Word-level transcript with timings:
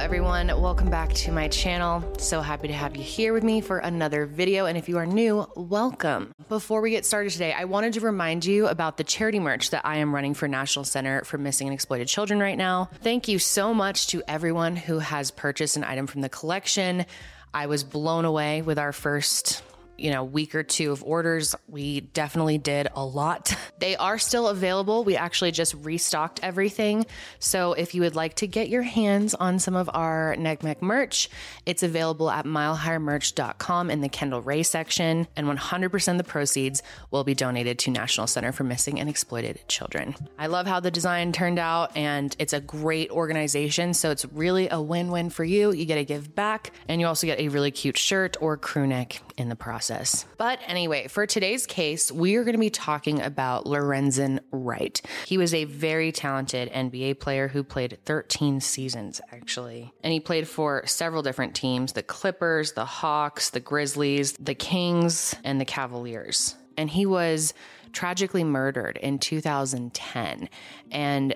everyone. 0.00 0.46
Welcome 0.58 0.88
back 0.88 1.12
to 1.12 1.30
my 1.30 1.46
channel. 1.48 2.02
So 2.18 2.40
happy 2.40 2.68
to 2.68 2.74
have 2.74 2.96
you 2.96 3.02
here 3.02 3.34
with 3.34 3.44
me 3.44 3.60
for 3.60 3.80
another 3.80 4.24
video. 4.24 4.64
And 4.64 4.78
if 4.78 4.88
you 4.88 4.96
are 4.96 5.04
new, 5.04 5.46
welcome. 5.56 6.32
Before 6.48 6.80
we 6.80 6.90
get 6.90 7.04
started 7.04 7.30
today, 7.32 7.52
I 7.52 7.64
wanted 7.64 7.92
to 7.92 8.00
remind 8.00 8.46
you 8.46 8.66
about 8.66 8.96
the 8.96 9.04
charity 9.04 9.38
merch 9.38 9.68
that 9.70 9.84
I 9.84 9.98
am 9.98 10.14
running 10.14 10.32
for 10.32 10.48
National 10.48 10.86
Center 10.86 11.22
for 11.24 11.36
Missing 11.36 11.66
and 11.66 11.74
Exploited 11.74 12.08
Children 12.08 12.40
right 12.40 12.56
now. 12.56 12.88
Thank 13.02 13.28
you 13.28 13.38
so 13.38 13.74
much 13.74 14.06
to 14.08 14.22
everyone 14.26 14.74
who 14.74 15.00
has 15.00 15.30
purchased 15.30 15.76
an 15.76 15.84
item 15.84 16.06
from 16.06 16.22
the 16.22 16.30
collection. 16.30 17.04
I 17.52 17.66
was 17.66 17.84
blown 17.84 18.24
away 18.24 18.62
with 18.62 18.78
our 18.78 18.92
first 18.92 19.62
you 20.00 20.10
know, 20.10 20.24
week 20.24 20.54
or 20.54 20.62
two 20.62 20.92
of 20.92 21.04
orders. 21.04 21.54
We 21.68 22.00
definitely 22.00 22.58
did 22.58 22.88
a 22.94 23.04
lot. 23.04 23.54
They 23.80 23.96
are 23.96 24.18
still 24.18 24.48
available. 24.48 25.04
We 25.04 25.16
actually 25.16 25.52
just 25.52 25.72
restocked 25.72 26.40
everything. 26.42 27.06
So 27.38 27.72
if 27.72 27.94
you 27.94 28.02
would 28.02 28.14
like 28.14 28.34
to 28.34 28.46
get 28.46 28.68
your 28.68 28.82
hands 28.82 29.32
on 29.34 29.58
some 29.58 29.74
of 29.74 29.88
our 29.94 30.36
NCMEC 30.36 30.82
merch, 30.82 31.30
it's 31.64 31.82
available 31.82 32.30
at 32.30 32.44
milehighermerch.com 32.44 33.90
in 33.90 34.02
the 34.02 34.10
Kendall 34.10 34.42
Rae 34.42 34.62
section. 34.64 35.26
And 35.34 35.46
100% 35.46 36.12
of 36.12 36.18
the 36.18 36.24
proceeds 36.24 36.82
will 37.10 37.24
be 37.24 37.34
donated 37.34 37.78
to 37.80 37.90
National 37.90 38.26
Center 38.26 38.52
for 38.52 38.64
Missing 38.64 39.00
and 39.00 39.08
Exploited 39.08 39.60
Children. 39.66 40.14
I 40.38 40.48
love 40.48 40.66
how 40.66 40.80
the 40.80 40.90
design 40.90 41.32
turned 41.32 41.58
out 41.58 41.96
and 41.96 42.36
it's 42.38 42.52
a 42.52 42.60
great 42.60 43.10
organization. 43.10 43.94
So 43.94 44.10
it's 44.10 44.26
really 44.26 44.68
a 44.70 44.80
win 44.80 45.10
win 45.10 45.30
for 45.30 45.44
you. 45.44 45.72
You 45.72 45.86
get 45.86 45.94
to 45.94 46.04
give 46.04 46.34
back 46.34 46.72
and 46.86 47.00
you 47.00 47.06
also 47.06 47.26
get 47.26 47.40
a 47.40 47.48
really 47.48 47.70
cute 47.70 47.96
shirt 47.96 48.36
or 48.42 48.58
crew 48.58 48.86
neck 48.86 49.22
in 49.40 49.48
the 49.48 49.56
process. 49.56 50.26
But 50.36 50.60
anyway, 50.66 51.08
for 51.08 51.26
today's 51.26 51.66
case, 51.66 52.12
we 52.12 52.36
are 52.36 52.44
going 52.44 52.54
to 52.54 52.60
be 52.60 52.70
talking 52.70 53.20
about 53.20 53.64
Lorenzen 53.64 54.40
Wright. 54.52 55.00
He 55.26 55.38
was 55.38 55.54
a 55.54 55.64
very 55.64 56.12
talented 56.12 56.70
NBA 56.70 57.20
player 57.20 57.48
who 57.48 57.64
played 57.64 57.98
13 58.04 58.60
seasons, 58.60 59.20
actually. 59.32 59.92
And 60.04 60.12
he 60.12 60.20
played 60.20 60.46
for 60.46 60.86
several 60.86 61.22
different 61.22 61.54
teams 61.54 61.94
the 61.94 62.02
Clippers, 62.02 62.72
the 62.72 62.84
Hawks, 62.84 63.50
the 63.50 63.60
Grizzlies, 63.60 64.34
the 64.34 64.54
Kings, 64.54 65.34
and 65.42 65.60
the 65.60 65.64
Cavaliers. 65.64 66.54
And 66.76 66.90
he 66.90 67.06
was 67.06 67.54
tragically 67.92 68.44
murdered 68.44 68.98
in 68.98 69.18
2010. 69.18 70.48
And 70.90 71.34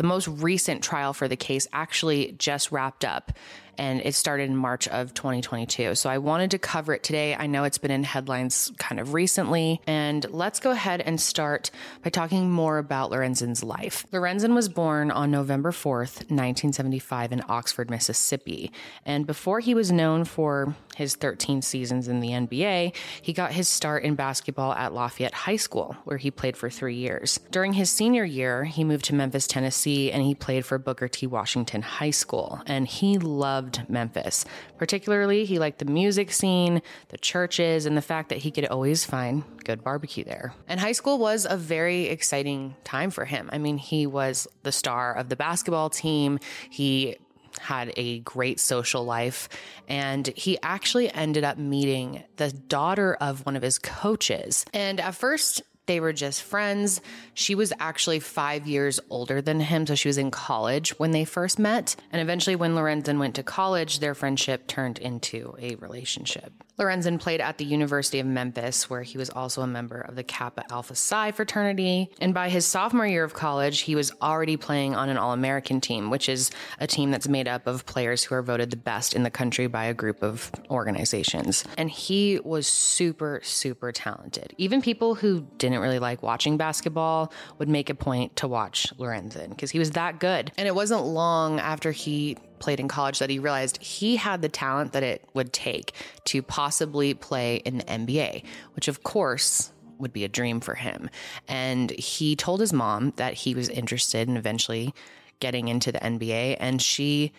the 0.00 0.06
most 0.06 0.28
recent 0.28 0.82
trial 0.82 1.12
for 1.12 1.28
the 1.28 1.36
case 1.36 1.66
actually 1.74 2.34
just 2.38 2.72
wrapped 2.72 3.04
up 3.04 3.32
and 3.76 4.00
it 4.02 4.14
started 4.14 4.48
in 4.48 4.56
March 4.56 4.88
of 4.88 5.12
2022. 5.12 5.94
So 5.94 6.08
I 6.08 6.16
wanted 6.16 6.50
to 6.52 6.58
cover 6.58 6.94
it 6.94 7.02
today. 7.02 7.34
I 7.34 7.46
know 7.46 7.64
it's 7.64 7.78
been 7.78 7.90
in 7.90 8.04
headlines 8.04 8.72
kind 8.78 8.98
of 8.98 9.14
recently, 9.14 9.80
and 9.86 10.24
let's 10.30 10.60
go 10.60 10.70
ahead 10.70 11.00
and 11.00 11.20
start 11.20 11.70
by 12.02 12.10
talking 12.10 12.50
more 12.50 12.78
about 12.78 13.10
Lorenzen's 13.10 13.62
life. 13.62 14.06
Lorenzen 14.12 14.54
was 14.54 14.68
born 14.68 15.10
on 15.10 15.30
November 15.30 15.70
4th, 15.70 16.28
1975 16.30 17.32
in 17.32 17.42
Oxford, 17.48 17.90
Mississippi, 17.90 18.70
and 19.06 19.26
before 19.26 19.60
he 19.60 19.74
was 19.74 19.90
known 19.90 20.24
for 20.24 20.74
his 21.00 21.16
13 21.16 21.62
seasons 21.62 22.08
in 22.08 22.20
the 22.20 22.28
NBA, 22.28 22.94
he 23.22 23.32
got 23.32 23.52
his 23.52 23.68
start 23.68 24.04
in 24.04 24.14
basketball 24.14 24.74
at 24.74 24.92
Lafayette 24.92 25.32
High 25.32 25.56
School, 25.56 25.96
where 26.04 26.18
he 26.18 26.30
played 26.30 26.58
for 26.58 26.68
three 26.68 26.96
years. 26.96 27.40
During 27.50 27.72
his 27.72 27.90
senior 27.90 28.24
year, 28.24 28.64
he 28.64 28.84
moved 28.84 29.06
to 29.06 29.14
Memphis, 29.14 29.46
Tennessee, 29.46 30.12
and 30.12 30.22
he 30.22 30.34
played 30.34 30.66
for 30.66 30.78
Booker 30.78 31.08
T. 31.08 31.26
Washington 31.26 31.80
High 31.80 32.10
School, 32.10 32.60
and 32.66 32.86
he 32.86 33.16
loved 33.16 33.88
Memphis. 33.88 34.44
Particularly, 34.76 35.46
he 35.46 35.58
liked 35.58 35.78
the 35.78 35.86
music 35.86 36.30
scene, 36.32 36.82
the 37.08 37.18
churches, 37.18 37.86
and 37.86 37.96
the 37.96 38.02
fact 38.02 38.28
that 38.28 38.38
he 38.38 38.50
could 38.50 38.66
always 38.66 39.04
find 39.06 39.42
good 39.64 39.82
barbecue 39.82 40.24
there. 40.24 40.52
And 40.68 40.80
high 40.80 40.92
school 40.92 41.18
was 41.18 41.46
a 41.48 41.56
very 41.56 42.08
exciting 42.08 42.76
time 42.84 43.10
for 43.10 43.24
him. 43.24 43.48
I 43.52 43.56
mean, 43.56 43.78
he 43.78 44.06
was 44.06 44.46
the 44.64 44.72
star 44.72 45.14
of 45.14 45.30
the 45.30 45.36
basketball 45.36 45.88
team. 45.88 46.38
He 46.68 47.16
had 47.58 47.92
a 47.96 48.20
great 48.20 48.60
social 48.60 49.04
life. 49.04 49.48
And 49.88 50.26
he 50.28 50.58
actually 50.62 51.12
ended 51.12 51.44
up 51.44 51.58
meeting 51.58 52.22
the 52.36 52.52
daughter 52.52 53.14
of 53.20 53.44
one 53.46 53.56
of 53.56 53.62
his 53.62 53.78
coaches. 53.78 54.64
And 54.72 55.00
at 55.00 55.14
first, 55.14 55.62
they 55.86 55.98
were 55.98 56.12
just 56.12 56.42
friends. 56.42 57.00
She 57.34 57.56
was 57.56 57.72
actually 57.80 58.20
five 58.20 58.68
years 58.68 59.00
older 59.10 59.42
than 59.42 59.58
him, 59.58 59.86
so 59.86 59.96
she 59.96 60.08
was 60.08 60.18
in 60.18 60.30
college 60.30 60.90
when 61.00 61.10
they 61.10 61.24
first 61.24 61.58
met. 61.58 61.96
And 62.12 62.22
eventually, 62.22 62.54
when 62.54 62.76
Lorenzen 62.76 63.18
went 63.18 63.34
to 63.34 63.42
college, 63.42 63.98
their 63.98 64.14
friendship 64.14 64.68
turned 64.68 64.98
into 64.98 65.56
a 65.58 65.74
relationship. 65.76 66.52
Lorenzen 66.80 67.20
played 67.20 67.40
at 67.40 67.58
the 67.58 67.64
University 67.64 68.20
of 68.20 68.26
Memphis, 68.26 68.88
where 68.88 69.02
he 69.02 69.18
was 69.18 69.28
also 69.28 69.60
a 69.60 69.66
member 69.66 70.00
of 70.00 70.16
the 70.16 70.24
Kappa 70.24 70.64
Alpha 70.72 70.94
Psi 70.94 71.32
fraternity. 71.32 72.10
And 72.20 72.32
by 72.32 72.48
his 72.48 72.64
sophomore 72.64 73.06
year 73.06 73.22
of 73.22 73.34
college, 73.34 73.80
he 73.80 73.94
was 73.94 74.12
already 74.22 74.56
playing 74.56 74.94
on 74.94 75.10
an 75.10 75.18
All 75.18 75.32
American 75.32 75.80
team, 75.80 76.08
which 76.08 76.28
is 76.28 76.50
a 76.78 76.86
team 76.86 77.10
that's 77.10 77.28
made 77.28 77.46
up 77.46 77.66
of 77.66 77.84
players 77.84 78.24
who 78.24 78.34
are 78.34 78.42
voted 78.42 78.70
the 78.70 78.76
best 78.76 79.14
in 79.14 79.24
the 79.24 79.30
country 79.30 79.66
by 79.66 79.84
a 79.84 79.94
group 79.94 80.22
of 80.22 80.50
organizations. 80.70 81.64
And 81.76 81.90
he 81.90 82.40
was 82.42 82.66
super, 82.66 83.40
super 83.42 83.92
talented. 83.92 84.54
Even 84.56 84.80
people 84.80 85.14
who 85.14 85.46
didn't 85.58 85.80
really 85.80 85.98
like 85.98 86.22
watching 86.22 86.56
basketball 86.56 87.32
would 87.58 87.68
make 87.68 87.90
a 87.90 87.94
point 87.94 88.36
to 88.36 88.48
watch 88.48 88.92
Lorenzen 88.98 89.50
because 89.50 89.70
he 89.70 89.78
was 89.78 89.90
that 89.90 90.18
good. 90.18 90.50
And 90.56 90.66
it 90.66 90.74
wasn't 90.74 91.04
long 91.04 91.60
after 91.60 91.92
he 91.92 92.38
played 92.60 92.78
in 92.78 92.86
college 92.88 93.18
that 93.18 93.30
he 93.30 93.38
realized 93.38 93.82
he 93.82 94.16
had 94.16 94.42
the 94.42 94.48
talent 94.48 94.92
that 94.92 95.02
it 95.02 95.28
would 95.34 95.52
take 95.52 95.92
to 96.26 96.42
possibly 96.42 97.14
play 97.14 97.56
in 97.56 97.78
the 97.78 97.84
NBA, 97.84 98.44
which 98.74 98.86
of 98.86 99.02
course 99.02 99.72
would 99.98 100.12
be 100.12 100.24
a 100.24 100.28
dream 100.28 100.60
for 100.60 100.74
him. 100.74 101.10
And 101.48 101.90
he 101.90 102.36
told 102.36 102.60
his 102.60 102.72
mom 102.72 103.12
that 103.16 103.34
he 103.34 103.54
was 103.54 103.68
interested 103.68 104.28
in 104.28 104.36
eventually 104.36 104.94
getting 105.40 105.68
into 105.68 105.90
the 105.90 105.98
NBA, 105.98 106.56
and 106.60 106.80
she 106.80 107.32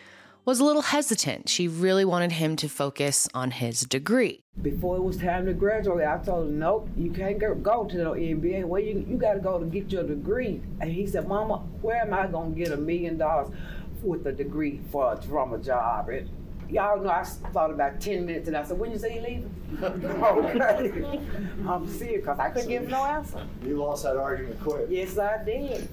was 0.44 0.60
a 0.60 0.66
little 0.66 0.82
hesitant. 0.82 1.48
She 1.50 1.68
really 1.68 2.04
wanted 2.04 2.32
him 2.34 2.56
to 2.58 2.68
focus 2.68 3.30
on 3.34 3.52
his 3.52 3.82
degree. 3.82 4.44
Before 4.62 4.98
it 4.98 5.04
was 5.04 5.18
time 5.18 5.46
to 5.46 5.54
graduate, 5.54 6.08
I 6.08 6.18
told 6.18 6.50
him, 6.50 6.60
nope, 6.60 6.90
you 6.98 7.12
can't 7.12 7.38
go 7.38 7.86
to 7.86 7.98
the 7.98 8.04
NBA. 8.04 8.66
Well, 8.66 8.82
you, 8.82 9.06
you 9.08 9.18
got 9.18 9.36
to 9.36 9.40
go 9.40 9.60
to 9.60 9.66
get 9.66 9.92
your 9.92 10.04
degree. 10.04 10.62
And 10.80 10.92
he 10.92 11.06
said, 11.06 11.28
Mama, 11.28 11.58
where 11.82 11.98
am 11.98 12.14
I 12.14 12.28
going 12.28 12.56
to 12.56 12.60
get 12.60 12.72
a 12.72 12.78
million 12.78 13.18
dollars? 13.18 13.54
With 14.04 14.26
a 14.28 14.32
degree 14.32 14.80
for 14.92 15.14
a 15.14 15.16
drummer 15.16 15.58
job. 15.58 16.10
And 16.10 16.30
y'all 16.70 17.02
know 17.02 17.10
I 17.10 17.24
thought 17.24 17.72
about 17.72 18.00
10 18.00 18.26
minutes 18.26 18.48
and 18.48 18.58
I 18.58 18.64
said, 18.64 18.80
when 18.80 18.92
you 18.92 18.98
say 18.98 19.16
you 19.16 19.22
leaving? 19.22 19.56
okay. 19.84 21.20
I'm 21.68 21.88
serious 21.88 22.22
because 22.22 22.40
I 22.40 22.50
couldn't 22.50 22.70
give 22.70 22.88
no 22.88 23.06
answer. 23.06 23.46
You 23.64 23.78
lost 23.78 24.04
that 24.04 24.18
argument 24.18 24.60
quick. 24.62 24.88
Yes, 24.90 25.18
I 25.18 25.44
did. 25.44 25.88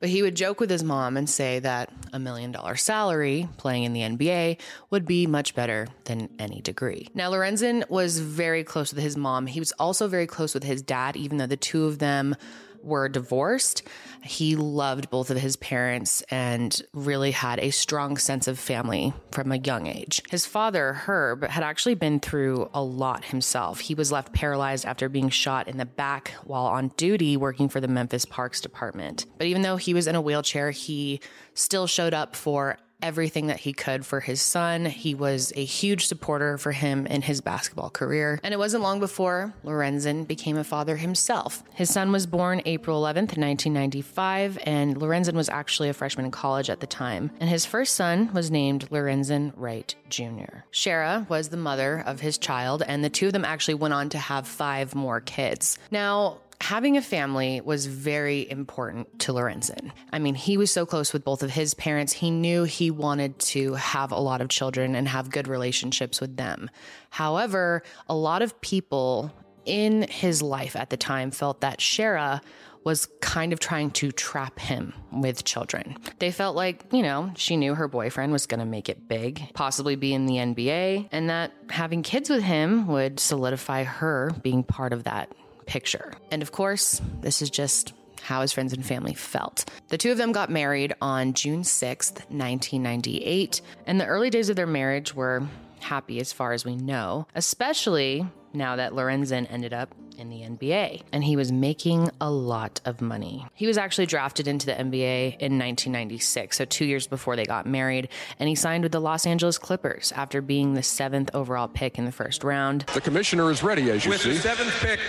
But 0.00 0.08
he 0.08 0.22
would 0.22 0.34
joke 0.34 0.60
with 0.60 0.70
his 0.70 0.82
mom 0.82 1.18
and 1.18 1.28
say 1.28 1.58
that 1.58 1.92
a 2.14 2.18
million 2.18 2.52
dollar 2.52 2.74
salary 2.74 3.48
playing 3.58 3.84
in 3.84 3.92
the 3.92 4.00
NBA 4.00 4.58
would 4.88 5.04
be 5.04 5.26
much 5.26 5.54
better 5.54 5.88
than 6.04 6.30
any 6.38 6.62
degree. 6.62 7.08
Now, 7.14 7.30
Lorenzen 7.30 7.88
was 7.90 8.18
very 8.18 8.64
close 8.64 8.94
with 8.94 9.02
his 9.02 9.18
mom. 9.18 9.46
He 9.46 9.60
was 9.60 9.72
also 9.72 10.08
very 10.08 10.26
close 10.26 10.54
with 10.54 10.64
his 10.64 10.80
dad, 10.80 11.16
even 11.16 11.36
though 11.36 11.46
the 11.46 11.58
two 11.58 11.84
of 11.84 11.98
them 11.98 12.34
were 12.82 13.08
divorced, 13.08 13.82
he 14.22 14.56
loved 14.56 15.10
both 15.10 15.30
of 15.30 15.38
his 15.38 15.56
parents 15.56 16.22
and 16.30 16.82
really 16.92 17.30
had 17.30 17.58
a 17.58 17.70
strong 17.70 18.16
sense 18.16 18.46
of 18.46 18.58
family 18.58 19.12
from 19.30 19.52
a 19.52 19.56
young 19.56 19.86
age. 19.86 20.22
His 20.30 20.46
father, 20.46 20.92
Herb, 20.92 21.44
had 21.44 21.62
actually 21.62 21.94
been 21.94 22.20
through 22.20 22.70
a 22.74 22.82
lot 22.82 23.24
himself. 23.26 23.80
He 23.80 23.94
was 23.94 24.12
left 24.12 24.32
paralyzed 24.32 24.84
after 24.84 25.08
being 25.08 25.30
shot 25.30 25.68
in 25.68 25.78
the 25.78 25.86
back 25.86 26.32
while 26.44 26.66
on 26.66 26.88
duty 26.96 27.36
working 27.36 27.68
for 27.68 27.80
the 27.80 27.88
Memphis 27.88 28.24
Parks 28.24 28.60
Department. 28.60 29.26
But 29.38 29.46
even 29.46 29.62
though 29.62 29.76
he 29.76 29.94
was 29.94 30.06
in 30.06 30.14
a 30.14 30.20
wheelchair, 30.20 30.70
he 30.70 31.20
still 31.54 31.86
showed 31.86 32.14
up 32.14 32.36
for 32.36 32.76
everything 33.02 33.48
that 33.48 33.60
he 33.60 33.72
could 33.72 34.04
for 34.06 34.20
his 34.20 34.40
son. 34.40 34.84
He 34.86 35.14
was 35.14 35.52
a 35.56 35.64
huge 35.64 36.06
supporter 36.06 36.58
for 36.58 36.72
him 36.72 37.06
in 37.06 37.22
his 37.22 37.40
basketball 37.40 37.90
career. 37.90 38.40
And 38.42 38.54
it 38.54 38.58
wasn't 38.58 38.82
long 38.82 39.00
before 39.00 39.52
Lorenzen 39.64 40.26
became 40.26 40.56
a 40.56 40.64
father 40.64 40.96
himself. 40.96 41.62
His 41.74 41.90
son 41.90 42.12
was 42.12 42.26
born 42.26 42.62
April 42.64 43.02
11th, 43.02 43.36
1995, 43.36 44.58
and 44.64 44.96
Lorenzen 44.96 45.34
was 45.34 45.48
actually 45.48 45.88
a 45.88 45.94
freshman 45.94 46.26
in 46.26 46.32
college 46.32 46.70
at 46.70 46.80
the 46.80 46.86
time. 46.86 47.30
And 47.40 47.48
his 47.48 47.66
first 47.66 47.94
son 47.94 48.32
was 48.32 48.50
named 48.50 48.88
Lorenzen 48.90 49.52
Wright 49.56 49.94
Jr. 50.08 50.64
Sherra 50.72 51.28
was 51.28 51.48
the 51.48 51.56
mother 51.56 52.02
of 52.06 52.20
his 52.20 52.38
child, 52.38 52.82
and 52.86 53.04
the 53.04 53.10
two 53.10 53.28
of 53.28 53.32
them 53.32 53.44
actually 53.44 53.74
went 53.74 53.94
on 53.94 54.08
to 54.10 54.18
have 54.18 54.46
five 54.46 54.94
more 54.94 55.20
kids. 55.20 55.78
Now, 55.90 56.38
having 56.60 56.96
a 56.96 57.02
family 57.02 57.60
was 57.60 57.86
very 57.86 58.48
important 58.50 59.18
to 59.20 59.32
Lorenzen. 59.32 59.90
I 60.12 60.18
mean, 60.18 60.34
he 60.34 60.56
was 60.56 60.70
so 60.70 60.84
close 60.84 61.12
with 61.12 61.24
both 61.24 61.42
of 61.42 61.50
his 61.50 61.74
parents. 61.74 62.12
He 62.12 62.30
knew 62.30 62.64
he 62.64 62.90
wanted 62.90 63.38
to 63.40 63.74
have 63.74 64.12
a 64.12 64.20
lot 64.20 64.40
of 64.40 64.48
children 64.48 64.94
and 64.94 65.08
have 65.08 65.30
good 65.30 65.48
relationships 65.48 66.20
with 66.20 66.36
them. 66.36 66.70
However, 67.10 67.82
a 68.08 68.14
lot 68.14 68.42
of 68.42 68.60
people 68.60 69.32
in 69.64 70.06
his 70.08 70.42
life 70.42 70.76
at 70.76 70.90
the 70.90 70.96
time 70.96 71.30
felt 71.30 71.60
that 71.60 71.78
Sherra 71.78 72.40
was 72.84 73.08
kind 73.20 73.52
of 73.52 73.60
trying 73.60 73.90
to 73.90 74.10
trap 74.10 74.58
him 74.58 74.94
with 75.12 75.44
children. 75.44 75.96
They 76.18 76.30
felt 76.30 76.56
like, 76.56 76.84
you 76.92 77.02
know, 77.02 77.30
she 77.36 77.56
knew 77.56 77.74
her 77.74 77.88
boyfriend 77.88 78.32
was 78.32 78.46
going 78.46 78.60
to 78.60 78.66
make 78.66 78.88
it 78.88 79.06
big, 79.06 79.52
possibly 79.52 79.96
be 79.96 80.14
in 80.14 80.24
the 80.24 80.36
NBA, 80.36 81.08
and 81.12 81.28
that 81.28 81.52
having 81.68 82.02
kids 82.02 82.30
with 82.30 82.42
him 82.42 82.86
would 82.86 83.20
solidify 83.20 83.84
her 83.84 84.30
being 84.42 84.62
part 84.62 84.94
of 84.94 85.04
that 85.04 85.30
picture. 85.70 86.12
And 86.32 86.42
of 86.42 86.50
course, 86.50 87.00
this 87.20 87.40
is 87.40 87.48
just 87.48 87.92
how 88.22 88.42
his 88.42 88.52
friends 88.52 88.72
and 88.72 88.84
family 88.84 89.14
felt. 89.14 89.64
The 89.88 89.96
two 89.96 90.10
of 90.10 90.18
them 90.18 90.32
got 90.32 90.50
married 90.50 90.94
on 91.00 91.32
June 91.32 91.62
6th, 91.62 92.16
1998, 92.28 93.62
and 93.86 94.00
the 94.00 94.04
early 94.06 94.30
days 94.30 94.48
of 94.50 94.56
their 94.56 94.66
marriage 94.66 95.14
were 95.14 95.46
happy 95.78 96.18
as 96.20 96.32
far 96.32 96.52
as 96.52 96.64
we 96.64 96.74
know, 96.76 97.26
especially 97.36 98.26
now 98.52 98.74
that 98.76 98.92
Lorenzen 98.92 99.46
ended 99.50 99.72
up 99.72 99.94
in 100.18 100.28
the 100.28 100.40
NBA 100.42 101.02
and 101.12 101.24
he 101.24 101.34
was 101.34 101.50
making 101.50 102.10
a 102.20 102.30
lot 102.30 102.78
of 102.84 103.00
money. 103.00 103.46
He 103.54 103.66
was 103.66 103.78
actually 103.78 104.04
drafted 104.04 104.46
into 104.46 104.66
the 104.66 104.72
NBA 104.72 105.38
in 105.38 105.56
1996, 105.58 106.58
so 106.58 106.64
two 106.66 106.84
years 106.84 107.06
before 107.06 107.36
they 107.36 107.46
got 107.46 107.64
married, 107.64 108.10
and 108.38 108.48
he 108.48 108.54
signed 108.54 108.82
with 108.82 108.92
the 108.92 109.00
Los 109.00 109.24
Angeles 109.24 109.56
Clippers 109.56 110.12
after 110.12 110.42
being 110.42 110.74
the 110.74 110.82
seventh 110.82 111.30
overall 111.32 111.68
pick 111.68 111.96
in 111.96 112.04
the 112.04 112.12
first 112.12 112.44
round. 112.44 112.82
The 112.92 113.00
commissioner 113.00 113.50
is 113.50 113.62
ready, 113.62 113.90
as 113.90 114.04
you 114.04 114.10
With 114.10 114.20
see. 114.20 114.34
the 114.34 114.40
seventh 114.40 114.74
pick 114.80 115.00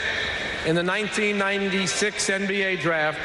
in 0.66 0.76
the 0.76 0.84
1996 0.84 2.30
NBA 2.30 2.82
draft, 2.82 3.20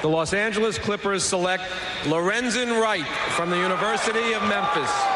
the 0.00 0.08
Los 0.08 0.32
Angeles 0.32 0.78
Clippers 0.78 1.22
select 1.22 1.64
Lorenzen 2.04 2.80
Wright 2.80 3.06
from 3.36 3.50
the 3.50 3.58
University 3.58 4.32
of 4.32 4.42
Memphis. 4.44 5.15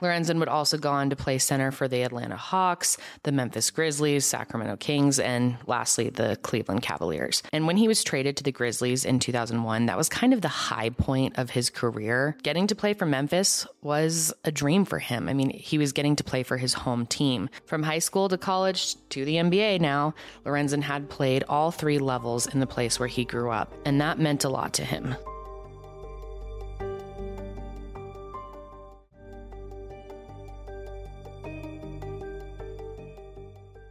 Lorenzen 0.00 0.38
would 0.38 0.48
also 0.48 0.78
go 0.78 0.90
on 0.90 1.10
to 1.10 1.16
play 1.16 1.38
center 1.38 1.70
for 1.70 1.88
the 1.88 2.02
Atlanta 2.02 2.36
Hawks, 2.36 2.98
the 3.22 3.32
Memphis 3.32 3.70
Grizzlies, 3.70 4.24
Sacramento 4.24 4.76
Kings, 4.76 5.18
and 5.18 5.56
lastly, 5.66 6.10
the 6.10 6.36
Cleveland 6.42 6.82
Cavaliers. 6.82 7.42
And 7.52 7.66
when 7.66 7.76
he 7.76 7.88
was 7.88 8.04
traded 8.04 8.36
to 8.36 8.44
the 8.44 8.52
Grizzlies 8.52 9.04
in 9.04 9.18
2001, 9.18 9.86
that 9.86 9.96
was 9.96 10.08
kind 10.08 10.32
of 10.32 10.40
the 10.40 10.48
high 10.48 10.90
point 10.90 11.38
of 11.38 11.50
his 11.50 11.70
career. 11.70 12.36
Getting 12.42 12.66
to 12.68 12.74
play 12.74 12.94
for 12.94 13.06
Memphis 13.06 13.66
was 13.82 14.32
a 14.44 14.52
dream 14.52 14.84
for 14.84 14.98
him. 14.98 15.28
I 15.28 15.34
mean, 15.34 15.50
he 15.50 15.78
was 15.78 15.92
getting 15.92 16.16
to 16.16 16.24
play 16.24 16.42
for 16.42 16.56
his 16.56 16.74
home 16.74 17.06
team. 17.06 17.48
From 17.64 17.82
high 17.82 17.98
school 17.98 18.28
to 18.28 18.38
college 18.38 18.96
to 19.10 19.24
the 19.24 19.36
NBA 19.36 19.80
now, 19.80 20.14
Lorenzen 20.44 20.82
had 20.82 21.08
played 21.08 21.44
all 21.48 21.70
three 21.70 21.98
levels 21.98 22.46
in 22.46 22.60
the 22.60 22.66
place 22.66 22.98
where 22.98 23.08
he 23.08 23.24
grew 23.24 23.50
up, 23.50 23.72
and 23.84 24.00
that 24.00 24.18
meant 24.18 24.44
a 24.44 24.48
lot 24.48 24.72
to 24.74 24.84
him. 24.84 25.16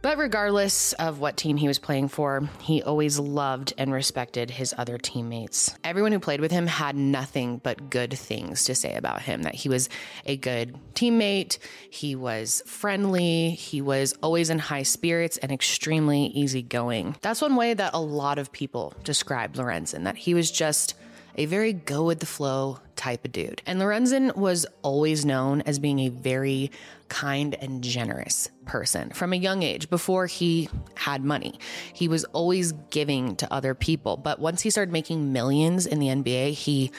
But 0.06 0.18
regardless 0.18 0.92
of 0.92 1.18
what 1.18 1.36
team 1.36 1.56
he 1.56 1.66
was 1.66 1.80
playing 1.80 2.10
for, 2.10 2.48
he 2.60 2.80
always 2.80 3.18
loved 3.18 3.74
and 3.76 3.92
respected 3.92 4.52
his 4.52 4.72
other 4.78 4.98
teammates. 4.98 5.76
Everyone 5.82 6.12
who 6.12 6.20
played 6.20 6.40
with 6.40 6.52
him 6.52 6.68
had 6.68 6.94
nothing 6.94 7.58
but 7.58 7.90
good 7.90 8.16
things 8.16 8.66
to 8.66 8.76
say 8.76 8.94
about 8.94 9.22
him 9.22 9.42
that 9.42 9.56
he 9.56 9.68
was 9.68 9.88
a 10.24 10.36
good 10.36 10.76
teammate, 10.94 11.58
he 11.90 12.14
was 12.14 12.62
friendly, 12.66 13.50
he 13.50 13.82
was 13.82 14.14
always 14.22 14.48
in 14.48 14.60
high 14.60 14.84
spirits 14.84 15.38
and 15.38 15.50
extremely 15.50 16.26
easygoing. 16.26 17.16
That's 17.20 17.42
one 17.42 17.56
way 17.56 17.74
that 17.74 17.92
a 17.92 18.00
lot 18.00 18.38
of 18.38 18.52
people 18.52 18.94
describe 19.02 19.54
Lorenzen, 19.54 20.04
that 20.04 20.18
he 20.18 20.34
was 20.34 20.52
just 20.52 20.94
a 21.36 21.46
very 21.46 21.72
go 21.72 22.04
with 22.04 22.20
the 22.20 22.26
flow 22.26 22.80
type 22.96 23.24
of 23.24 23.32
dude. 23.32 23.62
And 23.66 23.80
Lorenzen 23.80 24.34
was 24.36 24.66
always 24.82 25.24
known 25.24 25.60
as 25.62 25.78
being 25.78 26.00
a 26.00 26.08
very 26.08 26.70
kind 27.08 27.54
and 27.54 27.84
generous 27.84 28.48
person 28.64 29.10
from 29.10 29.32
a 29.32 29.36
young 29.36 29.62
age 29.62 29.88
before 29.90 30.26
he 30.26 30.68
had 30.94 31.22
money. 31.22 31.58
He 31.92 32.08
was 32.08 32.24
always 32.24 32.72
giving 32.90 33.36
to 33.36 33.52
other 33.52 33.74
people. 33.74 34.16
But 34.16 34.40
once 34.40 34.62
he 34.62 34.70
started 34.70 34.92
making 34.92 35.32
millions 35.32 35.86
in 35.86 35.98
the 35.98 36.08
NBA, 36.08 36.52
he 36.52 36.90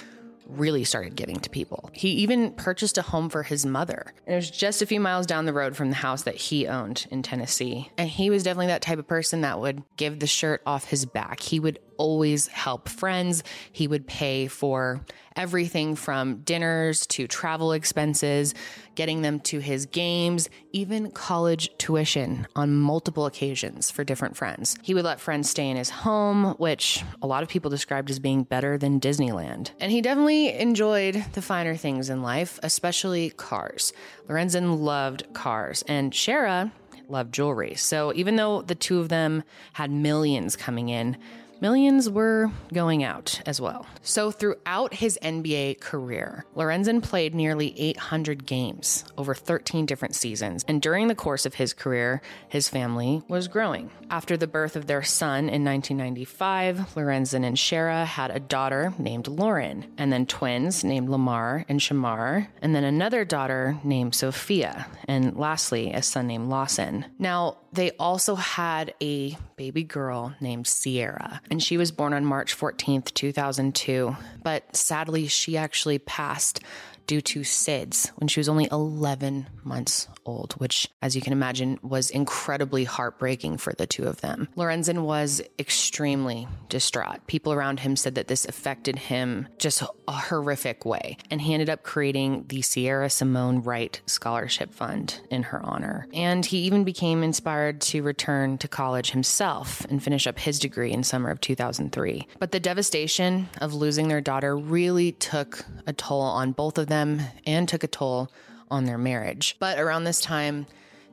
really 0.48 0.84
started 0.84 1.16
giving 1.16 1.40
to 1.40 1.50
people. 1.50 1.90
He 1.94 2.10
even 2.10 2.52
purchased 2.52 2.98
a 2.98 3.02
home 3.02 3.30
for 3.30 3.44
his 3.44 3.66
mother. 3.66 4.14
And 4.26 4.34
it 4.34 4.38
was 4.38 4.50
just 4.50 4.82
a 4.82 4.86
few 4.86 5.00
miles 5.00 5.26
down 5.26 5.46
the 5.46 5.54
road 5.54 5.76
from 5.76 5.90
the 5.90 5.96
house 5.96 6.24
that 6.24 6.36
he 6.36 6.68
owned 6.68 7.06
in 7.12 7.24
Tennessee. 7.24 7.92
And 7.98 8.10
he 8.10 8.30
was 8.30 8.44
definitely 8.44 8.68
that 8.68 8.82
type 8.82 9.00
of 9.00 9.08
person 9.08 9.42
that 9.42 9.60
would 9.60 9.84
give 9.98 10.20
the 10.20 10.28
shirt 10.28 10.62
off 10.66 10.86
his 10.86 11.06
back. 11.06 11.42
He 11.42 11.60
would 11.60 11.80
always 11.98 12.48
help 12.48 12.90
friends. 12.90 13.44
He 13.72 13.88
would 13.88 14.08
pay 14.08 14.48
for 14.48 15.02
everything 15.36 15.96
from 15.96 16.38
dinners 16.42 17.06
to 17.08 17.28
travel 17.28 17.72
expenses, 17.72 18.54
getting 18.98 19.22
them 19.22 19.40
to 19.40 19.60
his 19.60 19.86
games, 19.86 20.50
even 20.74 21.12
college 21.12 21.70
tuition 21.78 22.48
on 22.56 22.76
multiple 22.76 23.28
occasions 23.28 23.92
for 23.92 24.04
different 24.04 24.36
friends. 24.36 24.76
He 24.82 24.96
would 24.96 25.06
let 25.06 25.22
friends 25.22 25.50
stay 25.50 25.70
in 25.70 25.78
his 25.78 25.92
home, 25.92 26.56
which 26.58 27.04
a 27.22 27.28
lot 27.28 27.44
of 27.44 27.50
people 27.50 27.70
described 27.70 28.10
as 28.10 28.18
being 28.18 28.42
better 28.42 28.76
than 28.76 29.00
Disneyland. 29.00 29.70
And 29.80 29.92
he 29.92 30.02
definitely 30.02 30.52
enjoyed 30.52 31.24
the 31.34 31.44
finer 31.44 31.76
things 31.76 32.10
in 32.10 32.24
life, 32.24 32.60
especially 32.64 33.30
cars. 33.30 33.94
Lorenzen 34.28 34.80
loved 34.80 35.32
cars, 35.34 35.84
and 35.88 36.12
Sherra 36.12 36.72
loved 37.08 37.34
jewelry. 37.34 37.76
So 37.76 38.12
even 38.16 38.36
though 38.36 38.64
the 38.64 38.76
two 38.76 39.00
of 39.00 39.10
them 39.10 39.44
had 39.74 39.92
millions 39.92 40.56
coming 40.56 40.90
in, 40.90 41.18
Millions 41.60 42.10
were 42.10 42.52
going 42.74 43.04
out 43.04 43.42
as 43.46 43.60
well. 43.60 43.86
So, 44.02 44.32
throughout 44.32 44.94
his 44.94 45.18
NBA 45.22 45.80
career, 45.80 46.46
Lorenzen 46.56 47.02
played 47.02 47.34
nearly 47.34 47.74
800 47.80 48.46
games 48.46 49.04
over 49.18 49.34
13 49.34 49.86
different 49.86 50.16
seasons. 50.16 50.64
And 50.68 50.82
during 50.82 51.08
the 51.08 51.16
course 51.16 51.46
of 51.46 51.56
his 51.56 51.74
career, 51.74 52.22
his 52.48 52.70
family 52.70 53.24
was 53.28 53.48
growing. 53.48 53.90
After 54.10 54.38
the 54.38 54.48
birth 54.48 54.76
of 54.76 54.88
their 54.88 55.04
son 55.04 55.50
in 55.50 55.66
1995, 55.66 56.94
Lorenzen 56.96 57.44
and 57.46 57.58
Sherra 57.58 58.06
had 58.06 58.32
a 58.32 58.40
daughter 58.40 58.94
named 58.98 59.28
Lauren, 59.28 59.92
and 59.98 60.14
then 60.14 60.26
twins 60.26 60.84
named 60.84 61.10
Lamar 61.10 61.66
and 61.68 61.80
Shamar, 61.80 62.48
and 62.62 62.76
then 62.76 62.84
another 62.84 63.26
daughter 63.26 63.78
named 63.84 64.16
Sophia, 64.16 64.88
and 65.08 65.36
lastly, 65.38 65.92
a 65.92 66.02
son 66.02 66.28
named 66.28 66.50
Lawson. 66.50 67.06
Now, 67.20 67.58
they 67.74 67.92
also 67.92 68.36
had 68.36 68.94
a 69.02 69.38
baby 69.56 69.84
girl 69.84 70.34
named 70.40 70.68
Sierra, 70.68 71.42
and 71.50 71.62
she 71.62 71.78
was 71.78 71.92
born 71.92 72.14
on 72.14 72.26
March 72.26 72.58
14th, 72.58 73.14
2002. 73.14 74.16
But 74.44 74.76
sadly, 74.76 75.28
she 75.28 75.58
actually 75.58 76.00
passed 76.00 76.62
due 77.08 77.22
to 77.22 77.40
SIDS 77.40 78.12
when 78.18 78.28
she 78.28 78.40
was 78.40 78.50
only 78.50 78.68
11 78.72 79.48
months 79.64 80.08
old, 80.26 80.54
which, 80.54 80.90
as 81.02 81.16
you 81.16 81.22
can 81.22 81.34
imagine, 81.34 81.80
was 81.82 82.10
incredibly 82.10 82.84
heartbreaking 82.84 83.58
for 83.58 83.74
the 83.74 83.88
two 83.88 84.04
of 84.04 84.22
them. 84.22 84.50
Lorenzen 84.56 85.04
was 85.04 85.42
extremely 85.58 86.48
distraught. 86.70 87.26
People 87.28 87.54
around 87.54 87.80
him 87.80 87.96
said 87.96 88.16
that 88.16 88.28
this 88.28 88.46
affected 88.46 88.98
him 88.98 89.48
just 89.58 89.82
a 90.08 90.12
horrific 90.12 90.86
way, 90.86 91.18
and 91.32 91.42
he 91.42 91.54
ended 91.54 91.70
up 91.70 91.84
creating 91.84 92.46
the 92.50 92.62
Sierra 92.62 93.10
Simone 93.10 93.64
Wright 93.64 94.00
Scholarship 94.06 94.74
Fund 94.74 95.22
in 95.30 95.44
her 95.44 95.66
honor. 95.66 96.08
And 96.14 96.46
he 96.46 96.60
even 96.60 96.84
became 96.84 97.24
inspired 97.24 97.80
to 97.82 98.04
return 98.04 98.58
to 98.58 98.68
college 98.68 99.12
himself 99.12 99.86
and 99.90 100.04
finish 100.04 100.28
up 100.28 100.38
his 100.38 100.60
degree 100.60 100.92
in 100.92 101.04
summer 101.04 101.30
of 101.30 101.40
2003. 101.40 102.28
But 102.40 102.52
the 102.52 102.60
devastation 102.60 103.48
of 103.62 103.74
losing 103.74 104.10
their 104.10 104.22
daughter 104.22 104.58
really 104.58 105.14
took 105.14 105.64
a 105.86 105.94
toll 105.94 106.22
on 106.22 106.52
both 106.52 106.78
of 106.78 106.88
them 106.88 106.97
and 107.46 107.70
took 107.70 107.84
a 107.84 107.88
toll 107.88 108.32
on 108.70 108.86
their 108.86 108.98
marriage. 108.98 109.56
But 109.60 109.80
around 109.80 110.04
this 110.04 110.22
time, 110.22 110.68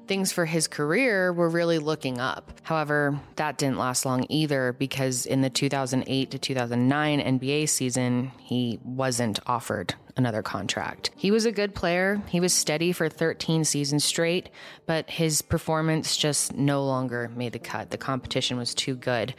things 0.07 0.33
for 0.33 0.45
his 0.45 0.69
career 0.69 1.33
were 1.33 1.49
really 1.49 1.79
looking 1.79 2.21
up. 2.21 2.53
However, 2.63 3.19
that 3.37 3.59
didn't 3.59 3.79
last 3.79 4.05
long 4.05 4.27
either 4.29 4.73
because 4.73 5.27
in 5.27 5.41
the 5.41 5.51
2008 5.51 6.31
to 6.31 6.39
2009 6.39 7.21
NBA 7.39 7.69
season, 7.69 8.33
he 8.39 8.79
wasn't 8.85 9.41
offered 9.47 9.95
another 10.17 10.43
contract. 10.43 11.11
He 11.17 11.31
was 11.31 11.45
a 11.45 11.53
good 11.53 11.75
player. 11.75 12.23
He 12.29 12.41
was 12.41 12.53
steady 12.53 12.93
for 12.93 13.09
13 13.09 13.65
seasons 13.65 14.05
straight, 14.05 14.51
but 14.87 15.11
his 15.11 15.43
performance 15.43 16.17
just 16.17 16.55
no 16.55 16.85
longer 16.85 17.31
made 17.35 17.53
the 17.53 17.59
cut. 17.59 17.91
The 17.91 17.99
competition 17.99 18.57
was 18.57 18.75
too 18.75 18.95
good. 18.95 19.35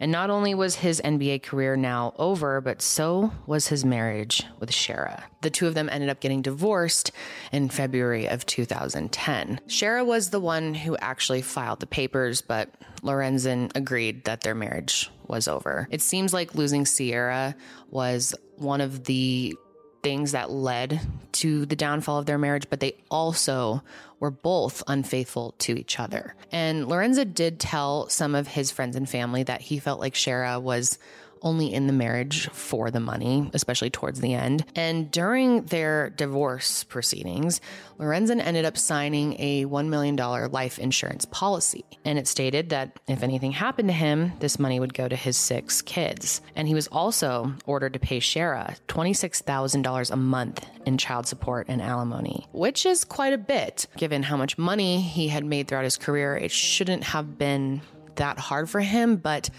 And 0.00 0.10
not 0.10 0.30
only 0.30 0.54
was 0.54 0.76
his 0.76 1.00
NBA 1.04 1.42
career 1.42 1.76
now 1.76 2.14
over, 2.18 2.60
but 2.62 2.80
so 2.80 3.32
was 3.46 3.68
his 3.68 3.84
marriage 3.84 4.42
with 4.58 4.70
Sherra. 4.70 5.22
The 5.42 5.50
two 5.50 5.66
of 5.66 5.74
them 5.74 5.90
ended 5.90 6.08
up 6.08 6.20
getting 6.20 6.40
divorced 6.40 7.12
in 7.52 7.68
February 7.68 8.26
of 8.26 8.46
2010. 8.46 9.60
Sherra 9.68 10.04
was 10.04 10.30
the 10.30 10.40
one 10.40 10.74
who 10.74 10.96
actually 10.96 11.42
filed 11.42 11.80
the 11.80 11.86
papers, 11.86 12.40
but 12.40 12.70
Lorenzen 13.02 13.70
agreed 13.76 14.24
that 14.24 14.40
their 14.40 14.54
marriage 14.54 15.10
was 15.26 15.46
over. 15.46 15.86
It 15.90 16.00
seems 16.00 16.32
like 16.32 16.54
losing 16.54 16.86
Sierra 16.86 17.54
was 17.90 18.34
one 18.56 18.80
of 18.80 19.04
the 19.04 19.54
things 20.02 20.32
that 20.32 20.50
led 20.50 21.00
to 21.32 21.66
the 21.66 21.76
downfall 21.76 22.18
of 22.18 22.26
their 22.26 22.38
marriage, 22.38 22.66
but 22.70 22.80
they 22.80 22.96
also 23.10 23.82
were 24.18 24.30
both 24.30 24.82
unfaithful 24.86 25.54
to 25.58 25.78
each 25.78 25.98
other. 25.98 26.34
And 26.52 26.88
Lorenzo 26.88 27.24
did 27.24 27.58
tell 27.58 28.08
some 28.08 28.34
of 28.34 28.48
his 28.48 28.70
friends 28.70 28.96
and 28.96 29.08
family 29.08 29.42
that 29.44 29.62
he 29.62 29.78
felt 29.78 30.00
like 30.00 30.14
Sherra 30.14 30.60
was 30.60 30.98
only 31.42 31.72
in 31.72 31.86
the 31.86 31.92
marriage 31.92 32.48
for 32.48 32.90
the 32.90 33.00
money, 33.00 33.50
especially 33.54 33.90
towards 33.90 34.20
the 34.20 34.34
end. 34.34 34.64
And 34.74 35.10
during 35.10 35.62
their 35.66 36.10
divorce 36.10 36.84
proceedings, 36.84 37.60
Lorenzen 37.98 38.40
ended 38.40 38.64
up 38.64 38.78
signing 38.78 39.36
a 39.38 39.66
$1 39.66 39.88
million 39.88 40.16
life 40.16 40.78
insurance 40.78 41.26
policy. 41.26 41.84
And 42.04 42.18
it 42.18 42.26
stated 42.26 42.70
that 42.70 42.98
if 43.08 43.22
anything 43.22 43.52
happened 43.52 43.88
to 43.88 43.94
him, 43.94 44.32
this 44.40 44.58
money 44.58 44.80
would 44.80 44.94
go 44.94 45.08
to 45.08 45.16
his 45.16 45.36
six 45.36 45.82
kids. 45.82 46.40
And 46.56 46.66
he 46.66 46.74
was 46.74 46.86
also 46.88 47.52
ordered 47.66 47.92
to 47.92 47.98
pay 47.98 48.20
Sherra 48.20 48.76
$26,000 48.88 50.10
a 50.10 50.16
month 50.16 50.66
in 50.86 50.98
child 50.98 51.26
support 51.26 51.66
and 51.68 51.82
alimony, 51.82 52.46
which 52.52 52.86
is 52.86 53.04
quite 53.04 53.32
a 53.32 53.38
bit. 53.38 53.86
Given 53.96 54.22
how 54.22 54.36
much 54.36 54.56
money 54.56 55.00
he 55.00 55.28
had 55.28 55.44
made 55.44 55.68
throughout 55.68 55.84
his 55.84 55.96
career, 55.96 56.36
it 56.36 56.50
shouldn't 56.50 57.04
have 57.04 57.38
been 57.38 57.82
that 58.16 58.38
hard 58.38 58.68
for 58.68 58.80
him, 58.80 59.16
but 59.16 59.50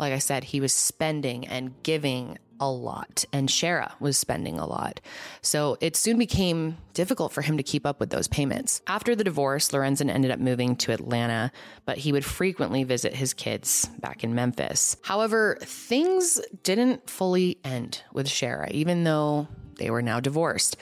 like 0.00 0.14
I 0.14 0.18
said, 0.18 0.44
he 0.44 0.60
was 0.60 0.72
spending 0.72 1.46
and 1.46 1.74
giving 1.82 2.38
a 2.58 2.70
lot, 2.70 3.24
and 3.32 3.48
Sherra 3.48 3.92
was 4.00 4.18
spending 4.18 4.58
a 4.58 4.66
lot. 4.66 5.00
So 5.42 5.76
it 5.80 5.94
soon 5.94 6.18
became 6.18 6.78
difficult 6.94 7.32
for 7.32 7.42
him 7.42 7.58
to 7.58 7.62
keep 7.62 7.86
up 7.86 8.00
with 8.00 8.10
those 8.10 8.26
payments. 8.28 8.82
After 8.86 9.14
the 9.14 9.24
divorce, 9.24 9.70
Lorenzen 9.70 10.10
ended 10.10 10.30
up 10.30 10.38
moving 10.38 10.76
to 10.76 10.92
Atlanta, 10.92 11.52
but 11.84 11.98
he 11.98 12.12
would 12.12 12.24
frequently 12.24 12.82
visit 12.84 13.14
his 13.14 13.34
kids 13.34 13.90
back 14.00 14.24
in 14.24 14.34
Memphis. 14.34 14.96
However, 15.02 15.58
things 15.60 16.40
didn't 16.62 17.08
fully 17.08 17.58
end 17.62 18.02
with 18.12 18.26
Sherra, 18.26 18.70
even 18.70 19.04
though 19.04 19.48
they 19.76 19.90
were 19.90 20.02
now 20.02 20.20
divorced. 20.20 20.76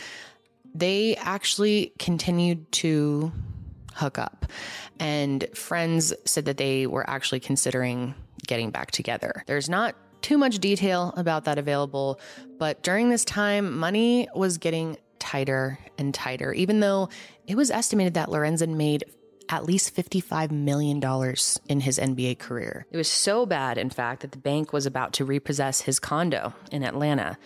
They 0.75 1.17
actually 1.17 1.93
continued 1.99 2.71
to 2.73 3.33
hook 3.95 4.19
up, 4.19 4.47
and 5.01 5.45
friends 5.55 6.15
said 6.25 6.45
that 6.45 6.57
they 6.57 6.87
were 6.87 7.09
actually 7.09 7.41
considering 7.41 8.15
getting 8.49 8.73
back 8.73 8.91
together. 8.91 9.45
There's 9.47 9.69
not 9.69 9.95
too 10.21 10.37
much 10.37 10.59
detail 10.59 11.15
about 11.17 11.45
that 11.45 11.59
available, 11.59 12.19
but 12.59 12.83
during 12.83 13.09
this 13.09 13.25
time, 13.25 13.79
money 13.79 14.29
was 14.35 14.59
getting 14.59 14.97
tighter 15.21 15.79
and 15.97 16.13
tighter, 16.13 16.53
even 16.53 16.81
though 16.81 17.09
it 17.47 17.57
was 17.57 17.71
estimated 17.71 18.15
that 18.15 18.29
Lorenzen 18.29 18.77
made 18.77 19.05
at 19.49 19.65
least 19.65 19.95
$55 19.95 20.51
million 20.51 20.99
in 21.69 21.81
his 21.81 21.99
NBA 21.99 22.39
career. 22.39 22.87
It 22.91 22.97
was 22.97 23.09
so 23.09 23.47
bad, 23.47 23.79
in 23.79 23.91
fact, 23.91 24.21
that 24.23 24.33
the 24.33 24.39
bank 24.39 24.73
was 24.73 24.85
about 24.85 25.13
to 25.15 25.25
repossess 25.25 25.83
his 25.83 25.99
condo 25.99 26.53
in 26.71 26.83
Atlanta 26.83 27.39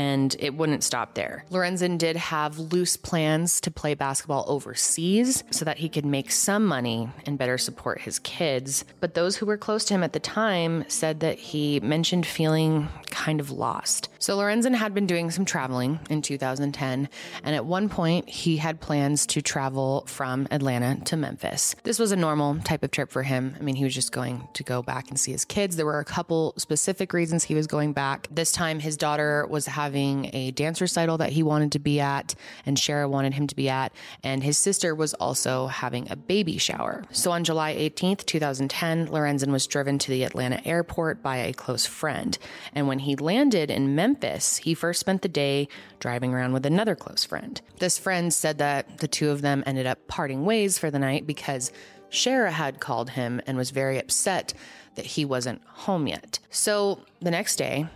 and 0.00 0.34
it 0.38 0.54
wouldn't 0.54 0.82
stop 0.82 1.12
there. 1.12 1.44
Lorenzen 1.50 1.98
did 1.98 2.16
have 2.16 2.58
loose 2.58 2.96
plans 2.96 3.60
to 3.60 3.70
play 3.70 3.92
basketball 3.92 4.46
overseas 4.48 5.44
so 5.50 5.66
that 5.66 5.76
he 5.76 5.90
could 5.90 6.06
make 6.06 6.32
some 6.32 6.64
money 6.64 7.10
and 7.26 7.36
better 7.36 7.58
support 7.58 8.00
his 8.00 8.18
kids. 8.20 8.86
But 9.00 9.12
those 9.12 9.36
who 9.36 9.44
were 9.44 9.58
close 9.58 9.84
to 9.86 9.94
him 9.94 10.02
at 10.02 10.14
the 10.14 10.18
time 10.18 10.86
said 10.88 11.20
that 11.20 11.38
he 11.38 11.80
mentioned 11.80 12.24
feeling 12.24 12.88
kind 13.10 13.40
of 13.40 13.50
lost. 13.50 14.08
So 14.18 14.38
Lorenzen 14.38 14.74
had 14.74 14.94
been 14.94 15.06
doing 15.06 15.30
some 15.30 15.44
traveling 15.44 16.00
in 16.08 16.22
2010, 16.22 17.08
and 17.44 17.54
at 17.54 17.66
one 17.66 17.90
point 17.90 18.28
he 18.28 18.56
had 18.56 18.80
plans 18.80 19.26
to 19.26 19.42
travel 19.42 20.04
from 20.06 20.48
Atlanta 20.50 20.98
to 21.04 21.16
Memphis. 21.16 21.76
This 21.82 21.98
was 21.98 22.12
a 22.12 22.16
normal 22.16 22.58
type 22.60 22.82
of 22.82 22.90
trip 22.90 23.10
for 23.10 23.22
him. 23.22 23.54
I 23.58 23.62
mean, 23.62 23.74
he 23.74 23.84
was 23.84 23.94
just 23.94 24.12
going 24.12 24.48
to 24.54 24.62
go 24.62 24.82
back 24.82 25.10
and 25.10 25.20
see 25.20 25.32
his 25.32 25.44
kids. 25.44 25.76
There 25.76 25.84
were 25.84 25.98
a 25.98 26.04
couple 26.04 26.54
specific 26.56 27.12
reasons 27.12 27.44
he 27.44 27.54
was 27.54 27.66
going 27.66 27.92
back. 27.92 28.28
This 28.30 28.52
time 28.52 28.80
his 28.80 28.96
daughter 28.96 29.46
was 29.50 29.66
having 29.66 29.89
a 29.96 30.50
dance 30.52 30.80
recital 30.80 31.18
that 31.18 31.30
he 31.30 31.42
wanted 31.42 31.72
to 31.72 31.78
be 31.78 32.00
at, 32.00 32.34
and 32.64 32.76
Sherra 32.76 33.08
wanted 33.08 33.34
him 33.34 33.46
to 33.46 33.56
be 33.56 33.68
at, 33.68 33.92
and 34.22 34.42
his 34.42 34.58
sister 34.58 34.94
was 34.94 35.14
also 35.14 35.66
having 35.66 36.10
a 36.10 36.16
baby 36.16 36.58
shower. 36.58 37.04
So 37.12 37.30
on 37.30 37.44
July 37.44 37.74
18th, 37.74 38.26
2010, 38.26 39.08
Lorenzen 39.08 39.50
was 39.50 39.66
driven 39.66 39.98
to 39.98 40.10
the 40.10 40.24
Atlanta 40.24 40.66
airport 40.66 41.22
by 41.22 41.38
a 41.38 41.52
close 41.52 41.86
friend. 41.86 42.36
And 42.74 42.88
when 42.88 43.00
he 43.00 43.16
landed 43.16 43.70
in 43.70 43.94
Memphis, 43.94 44.58
he 44.58 44.74
first 44.74 45.00
spent 45.00 45.22
the 45.22 45.28
day 45.28 45.68
driving 45.98 46.34
around 46.34 46.52
with 46.52 46.66
another 46.66 46.94
close 46.94 47.24
friend. 47.24 47.60
This 47.78 47.98
friend 47.98 48.32
said 48.32 48.58
that 48.58 48.98
the 48.98 49.08
two 49.08 49.30
of 49.30 49.42
them 49.42 49.62
ended 49.66 49.86
up 49.86 50.06
parting 50.08 50.44
ways 50.44 50.78
for 50.78 50.90
the 50.90 50.98
night 50.98 51.26
because 51.26 51.72
Sherra 52.10 52.50
had 52.50 52.80
called 52.80 53.10
him 53.10 53.40
and 53.46 53.56
was 53.56 53.70
very 53.70 53.98
upset 53.98 54.52
that 54.96 55.06
he 55.06 55.24
wasn't 55.24 55.62
home 55.64 56.06
yet. 56.06 56.40
So 56.50 57.00
the 57.20 57.30
next 57.30 57.56
day, 57.56 57.86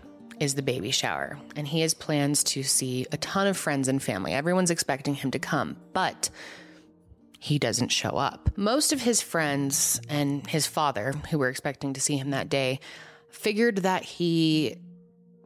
is 0.40 0.54
the 0.54 0.62
baby 0.62 0.90
shower, 0.90 1.38
and 1.56 1.66
he 1.66 1.80
has 1.80 1.94
plans 1.94 2.44
to 2.44 2.62
see 2.62 3.06
a 3.12 3.16
ton 3.16 3.46
of 3.46 3.56
friends 3.56 3.88
and 3.88 4.02
family. 4.02 4.32
Everyone's 4.32 4.70
expecting 4.70 5.14
him 5.14 5.30
to 5.30 5.38
come, 5.38 5.76
but 5.92 6.30
he 7.38 7.58
doesn't 7.58 7.90
show 7.90 8.10
up. 8.10 8.50
Most 8.56 8.92
of 8.92 9.02
his 9.02 9.20
friends 9.20 10.00
and 10.08 10.46
his 10.46 10.66
father, 10.66 11.12
who 11.30 11.38
were 11.38 11.48
expecting 11.48 11.92
to 11.92 12.00
see 12.00 12.16
him 12.16 12.30
that 12.30 12.48
day, 12.48 12.80
figured 13.28 13.78
that 13.78 14.02
he 14.02 14.76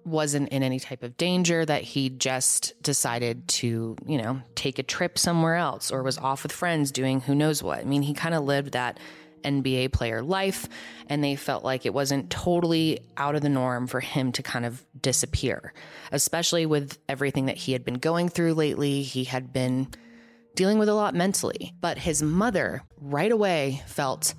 wasn't 0.05 0.49
in 0.51 0.63
any 0.63 0.81
type 0.81 1.03
of 1.03 1.17
danger, 1.17 1.65
that 1.65 1.83
he 1.83 2.09
just 2.09 2.81
decided 2.83 3.47
to, 3.49 3.97
you 4.07 4.17
know, 4.17 4.41
take 4.55 4.79
a 4.79 4.83
trip 4.83 5.19
somewhere 5.19 5.57
else 5.57 5.91
or 5.91 6.03
was 6.03 6.19
off 6.19 6.43
with 6.43 6.53
friends 6.53 6.93
doing 6.93 7.21
who 7.21 7.35
knows 7.35 7.63
what. 7.63 7.81
I 7.81 7.85
mean, 7.85 8.03
he 8.03 8.15
kind 8.15 8.35
of 8.35 8.45
lived 8.45 8.73
that 8.73 8.99
NBA 9.43 9.93
player 9.93 10.23
life, 10.23 10.69
and 11.07 11.23
they 11.23 11.37
felt 11.37 11.65
like 11.65 11.87
it 11.87 11.95
wasn't 11.95 12.31
totally 12.31 13.01
out 13.17 13.35
of 13.35 13.43
the 13.43 13.49
norm 13.49 13.87
for 13.87 14.01
him 14.01 14.33
to 14.33 14.43
kind 14.43 14.65
of 14.65 14.85
disappear, 15.01 15.73
especially 16.13 16.67
with 16.67 16.99
everything 17.09 17.47
that 17.47 17.57
he 17.57 17.73
had 17.73 17.85
been 17.85 17.95
going 17.95 18.29
through 18.29 18.55
lately. 18.55 19.03
He 19.03 19.25
had 19.25 19.53
been 19.53 19.89
dealing 20.55 20.79
with 20.79 20.89
a 20.89 20.95
lot 20.95 21.15
mentally, 21.15 21.73
but 21.81 21.99
his 21.99 22.23
mother 22.23 22.83
right 23.01 23.31
away 23.31 23.83
felt 23.87 24.35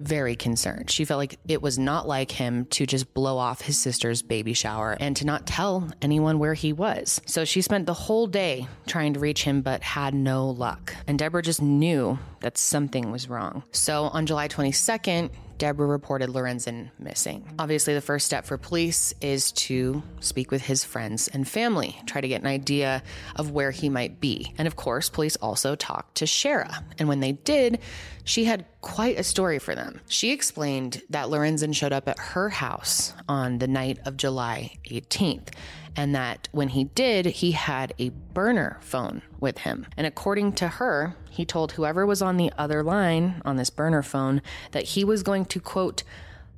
very 0.00 0.34
concerned. 0.34 0.90
She 0.90 1.04
felt 1.04 1.18
like 1.18 1.38
it 1.46 1.62
was 1.62 1.78
not 1.78 2.08
like 2.08 2.32
him 2.32 2.64
to 2.66 2.86
just 2.86 3.12
blow 3.14 3.38
off 3.38 3.60
his 3.60 3.78
sister's 3.78 4.22
baby 4.22 4.54
shower 4.54 4.96
and 4.98 5.16
to 5.16 5.26
not 5.26 5.46
tell 5.46 5.90
anyone 6.02 6.38
where 6.38 6.54
he 6.54 6.72
was. 6.72 7.20
So 7.26 7.44
she 7.44 7.62
spent 7.62 7.86
the 7.86 7.94
whole 7.94 8.26
day 8.26 8.66
trying 8.86 9.14
to 9.14 9.20
reach 9.20 9.44
him, 9.44 9.62
but 9.62 9.82
had 9.82 10.14
no 10.14 10.48
luck. 10.48 10.94
And 11.06 11.18
Deborah 11.18 11.42
just 11.42 11.62
knew 11.62 12.18
that 12.40 12.58
something 12.58 13.10
was 13.10 13.28
wrong. 13.28 13.62
So 13.72 14.04
on 14.04 14.26
July 14.26 14.48
22nd, 14.48 15.30
Deborah 15.60 15.86
reported 15.86 16.30
Lorenzen 16.30 16.90
missing. 16.98 17.46
Obviously, 17.58 17.92
the 17.92 18.00
first 18.00 18.24
step 18.24 18.46
for 18.46 18.56
police 18.56 19.12
is 19.20 19.52
to 19.52 20.02
speak 20.20 20.50
with 20.50 20.62
his 20.62 20.84
friends 20.84 21.28
and 21.28 21.46
family, 21.46 22.00
try 22.06 22.22
to 22.22 22.26
get 22.26 22.40
an 22.40 22.46
idea 22.46 23.02
of 23.36 23.50
where 23.50 23.70
he 23.70 23.90
might 23.90 24.20
be. 24.20 24.54
And 24.56 24.66
of 24.66 24.76
course, 24.76 25.10
police 25.10 25.36
also 25.36 25.76
talked 25.76 26.16
to 26.16 26.24
Sherra. 26.24 26.82
And 26.98 27.08
when 27.08 27.20
they 27.20 27.32
did, 27.32 27.78
she 28.24 28.46
had 28.46 28.64
quite 28.80 29.18
a 29.18 29.22
story 29.22 29.58
for 29.58 29.74
them. 29.74 30.00
She 30.08 30.32
explained 30.32 31.02
that 31.10 31.26
Lorenzen 31.26 31.76
showed 31.76 31.92
up 31.92 32.08
at 32.08 32.18
her 32.18 32.48
house 32.48 33.12
on 33.28 33.58
the 33.58 33.68
night 33.68 33.98
of 34.06 34.16
July 34.16 34.72
18th 34.90 35.50
and 35.96 36.14
that 36.14 36.48
when 36.52 36.68
he 36.68 36.84
did, 36.84 37.26
he 37.26 37.52
had 37.52 37.94
a 37.98 38.10
burner 38.10 38.78
phone 38.80 39.22
with 39.38 39.58
him. 39.58 39.86
And 39.96 40.06
according 40.06 40.52
to 40.54 40.68
her, 40.68 41.16
he 41.30 41.44
told 41.44 41.72
whoever 41.72 42.06
was 42.06 42.22
on 42.22 42.36
the 42.36 42.52
other 42.56 42.82
line 42.82 43.42
on 43.44 43.56
this 43.56 43.70
burner 43.70 44.02
phone 44.02 44.42
that 44.72 44.84
he 44.84 45.04
was 45.04 45.22
going 45.22 45.44
to 45.46 45.60
quote 45.60 46.02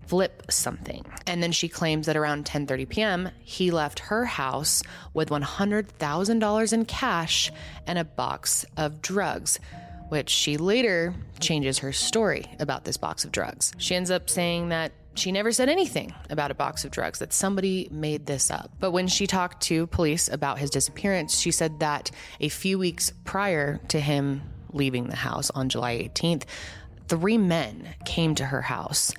flip 0.07 0.43
something. 0.51 1.05
And 1.27 1.43
then 1.43 1.53
she 1.53 1.69
claims 1.69 2.07
that 2.07 2.17
around 2.17 2.45
10:30 2.45 2.89
p.m., 2.89 3.31
he 3.41 3.71
left 3.71 4.01
her 4.01 4.25
house 4.25 4.83
with 5.15 5.31
$100,000 5.31 6.73
in 6.73 6.85
cash 6.85 7.53
and 7.87 7.99
a 7.99 8.05
box 8.05 8.65
of 8.77 9.01
drugs 9.01 9.59
which 10.13 10.29
she 10.29 10.59
later 10.59 11.15
changes 11.41 11.79
her 11.79 11.91
story 11.91 12.45
about 12.61 12.85
this 12.85 12.99
box 12.99 13.25
of 13.25 13.33
drugs. 13.33 13.73
She 13.79 13.95
ends 13.95 14.11
up 14.11 14.29
saying 14.29 14.69
that 14.69 14.93
she 15.15 15.33
never 15.33 15.53
said 15.53 15.69
anything 15.69 16.15
about 16.31 16.51
a 16.51 16.55
box 16.55 16.85
of 16.85 16.91
drugs, 16.91 17.19
that 17.19 17.33
somebody 17.33 17.89
made 17.91 18.27
this 18.27 18.51
up. 18.51 18.71
But 18.81 18.93
when 18.93 19.09
she 19.09 19.27
talked 19.27 19.63
to 19.65 19.87
police 19.89 20.29
about 20.29 20.59
his 20.59 20.71
disappearance, 20.71 21.39
she 21.39 21.51
said 21.51 21.81
that 21.81 22.11
a 22.41 22.49
few 22.49 22.79
weeks 22.79 23.13
prior 23.25 23.79
to 23.89 24.01
him 24.01 24.43
leaving 24.73 25.09
the 25.09 25.17
house 25.17 25.51
on 25.51 25.69
July 25.69 25.99
18th, 25.99 26.45
three 27.09 27.39
men 27.39 27.89
came 28.05 28.35
to 28.37 28.47
her 28.47 28.63
house 28.63 29.13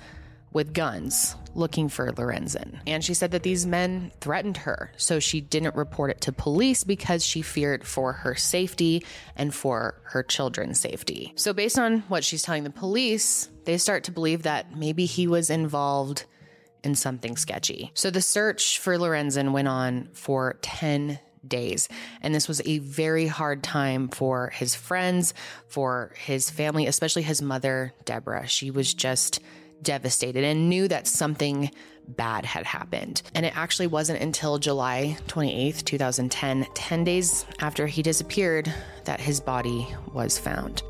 with 0.54 0.72
guns 0.72 1.36
looking 1.54 1.88
for 1.88 2.10
Lorenzen. 2.12 2.78
And 2.86 3.04
she 3.04 3.12
said 3.12 3.32
that 3.32 3.42
these 3.42 3.66
men 3.66 4.12
threatened 4.20 4.56
her, 4.58 4.90
so 4.96 5.20
she 5.20 5.40
didn't 5.40 5.74
report 5.74 6.10
it 6.10 6.20
to 6.22 6.32
police 6.32 6.84
because 6.84 7.24
she 7.24 7.42
feared 7.42 7.86
for 7.86 8.12
her 8.12 8.34
safety 8.34 9.04
and 9.36 9.54
for 9.54 10.00
her 10.04 10.22
children's 10.22 10.80
safety. 10.80 11.32
So, 11.36 11.52
based 11.52 11.78
on 11.78 12.00
what 12.08 12.24
she's 12.24 12.42
telling 12.42 12.64
the 12.64 12.70
police, 12.70 13.50
they 13.64 13.78
start 13.78 14.04
to 14.04 14.12
believe 14.12 14.44
that 14.44 14.76
maybe 14.76 15.04
he 15.04 15.26
was 15.26 15.50
involved 15.50 16.24
in 16.82 16.94
something 16.94 17.36
sketchy. 17.36 17.90
So, 17.94 18.10
the 18.10 18.22
search 18.22 18.78
for 18.78 18.96
Lorenzen 18.96 19.52
went 19.52 19.68
on 19.68 20.08
for 20.12 20.58
10 20.62 21.18
days. 21.46 21.88
And 22.22 22.34
this 22.34 22.48
was 22.48 22.62
a 22.64 22.78
very 22.78 23.26
hard 23.26 23.62
time 23.62 24.08
for 24.08 24.48
his 24.50 24.74
friends, 24.74 25.34
for 25.68 26.12
his 26.16 26.48
family, 26.48 26.86
especially 26.86 27.22
his 27.22 27.42
mother, 27.42 27.92
Deborah. 28.06 28.46
She 28.46 28.70
was 28.70 28.94
just 28.94 29.40
devastated 29.84 30.42
and 30.42 30.68
knew 30.68 30.88
that 30.88 31.06
something 31.06 31.70
bad 32.08 32.44
had 32.44 32.66
happened. 32.66 33.22
And 33.34 33.46
it 33.46 33.56
actually 33.56 33.86
wasn't 33.86 34.20
until 34.20 34.58
July 34.58 35.16
28th, 35.28 35.84
2010, 35.84 36.66
10 36.74 37.04
days 37.04 37.46
after 37.60 37.86
he 37.86 38.02
disappeared, 38.02 38.72
that 39.04 39.20
his 39.20 39.40
body 39.40 39.86
was 40.12 40.38
found. 40.38 40.82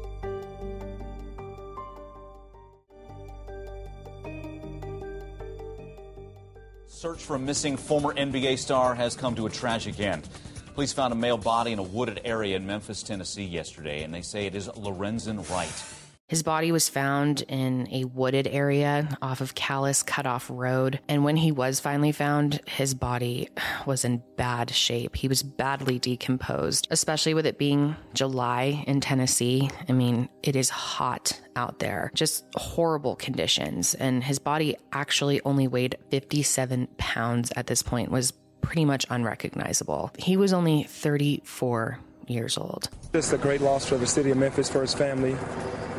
Search 6.87 7.23
for 7.23 7.37
a 7.37 7.39
missing 7.39 7.77
former 7.77 8.15
NBA 8.15 8.59
star 8.59 8.95
has 8.95 9.15
come 9.15 9.35
to 9.35 9.47
a 9.47 9.51
tragic 9.51 10.01
end. 10.01 10.27
Police 10.75 10.93
found 10.93 11.13
a 11.13 11.17
male 11.17 11.37
body 11.37 11.73
in 11.73 11.79
a 11.79 11.83
wooded 11.83 12.23
area 12.25 12.57
in 12.57 12.67
Memphis, 12.67 13.03
Tennessee 13.03 13.45
yesterday, 13.45 14.03
and 14.03 14.13
they 14.13 14.23
say 14.23 14.47
it 14.47 14.55
is 14.55 14.69
Lorenzen 14.69 15.49
Wright. 15.51 16.04
His 16.35 16.43
body 16.43 16.73
was 16.73 16.89
found 16.89 17.43
in 17.43 17.87
a 17.93 18.07
wooded 18.07 18.49
area 18.49 19.09
off 19.23 19.41
of 19.41 19.55
Callis 19.55 20.03
Cutoff 20.03 20.51
Road. 20.51 20.99
And 21.09 21.23
when 21.23 21.37
he 21.37 21.53
was 21.53 21.79
finally 21.79 22.11
found, 22.11 22.61
his 22.67 22.93
body 22.93 23.51
was 23.87 24.05
in 24.05 24.21
bad 24.35 24.71
shape. 24.71 25.15
He 25.15 25.29
was 25.29 25.45
badly 25.45 26.01
decomposed, 26.01 26.89
especially 26.91 27.35
with 27.35 27.47
it 27.47 27.57
being 27.57 27.95
July 28.15 28.83
in 28.89 29.01
Tennessee. 29.01 29.71
I 29.89 29.93
mean, 29.93 30.29
it 30.43 30.57
is 30.57 30.71
hot 30.71 31.41
out 31.55 31.79
there, 31.79 32.11
just 32.15 32.45
horrible 32.57 33.15
conditions. 33.15 33.95
And 33.95 34.25
his 34.25 34.41
body 34.41 34.75
actually 34.93 35.41
only 35.43 35.69
weighed 35.69 35.99
57 36.11 36.89
pounds 36.99 37.53
at 37.55 37.69
this 37.69 37.85
point, 37.85 38.11
was 38.11 38.33
pretty 38.61 38.85
much 38.85 39.07
unrecognizable. 39.09 40.11
He 40.19 40.37
was 40.37 40.53
only 40.53 40.83
34 40.83 42.01
years 42.27 42.59
old. 42.59 42.89
This 43.13 43.29
is 43.29 43.35
a 43.35 43.39
great 43.39 43.61
loss 43.61 43.87
for 43.87 43.99
the 43.99 44.07
city 44.09 44.33
of 44.33 44.37
Memphis, 44.37 44.69
for 44.69 44.81
his 44.81 44.95
family. 44.95 45.37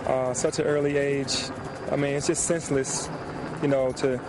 Uh, 0.06 0.34
such 0.34 0.60
an 0.60 0.66
early 0.66 0.98
age. 0.98 1.36
I 1.92 1.96
mean, 1.96 2.16
it's 2.16 2.28
just 2.28 2.46
senseless, 2.46 3.10
you 3.62 3.68
know, 3.68 3.92
to, 3.94 4.20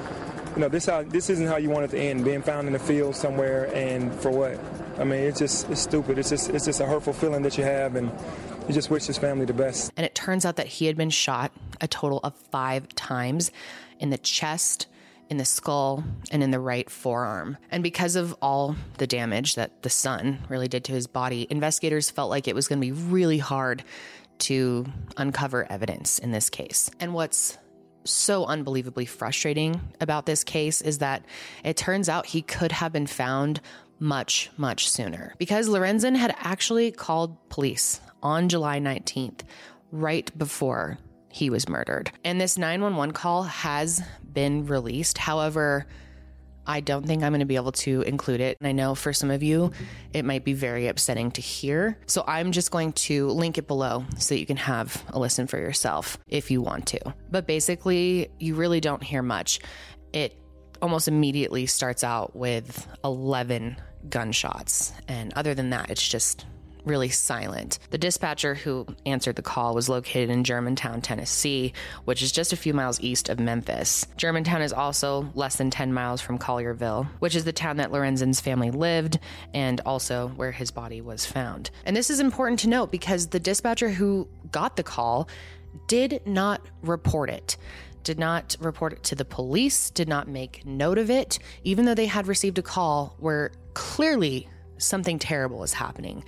you 0.54 0.60
know, 0.60 0.68
this 0.68 0.86
how 0.86 1.02
this 1.02 1.28
isn't 1.28 1.46
how 1.46 1.58
you 1.58 1.68
want 1.68 1.84
it 1.84 1.90
to 1.90 1.98
end. 1.98 2.24
Being 2.24 2.42
found 2.42 2.66
in 2.66 2.72
the 2.72 2.78
field 2.78 3.14
somewhere, 3.14 3.70
and 3.74 4.14
for 4.14 4.30
what? 4.30 4.58
I 4.98 5.04
mean, 5.04 5.20
it's 5.20 5.38
just 5.38 5.68
it's 5.68 5.80
stupid. 5.80 6.18
It's 6.18 6.30
just 6.30 6.48
it's 6.50 6.64
just 6.64 6.80
a 6.80 6.86
hurtful 6.86 7.12
feeling 7.12 7.42
that 7.42 7.58
you 7.58 7.64
have, 7.64 7.94
and 7.94 8.10
you 8.66 8.74
just 8.74 8.90
wish 8.90 9.04
his 9.06 9.18
family 9.18 9.44
the 9.44 9.52
best. 9.52 9.92
And 9.96 10.06
it 10.06 10.14
turns 10.14 10.44
out 10.44 10.56
that 10.56 10.66
he 10.66 10.86
had 10.86 10.96
been 10.96 11.10
shot 11.10 11.52
a 11.80 11.86
total 11.86 12.20
of 12.24 12.34
five 12.34 12.88
times 12.94 13.50
in 14.00 14.10
the 14.10 14.18
chest, 14.18 14.86
in 15.28 15.36
the 15.36 15.44
skull, 15.44 16.04
and 16.30 16.42
in 16.42 16.50
the 16.50 16.60
right 16.60 16.88
forearm. 16.88 17.58
And 17.70 17.82
because 17.82 18.16
of 18.16 18.34
all 18.40 18.76
the 18.98 19.06
damage 19.06 19.56
that 19.56 19.82
the 19.82 19.90
sun 19.90 20.38
really 20.48 20.68
did 20.68 20.84
to 20.84 20.92
his 20.92 21.06
body, 21.06 21.46
investigators 21.50 22.10
felt 22.10 22.30
like 22.30 22.48
it 22.48 22.54
was 22.54 22.66
going 22.66 22.80
to 22.80 22.86
be 22.86 22.92
really 22.92 23.38
hard 23.38 23.84
to 24.38 24.86
uncover 25.16 25.70
evidence 25.70 26.18
in 26.18 26.30
this 26.30 26.50
case. 26.50 26.90
And 27.00 27.14
what's 27.14 27.58
so 28.04 28.44
unbelievably 28.46 29.06
frustrating 29.06 29.80
about 30.00 30.26
this 30.26 30.44
case 30.44 30.80
is 30.80 30.98
that 30.98 31.24
it 31.64 31.76
turns 31.76 32.08
out 32.08 32.26
he 32.26 32.42
could 32.42 32.72
have 32.72 32.92
been 32.92 33.06
found 33.06 33.60
much, 33.98 34.50
much 34.56 34.88
sooner 34.88 35.34
because 35.38 35.68
Lorenzen 35.68 36.16
had 36.16 36.34
actually 36.38 36.90
called 36.90 37.48
police 37.48 38.00
on 38.22 38.48
July 38.48 38.78
19th, 38.78 39.40
right 39.90 40.36
before 40.38 40.98
he 41.28 41.50
was 41.50 41.68
murdered. 41.68 42.10
And 42.24 42.40
this 42.40 42.58
911 42.58 43.12
call 43.12 43.44
has 43.44 44.02
been 44.32 44.66
released. 44.66 45.18
However, 45.18 45.86
I 46.66 46.80
don't 46.80 47.06
think 47.06 47.22
I'm 47.22 47.30
going 47.30 47.40
to 47.40 47.46
be 47.46 47.56
able 47.56 47.72
to 47.72 48.02
include 48.02 48.40
it. 48.40 48.56
And 48.60 48.68
I 48.68 48.72
know 48.72 48.94
for 48.94 49.12
some 49.12 49.30
of 49.30 49.42
you, 49.42 49.72
it 50.12 50.24
might 50.24 50.44
be 50.44 50.52
very 50.52 50.88
upsetting 50.88 51.30
to 51.32 51.40
hear. 51.40 51.98
So 52.06 52.24
I'm 52.26 52.52
just 52.52 52.70
going 52.70 52.92
to 52.92 53.28
link 53.28 53.58
it 53.58 53.66
below 53.66 54.04
so 54.18 54.34
that 54.34 54.40
you 54.40 54.46
can 54.46 54.56
have 54.56 55.04
a 55.10 55.18
listen 55.18 55.46
for 55.46 55.58
yourself 55.58 56.18
if 56.28 56.50
you 56.50 56.60
want 56.60 56.86
to. 56.88 57.14
But 57.30 57.46
basically, 57.46 58.28
you 58.38 58.54
really 58.54 58.80
don't 58.80 59.02
hear 59.02 59.22
much. 59.22 59.60
It 60.12 60.38
almost 60.82 61.08
immediately 61.08 61.66
starts 61.66 62.04
out 62.04 62.36
with 62.36 62.86
11 63.04 63.76
gunshots. 64.08 64.92
And 65.08 65.32
other 65.34 65.54
than 65.54 65.70
that, 65.70 65.90
it's 65.90 66.06
just 66.06 66.46
really 66.86 67.08
silent. 67.08 67.78
The 67.90 67.98
dispatcher 67.98 68.54
who 68.54 68.86
answered 69.04 69.36
the 69.36 69.42
call 69.42 69.74
was 69.74 69.88
located 69.88 70.30
in 70.30 70.44
Germantown, 70.44 71.02
Tennessee, 71.02 71.72
which 72.04 72.22
is 72.22 72.32
just 72.32 72.52
a 72.52 72.56
few 72.56 72.72
miles 72.72 73.00
east 73.00 73.28
of 73.28 73.40
Memphis. 73.40 74.06
Germantown 74.16 74.62
is 74.62 74.72
also 74.72 75.30
less 75.34 75.56
than 75.56 75.70
10 75.70 75.92
miles 75.92 76.20
from 76.20 76.38
Collierville, 76.38 77.06
which 77.18 77.34
is 77.34 77.44
the 77.44 77.52
town 77.52 77.76
that 77.78 77.92
Lorenzen's 77.92 78.40
family 78.40 78.70
lived 78.70 79.18
and 79.52 79.80
also 79.84 80.28
where 80.36 80.52
his 80.52 80.70
body 80.70 81.00
was 81.00 81.26
found. 81.26 81.70
And 81.84 81.96
this 81.96 82.08
is 82.08 82.20
important 82.20 82.60
to 82.60 82.68
note 82.68 82.90
because 82.90 83.26
the 83.28 83.40
dispatcher 83.40 83.90
who 83.90 84.28
got 84.52 84.76
the 84.76 84.82
call 84.82 85.28
did 85.88 86.22
not 86.24 86.62
report 86.82 87.28
it 87.28 87.56
did 88.06 88.18
not 88.20 88.56
report 88.60 88.92
it 88.92 89.02
to 89.02 89.16
the 89.16 89.24
police, 89.24 89.90
did 89.90 90.08
not 90.08 90.28
make 90.28 90.64
note 90.64 90.96
of 90.96 91.10
it, 91.10 91.40
even 91.64 91.86
though 91.86 91.94
they 91.94 92.06
had 92.06 92.28
received 92.28 92.56
a 92.56 92.62
call 92.62 93.16
where 93.18 93.50
clearly 93.74 94.48
something 94.78 95.18
terrible 95.18 95.64
is 95.64 95.72
happening. 95.72 96.22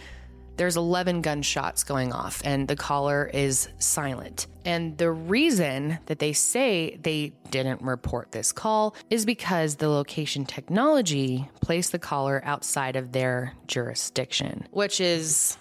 There's 0.58 0.76
11 0.76 1.22
gunshots 1.22 1.84
going 1.84 2.12
off, 2.12 2.42
and 2.44 2.66
the 2.66 2.74
caller 2.74 3.30
is 3.32 3.68
silent. 3.78 4.48
And 4.64 4.98
the 4.98 5.10
reason 5.10 6.00
that 6.06 6.18
they 6.18 6.32
say 6.32 6.98
they 7.00 7.32
didn't 7.50 7.80
report 7.80 8.32
this 8.32 8.50
call 8.50 8.96
is 9.08 9.24
because 9.24 9.76
the 9.76 9.88
location 9.88 10.44
technology 10.44 11.48
placed 11.60 11.92
the 11.92 12.00
caller 12.00 12.42
outside 12.44 12.96
of 12.96 13.12
their 13.12 13.54
jurisdiction, 13.68 14.66
which 14.72 15.00
is 15.00 15.56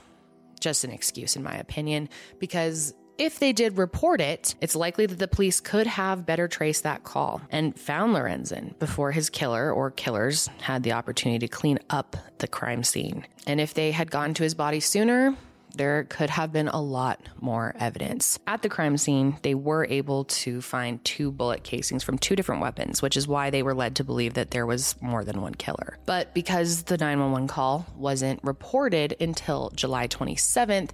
just 0.60 0.84
an 0.84 0.90
excuse, 0.90 1.36
in 1.36 1.44
my 1.44 1.56
opinion, 1.56 2.10
because 2.40 2.96
if 3.18 3.40
they 3.40 3.52
did 3.52 3.78
report 3.78 4.22
it, 4.22 4.56
it's 4.62 4.76
likely 4.76 5.06
that 5.06 5.20
the 5.20 5.28
police 5.28 5.60
could 5.60 5.88
have 5.88 6.26
better 6.26 6.48
traced 6.48 6.84
that 6.84 7.04
call 7.04 7.42
and 7.50 7.78
found 7.80 8.16
Lorenzen 8.16 8.78
before 8.80 9.12
his 9.12 9.30
killer 9.30 9.72
or 9.72 9.92
killers 9.92 10.50
had 10.62 10.84
the 10.84 10.94
opportunity 10.94 11.48
to 11.48 11.52
clean 11.52 11.80
up 11.90 12.16
the 12.38 12.48
crime 12.48 12.84
scene. 12.84 13.26
And 13.46 13.60
if 13.60 13.74
they 13.74 13.92
had 13.92 14.12
gotten 14.12 14.34
to 14.36 14.44
his 14.44 14.54
body 14.54 14.80
sooner, 14.80 15.36
there 15.76 16.06
could 16.06 16.30
have 16.30 16.52
been 16.52 16.68
a 16.68 16.82
lot 16.82 17.22
more 17.40 17.74
evidence. 17.80 18.40
At 18.48 18.62
the 18.62 18.70
crime 18.70 18.98
scene, 18.98 19.38
they 19.44 19.54
were 19.54 19.86
able 19.86 20.26
to 20.26 20.62
find 20.62 21.04
two 21.06 21.32
bullet 21.32 21.64
casings 21.64 22.04
from 22.04 22.18
two 22.18 22.36
different 22.36 22.62
weapons, 22.62 23.02
which 23.02 23.16
is 23.16 23.28
why 23.28 23.50
they 23.50 23.64
were 23.64 23.76
led 23.76 23.96
to 23.98 24.04
believe 24.04 24.34
that 24.36 24.52
there 24.52 24.66
was 24.66 24.96
more 25.02 25.24
than 25.24 25.42
one 25.42 25.54
killer. 25.54 25.98
But 26.06 26.34
because 26.34 26.84
the 26.84 26.98
911 26.98 27.48
call 27.48 27.86
wasn't 27.96 28.40
reported 28.44 29.16
until 29.20 29.72
July 29.76 30.08
27th, 30.08 30.92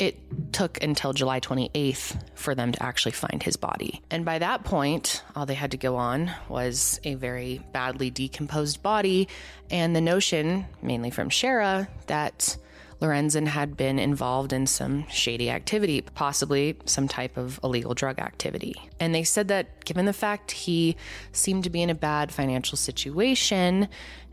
it 0.00 0.52
took 0.52 0.82
until 0.82 1.12
July 1.12 1.40
28th 1.40 2.18
for 2.34 2.54
them 2.54 2.72
to 2.72 2.82
actually 2.82 3.12
find 3.12 3.42
his 3.42 3.56
body. 3.56 4.00
And 4.10 4.24
by 4.24 4.38
that 4.38 4.64
point, 4.64 5.22
all 5.36 5.44
they 5.44 5.54
had 5.54 5.70
to 5.72 5.76
go 5.76 5.96
on 5.96 6.32
was 6.48 6.98
a 7.04 7.14
very 7.14 7.60
badly 7.72 8.10
decomposed 8.10 8.82
body 8.82 9.28
and 9.70 9.94
the 9.94 10.00
notion, 10.00 10.64
mainly 10.82 11.10
from 11.10 11.28
Sherra, 11.28 11.86
that 12.06 12.56
Lorenzen 13.00 13.46
had 13.46 13.76
been 13.76 13.98
involved 13.98 14.52
in 14.52 14.66
some 14.66 15.06
shady 15.08 15.50
activity, 15.50 16.00
possibly 16.00 16.76
some 16.86 17.06
type 17.06 17.36
of 17.36 17.60
illegal 17.62 17.92
drug 17.92 18.18
activity. 18.18 18.74
And 18.98 19.14
they 19.14 19.24
said 19.24 19.48
that 19.48 19.84
given 19.84 20.06
the 20.06 20.12
fact 20.12 20.50
he 20.50 20.96
seemed 21.32 21.64
to 21.64 21.70
be 21.70 21.82
in 21.82 21.90
a 21.90 21.94
bad 21.94 22.32
financial 22.32 22.76
situation, 22.76 23.88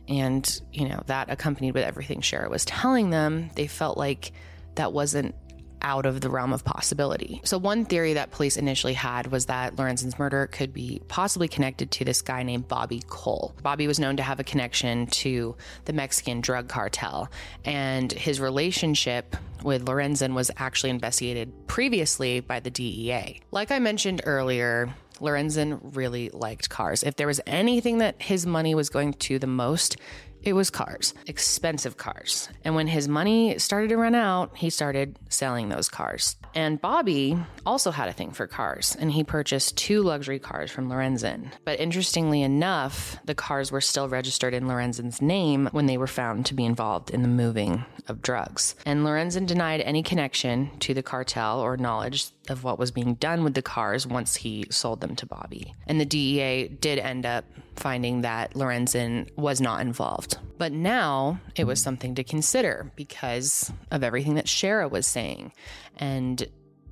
and, 0.08 0.62
you 0.72 0.88
know, 0.88 1.04
that 1.08 1.30
accompanied 1.30 1.74
with 1.74 1.84
everything 1.84 2.22
Sherra 2.22 2.50
was 2.50 2.64
telling 2.64 3.10
them, 3.10 3.50
they 3.56 3.68
felt 3.68 3.98
like 3.98 4.32
that 4.76 4.94
wasn't 4.94 5.36
out 5.82 6.06
of 6.06 6.22
the 6.22 6.30
realm 6.30 6.54
of 6.54 6.64
possibility. 6.64 7.42
So, 7.44 7.58
one 7.58 7.86
theory 7.86 8.14
that 8.14 8.32
police 8.32 8.58
initially 8.58 8.94
had 8.94 9.28
was 9.28 9.48
that 9.48 9.76
Lorenzen's 9.76 10.18
murder 10.20 10.48
could 10.48 10.74
be 10.74 11.02
possibly 11.08 11.48
connected 11.48 11.92
to 11.92 12.06
this 12.06 12.22
guy 12.22 12.44
named 12.44 12.68
Bobby 12.68 13.02
Cole. 13.08 13.54
Bobby 13.64 13.88
was 13.88 14.00
known 14.00 14.18
to 14.18 14.24
have 14.24 14.40
a 14.40 14.44
connection 14.44 15.08
to 15.08 15.56
the 15.86 15.94
Mexican 15.94 16.42
drug 16.42 16.68
cartel, 16.68 17.30
and 17.66 18.12
his 18.12 18.40
relationship 18.40 19.36
with 19.64 19.86
Lorenzen 19.86 20.34
was 20.34 20.52
actually 20.58 20.90
investigated 20.90 21.52
previously 21.68 22.40
by 22.40 22.60
the 22.60 22.70
DEA. 22.70 23.42
Like 23.52 23.72
I 23.72 23.80
mentioned 23.80 24.22
earlier, 24.26 24.94
Lorenzen 25.20 25.80
really 25.96 26.30
liked 26.30 26.70
cars. 26.70 27.04
If 27.04 27.16
there 27.16 27.28
was 27.28 27.42
anything 27.48 28.00
that 28.00 28.22
his 28.22 28.46
money 28.46 28.76
was 28.76 28.90
going 28.90 29.14
to 29.14 29.40
the 29.40 29.48
most, 29.48 29.98
it 30.44 30.54
was 30.54 30.70
cars, 30.70 31.14
expensive 31.26 31.98
cars. 31.98 32.50
And 32.64 32.76
when 32.76 32.88
his 32.88 33.08
money 33.08 33.58
started 33.60 33.90
to 33.90 33.98
run 33.98 34.16
out, 34.16 34.56
he 34.58 34.70
started 34.70 35.18
selling 35.30 35.70
those 35.70 35.90
cars. 35.90 36.36
And 36.56 36.82
Bobby 36.82 37.38
also 37.66 37.92
had 37.92 38.10
a 38.10 38.14
thing 38.14 38.32
for 38.32 38.48
cars, 38.48 38.96
and 39.00 39.12
he 39.12 39.24
purchased 39.24 39.78
two 39.78 40.02
luxury 40.02 40.40
cars 40.40 40.72
from 40.72 40.90
Lorenzen. 40.90 41.52
But 41.66 41.80
interestingly 41.80 42.42
enough, 42.42 43.20
the 43.26 43.36
cars 43.36 43.72
were 43.72 43.82
still 43.82 44.08
registered 44.08 44.54
in 44.54 44.66
Lorenzen's 44.66 45.22
name 45.22 45.70
when 45.72 45.86
they 45.86 45.98
were 45.98 46.08
found 46.08 46.46
to 46.48 46.54
be 46.54 46.66
involved 46.66 47.10
in 47.10 47.22
the 47.22 47.28
moving 47.28 47.86
of 48.08 48.22
drugs. 48.22 48.76
And 48.86 49.06
Lorenzen 49.06 49.46
denied 49.46 49.82
any 49.82 50.02
connection 50.02 50.72
to 50.80 50.94
the 50.94 51.04
cartel 51.04 51.60
or 51.60 51.78
knowledge 51.78 52.30
of 52.50 52.64
what 52.64 52.80
was 52.80 52.92
being 52.92 53.16
done 53.16 53.44
with 53.44 53.54
the 53.54 53.62
cars 53.62 54.06
once 54.06 54.36
he 54.36 54.66
sold 54.70 55.02
them 55.02 55.16
to 55.18 55.26
Bobby. 55.26 55.74
And 55.88 56.00
the 56.00 56.06
DEA 56.06 56.68
did 56.68 57.00
end 57.00 57.26
up 57.26 57.46
finding 57.76 58.22
that 58.22 58.54
Lorenzen 58.54 59.30
was 59.38 59.62
not 59.62 59.82
involved. 59.82 60.38
But 60.58 60.72
now 60.72 61.40
it 61.56 61.66
was 61.66 61.82
something 61.82 62.16
to 62.16 62.24
consider 62.24 62.92
because 62.96 63.72
of 63.92 64.04
everything 64.04 64.36
that 64.36 64.46
Sherra 64.46 64.90
was 64.90 65.06
saying 65.06 65.54
and 65.98 66.48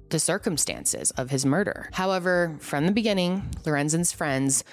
the 0.10 0.20
circumstances 0.20 1.12
of 1.12 1.30
his 1.32 1.46
murder. 1.46 1.90
However, 1.94 2.58
from 2.60 2.86
the 2.86 2.92
beginning, 2.92 3.42
Lorenzen's 3.66 4.12
friends 4.12 4.64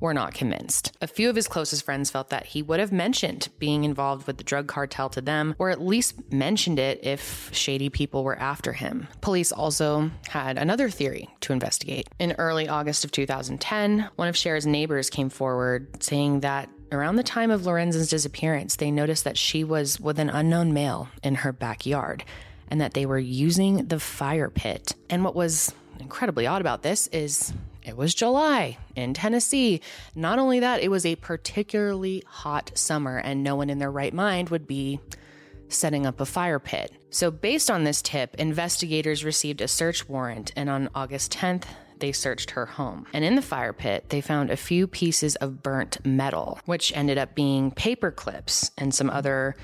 were 0.00 0.14
not 0.14 0.34
convinced. 0.34 0.92
A 1.00 1.06
few 1.06 1.30
of 1.30 1.36
his 1.36 1.48
closest 1.48 1.84
friends 1.84 2.10
felt 2.10 2.30
that 2.30 2.46
he 2.46 2.62
would 2.62 2.80
have 2.80 2.92
mentioned 2.92 3.48
being 3.58 3.84
involved 3.84 4.26
with 4.26 4.38
the 4.38 4.44
drug 4.44 4.66
cartel 4.66 5.08
to 5.10 5.20
them, 5.20 5.54
or 5.58 5.70
at 5.70 5.80
least 5.80 6.32
mentioned 6.32 6.78
it 6.78 7.00
if 7.02 7.50
shady 7.52 7.88
people 7.88 8.24
were 8.24 8.38
after 8.38 8.72
him. 8.72 9.08
Police 9.20 9.52
also 9.52 10.10
had 10.28 10.58
another 10.58 10.90
theory 10.90 11.28
to 11.40 11.52
investigate. 11.52 12.08
In 12.18 12.34
early 12.38 12.68
August 12.68 13.04
of 13.04 13.12
2010, 13.12 14.08
one 14.16 14.28
of 14.28 14.36
Sherra's 14.36 14.66
neighbors 14.66 15.10
came 15.10 15.30
forward 15.30 16.02
saying 16.02 16.40
that 16.40 16.68
Around 16.92 17.16
the 17.16 17.24
time 17.24 17.50
of 17.50 17.66
Lorenzen's 17.66 18.08
disappearance, 18.08 18.76
they 18.76 18.92
noticed 18.92 19.24
that 19.24 19.36
she 19.36 19.64
was 19.64 19.98
with 19.98 20.20
an 20.20 20.30
unknown 20.30 20.72
male 20.72 21.08
in 21.24 21.36
her 21.36 21.52
backyard 21.52 22.24
and 22.68 22.80
that 22.80 22.94
they 22.94 23.04
were 23.04 23.18
using 23.18 23.88
the 23.88 23.98
fire 23.98 24.48
pit. 24.48 24.94
And 25.10 25.24
what 25.24 25.34
was 25.34 25.74
incredibly 25.98 26.46
odd 26.46 26.60
about 26.60 26.82
this 26.82 27.08
is 27.08 27.52
it 27.84 27.96
was 27.96 28.14
July 28.14 28.78
in 28.96 29.14
Tennessee. 29.14 29.80
Not 30.14 30.38
only 30.38 30.60
that, 30.60 30.82
it 30.82 30.90
was 30.90 31.04
a 31.04 31.16
particularly 31.16 32.22
hot 32.26 32.72
summer, 32.74 33.18
and 33.18 33.42
no 33.42 33.56
one 33.56 33.70
in 33.70 33.78
their 33.78 33.90
right 33.90 34.14
mind 34.14 34.48
would 34.48 34.66
be 34.66 35.00
setting 35.68 36.06
up 36.06 36.20
a 36.20 36.26
fire 36.26 36.58
pit. 36.58 36.92
So, 37.10 37.30
based 37.30 37.70
on 37.70 37.84
this 37.84 38.02
tip, 38.02 38.34
investigators 38.36 39.24
received 39.24 39.60
a 39.60 39.68
search 39.68 40.08
warrant, 40.08 40.52
and 40.56 40.68
on 40.68 40.88
August 40.94 41.32
10th, 41.32 41.64
they 42.00 42.12
searched 42.12 42.50
her 42.52 42.66
home. 42.66 43.06
And 43.12 43.24
in 43.24 43.36
the 43.36 43.42
fire 43.42 43.72
pit, 43.72 44.06
they 44.08 44.20
found 44.20 44.50
a 44.50 44.56
few 44.56 44.86
pieces 44.86 45.36
of 45.36 45.62
burnt 45.62 46.04
metal, 46.04 46.58
which 46.64 46.92
ended 46.94 47.18
up 47.18 47.34
being 47.34 47.70
paper 47.70 48.10
clips 48.10 48.70
and 48.76 48.94
some 48.94 49.10
other 49.10 49.56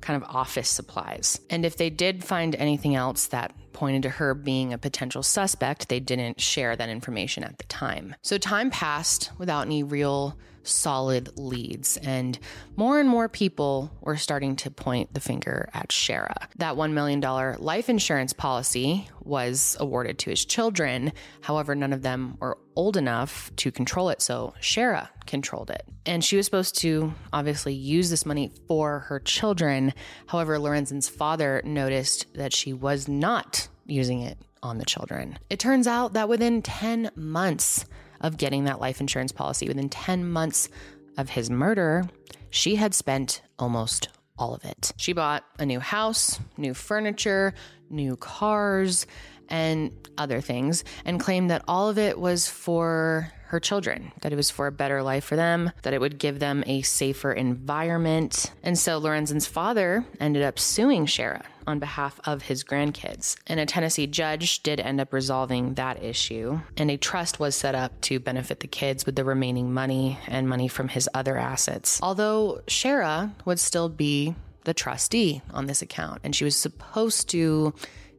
kind 0.00 0.22
of 0.22 0.28
office 0.28 0.68
supplies. 0.68 1.40
And 1.48 1.64
if 1.64 1.76
they 1.76 1.90
did 1.90 2.24
find 2.24 2.54
anything 2.56 2.94
else 2.94 3.26
that 3.28 3.54
pointed 3.76 4.02
to 4.04 4.08
her 4.08 4.32
being 4.32 4.72
a 4.72 4.78
potential 4.78 5.22
suspect, 5.22 5.90
they 5.90 6.00
didn't 6.00 6.40
share 6.40 6.74
that 6.74 6.88
information 6.88 7.44
at 7.44 7.58
the 7.58 7.64
time. 7.64 8.16
So 8.22 8.38
time 8.38 8.70
passed 8.70 9.30
without 9.38 9.66
any 9.66 9.82
real 9.82 10.36
solid 10.66 11.38
leads, 11.38 11.96
and 11.98 12.38
more 12.74 12.98
and 12.98 13.08
more 13.08 13.28
people 13.28 13.92
were 14.00 14.16
starting 14.16 14.56
to 14.56 14.70
point 14.70 15.14
the 15.14 15.20
finger 15.20 15.68
at 15.74 15.90
Sherra. 15.90 16.48
That 16.56 16.74
$1 16.74 16.92
million 16.92 17.20
life 17.20 17.88
insurance 17.88 18.32
policy 18.32 19.08
was 19.22 19.76
awarded 19.78 20.18
to 20.20 20.30
his 20.30 20.44
children. 20.44 21.12
However, 21.40 21.74
none 21.74 21.92
of 21.92 22.02
them 22.02 22.36
were 22.40 22.58
old 22.74 22.96
enough 22.96 23.50
to 23.56 23.70
control 23.70 24.08
it, 24.08 24.22
so 24.22 24.54
Sherra 24.60 25.08
controlled 25.26 25.70
it. 25.70 25.84
And 26.04 26.24
she 26.24 26.36
was 26.36 26.46
supposed 26.46 26.78
to 26.80 27.12
obviously 27.32 27.74
use 27.74 28.10
this 28.10 28.26
money 28.26 28.52
for 28.68 29.00
her 29.00 29.20
children. 29.20 29.92
However, 30.26 30.58
Lorenzen's 30.58 31.08
father 31.08 31.62
noticed 31.64 32.32
that 32.34 32.52
she 32.52 32.72
was 32.72 33.08
not 33.08 33.65
using 33.86 34.22
it 34.22 34.38
on 34.62 34.78
the 34.78 34.84
children. 34.84 35.38
It 35.48 35.58
turns 35.58 35.86
out 35.86 36.14
that 36.14 36.28
within 36.28 36.62
10 36.62 37.10
months, 37.16 37.84
of 38.20 38.36
getting 38.36 38.64
that 38.64 38.80
life 38.80 39.00
insurance 39.00 39.32
policy. 39.32 39.68
Within 39.68 39.88
10 39.88 40.28
months 40.28 40.68
of 41.16 41.30
his 41.30 41.50
murder, 41.50 42.04
she 42.50 42.76
had 42.76 42.94
spent 42.94 43.42
almost 43.58 44.08
all 44.38 44.54
of 44.54 44.64
it. 44.64 44.92
She 44.96 45.12
bought 45.12 45.44
a 45.58 45.66
new 45.66 45.80
house, 45.80 46.38
new 46.56 46.74
furniture, 46.74 47.54
new 47.88 48.16
cars, 48.16 49.06
and 49.48 49.92
other 50.18 50.40
things, 50.40 50.84
and 51.04 51.20
claimed 51.20 51.50
that 51.50 51.62
all 51.68 51.88
of 51.88 51.98
it 51.98 52.18
was 52.18 52.48
for 52.48 53.32
her 53.48 53.60
children, 53.60 54.10
that 54.22 54.32
it 54.32 54.36
was 54.36 54.50
for 54.50 54.66
a 54.66 54.72
better 54.72 55.02
life 55.02 55.24
for 55.24 55.36
them, 55.36 55.70
that 55.82 55.94
it 55.94 56.00
would 56.00 56.18
give 56.18 56.40
them 56.40 56.64
a 56.66 56.82
safer 56.82 57.32
environment. 57.32 58.52
And 58.62 58.76
so 58.76 58.98
Lorenzen's 58.98 59.46
father 59.46 60.04
ended 60.18 60.42
up 60.42 60.58
suing 60.58 61.06
Sherra 61.06 61.42
on 61.64 61.78
behalf 61.78 62.20
of 62.24 62.42
his 62.42 62.64
grandkids. 62.64 63.36
And 63.46 63.60
a 63.60 63.66
Tennessee 63.66 64.06
judge 64.06 64.62
did 64.62 64.80
end 64.80 65.00
up 65.00 65.12
resolving 65.12 65.74
that 65.74 66.02
issue. 66.02 66.60
And 66.76 66.90
a 66.90 66.96
trust 66.96 67.38
was 67.38 67.54
set 67.54 67.74
up 67.74 68.00
to 68.02 68.18
benefit 68.18 68.60
the 68.60 68.66
kids 68.66 69.06
with 69.06 69.16
the 69.16 69.24
remaining 69.24 69.72
money 69.72 70.18
and 70.26 70.48
money 70.48 70.68
from 70.68 70.88
his 70.88 71.08
other 71.14 71.36
assets. 71.36 72.00
Although 72.02 72.62
Sherra 72.66 73.30
would 73.44 73.60
still 73.60 73.88
be 73.88 74.34
the 74.64 74.74
trustee 74.74 75.42
on 75.52 75.66
this 75.66 75.82
account, 75.82 76.20
and 76.24 76.34
she 76.34 76.44
was 76.44 76.56
supposed 76.56 77.28
to 77.30 77.74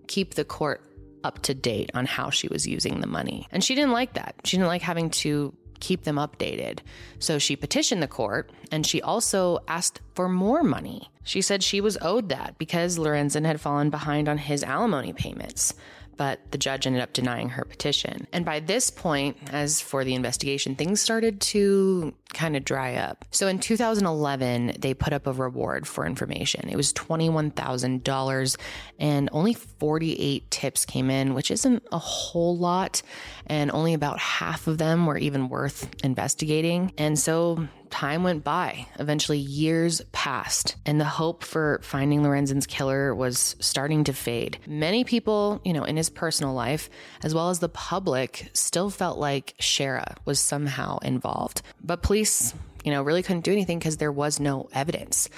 keep 0.08 0.36
the 0.36 0.46
court 0.46 0.82
up 1.24 1.42
to 1.44 1.54
date 1.54 1.92
on 1.94 2.06
how 2.06 2.30
she 2.30 2.48
was 2.48 2.68
using 2.68 3.02
the 3.02 3.08
money. 3.08 3.48
And 3.52 3.64
she 3.64 3.76
didn't 3.76 3.92
like 3.92 4.14
that. 4.14 4.36
She 4.44 4.58
didn't 4.58 4.68
like 4.68 4.82
having 4.82 5.10
to 5.12 5.54
keep 5.80 6.04
them 6.04 6.16
updated. 6.16 6.80
So 7.20 7.38
she 7.38 7.56
petitioned 7.56 8.02
the 8.02 8.08
court 8.08 8.52
and 8.72 8.86
she 8.86 9.02
also 9.02 9.60
asked 9.68 10.02
for 10.16 10.28
more 10.28 10.64
money. 10.64 11.10
She 11.24 11.42
said 11.42 11.62
she 11.62 11.82
was 11.82 11.98
owed 12.02 12.30
that 12.30 12.58
because 12.58 12.98
Lorenzen 12.98 13.46
had 13.46 13.62
fallen 13.62 13.90
behind 13.90 14.28
on 14.28 14.38
his 14.38 14.64
alimony 14.64 15.14
payments 15.14 15.74
but 16.18 16.40
the 16.52 16.58
judge 16.58 16.86
ended 16.86 17.02
up 17.02 17.14
denying 17.14 17.50
her 17.50 17.64
petition. 17.64 18.28
And 18.34 18.44
by 18.44 18.60
this 18.60 18.90
point, 18.90 19.38
as 19.52 19.80
for 19.80 20.04
the 20.04 20.16
investigation, 20.16 20.76
things 20.76 21.00
started 21.00 21.40
to 21.42 22.14
kind 22.34 22.58
of 22.58 22.66
dry 22.66 22.96
up. 22.96 23.26
So 23.32 23.48
in 23.48 23.60
2011, 23.60 24.74
they 24.80 24.94
put 24.94 25.14
up 25.14 25.28
a 25.28 25.32
reward 25.32 25.88
for 25.88 26.06
information. 26.06 26.68
It 26.70 26.76
was 26.76 26.92
$21,000 26.94 28.58
and 29.00 29.30
only 29.32 29.54
48 29.54 30.52
tips 30.52 30.86
came 30.86 31.10
in, 31.10 31.34
which 31.34 31.52
isn't 31.52 31.84
a 31.92 31.98
whole 31.98 32.58
lot. 32.58 33.02
And 33.46 33.72
only 33.72 33.94
about 33.94 34.20
half 34.20 34.68
of 34.68 34.78
them 34.78 35.06
were 35.06 35.18
even 35.18 35.50
worth 35.50 35.90
investigating. 36.04 36.92
And 36.98 37.18
so 37.18 37.68
time 37.90 38.24
went 38.24 38.44
by. 38.44 38.88
Eventually, 39.00 39.38
years 39.38 40.02
passed, 40.12 40.76
and 40.86 41.00
the 41.00 41.06
hope 41.06 41.44
for 41.44 41.80
finding 41.84 42.24
Lorenzen's 42.24 42.68
killer 42.68 43.14
was 43.14 43.56
starting 43.60 44.04
to 44.06 44.14
fade. 44.14 44.58
Many 44.68 45.04
people, 45.04 45.62
you 45.64 45.74
know, 45.74 45.84
in 45.84 45.98
his 45.98 46.10
personal 46.10 46.54
life, 46.54 46.90
as 47.24 47.34
well 47.34 47.50
as 47.50 47.60
the 47.60 47.70
public, 47.70 48.50
still 48.54 48.90
felt 48.90 49.18
like 49.18 49.56
Sherra 49.60 50.16
was 50.26 50.40
somehow 50.40 50.98
involved. 51.00 51.62
But 51.84 52.04
police, 52.04 52.54
you 52.84 52.92
know, 52.92 53.02
really 53.02 53.24
couldn't 53.24 53.46
do 53.46 53.52
anything 53.52 53.80
because 53.80 53.98
there 53.98 54.12
was 54.12 54.40
no 54.40 54.70
evidence. 54.74 55.30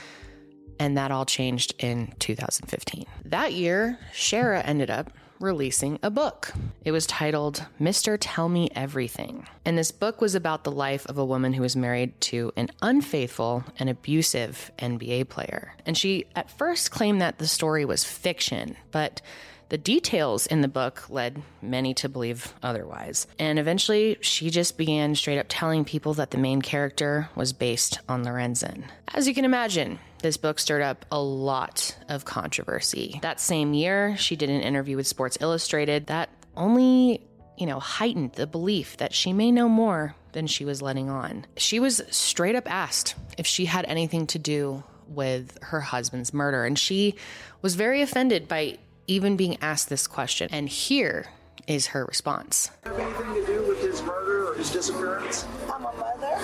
And 0.80 0.98
that 0.98 1.12
all 1.12 1.26
changed 1.26 1.76
in 1.80 2.14
2015. 2.20 3.06
That 3.26 3.54
year, 3.54 4.00
Sherra 4.14 4.62
ended 4.66 4.90
up 4.90 5.12
releasing 5.40 5.98
a 6.04 6.10
book. 6.10 6.52
It 6.84 6.92
was 6.92 7.08
titled 7.08 7.66
Mr. 7.80 8.18
Tell 8.20 8.50
Me 8.50 8.70
Everything. 8.76 9.48
And 9.64 9.78
this 9.78 9.92
book 9.92 10.22
was 10.22 10.36
about 10.36 10.64
the 10.64 10.72
life 10.72 11.06
of 11.08 11.18
a 11.18 11.26
woman 11.26 11.54
who 11.54 11.62
was 11.62 11.76
married 11.76 12.20
to 12.22 12.52
an 12.56 12.70
unfaithful 12.82 13.64
and 13.78 13.90
abusive 13.90 14.72
NBA 14.80 15.30
player. 15.30 15.74
And 15.86 15.98
she 15.98 16.26
at 16.36 16.52
first 16.52 16.92
claimed 16.92 17.22
that 17.22 17.40
the 17.40 17.48
story 17.48 17.86
was 17.86 18.04
fiction, 18.04 18.76
but 18.92 19.22
the 19.70 19.78
details 19.78 20.48
in 20.48 20.62
the 20.62 20.68
book 20.68 21.10
led 21.10 21.42
many 21.62 21.94
to 21.96 22.10
believe 22.10 22.54
otherwise. 22.62 23.28
And 23.38 23.58
eventually, 23.58 24.18
she 24.22 24.50
just 24.50 24.78
began 24.78 25.16
straight 25.16 25.40
up 25.40 25.46
telling 25.48 25.86
people 25.86 26.16
that 26.16 26.32
the 26.32 26.38
main 26.38 26.62
character 26.62 27.30
was 27.36 27.54
based 27.54 28.00
on 28.10 28.26
Lorenzen. 28.26 28.84
As 29.14 29.28
you 29.28 29.34
can 29.34 29.46
imagine, 29.46 30.00
this 30.22 30.38
book 30.38 30.60
stirred 30.60 30.82
up 30.82 31.06
a 31.12 31.22
lot 31.22 31.98
of 32.10 32.26
controversy. 32.26 33.20
That 33.22 33.40
same 33.40 33.74
year, 33.74 34.18
she 34.18 34.36
did 34.36 34.50
an 34.50 34.62
interview 34.62 34.98
with 34.98 35.08
Sports 35.08 35.38
Illustrated 35.40 36.08
that 36.08 36.30
only, 36.58 37.22
you 37.58 37.66
know, 37.66 37.80
heightened 37.80 38.34
the 38.34 38.48
belief 38.48 38.98
that 38.98 39.14
she 39.14 39.34
may 39.34 39.52
know 39.52 39.70
more 39.70 40.16
than 40.32 40.48
she 40.48 40.66
was 40.66 40.82
letting 40.82 41.10
on. 41.10 41.46
She 41.58 41.80
was 41.80 42.02
straight 42.10 42.56
up 42.56 42.70
asked 42.72 43.16
if 43.38 43.48
she 43.48 43.66
had 43.66 43.86
anything 43.86 44.28
to 44.28 44.40
do 44.40 44.84
with 45.08 45.58
her 45.62 45.82
husband's 45.82 46.34
murder, 46.34 46.66
and 46.66 46.78
she 46.78 47.16
was 47.62 47.76
very 47.76 48.02
offended 48.02 48.48
by 48.48 48.78
even 49.10 49.36
being 49.36 49.58
asked 49.62 49.90
this 49.90 50.08
question. 50.08 50.48
And 50.52 50.70
here 50.70 51.26
is 51.68 51.88
her 51.88 52.06
response. 52.06 52.70
Have 52.84 52.98
anything 53.00 53.34
to 53.34 53.46
do 53.46 53.68
with 53.68 53.82
his 53.82 54.02
murder 54.04 54.52
or 54.52 54.56
his 54.56 54.72
disappearance? 54.72 55.46
I'm 55.66 55.84
a 55.84 55.94
mother, 55.94 56.38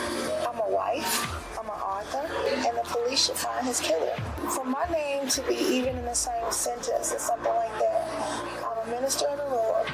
I'm 0.47 0.59
a 0.59 0.69
wife, 0.69 1.57
I'm 1.59 1.65
an 1.65 1.71
author, 1.71 2.27
and 2.67 2.77
the 2.77 2.81
police 2.83 3.27
should 3.27 3.35
find 3.35 3.65
his 3.65 3.79
killer. 3.79 4.15
For 4.49 4.65
my 4.65 4.85
name 4.91 5.27
to 5.29 5.41
be 5.43 5.55
even 5.55 5.95
in 5.95 6.05
the 6.05 6.13
same 6.13 6.51
sentence 6.51 7.13
or 7.13 7.19
something 7.19 7.53
like 7.53 7.79
that, 7.79 8.65
I'm 8.65 8.87
a 8.87 8.91
minister 8.91 9.27
of 9.27 9.37
the 9.37 9.45
Lord, 9.45 9.87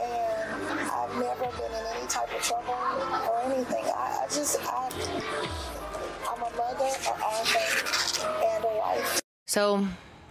and 0.00 0.80
I've 0.90 1.14
never 1.20 1.50
been 1.56 1.70
in 1.70 1.86
any 1.96 2.06
type 2.08 2.34
of 2.34 2.42
trouble 2.42 2.74
or 3.28 3.42
anything. 3.44 3.84
I, 3.84 4.24
I 4.24 4.26
just, 4.26 4.58
I, 4.62 4.90
I'm 6.30 6.40
a 6.40 6.56
mother, 6.56 6.84
an 6.84 7.20
author, 7.20 8.26
and 8.46 8.64
a 8.64 8.78
wife. 8.78 9.20
So 9.46 9.86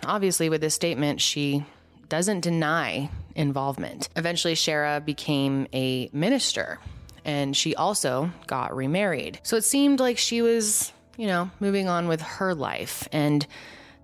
Obviously, 0.06 0.50
with 0.50 0.62
this 0.62 0.76
statement, 0.76 1.22
she 1.22 1.66
doesn't 2.10 2.42
deny 2.42 3.10
involvement. 3.36 4.10
Eventually, 4.16 4.56
Sherra 4.56 5.04
became 5.04 5.68
a 5.74 6.10
minister 6.14 6.80
and 7.26 7.56
she 7.56 7.76
also 7.76 8.32
got 8.48 8.76
remarried. 8.76 9.40
So 9.44 9.56
it 9.56 9.64
seemed 9.64 10.00
like 10.00 10.18
she 10.18 10.42
was, 10.42 10.92
you 11.18 11.28
know, 11.28 11.50
moving 11.60 11.88
on 11.88 12.08
with 12.08 12.22
her 12.22 12.54
life. 12.54 13.08
And 13.12 13.46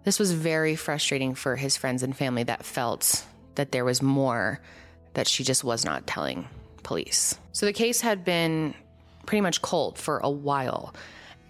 this 0.03 0.19
was 0.19 0.31
very 0.31 0.75
frustrating 0.75 1.35
for 1.35 1.55
his 1.55 1.75
friends 1.75 2.03
and 2.03 2.15
family 2.15 2.43
that 2.43 2.65
felt 2.65 3.25
that 3.55 3.71
there 3.71 3.85
was 3.85 4.01
more 4.01 4.59
that 5.13 5.27
she 5.27 5.43
just 5.43 5.63
was 5.63 5.83
not 5.83 6.07
telling 6.07 6.47
police. 6.83 7.37
So 7.51 7.65
the 7.65 7.73
case 7.73 8.01
had 8.01 8.23
been 8.23 8.73
pretty 9.25 9.41
much 9.41 9.61
cold 9.61 9.97
for 9.97 10.19
a 10.19 10.29
while. 10.29 10.93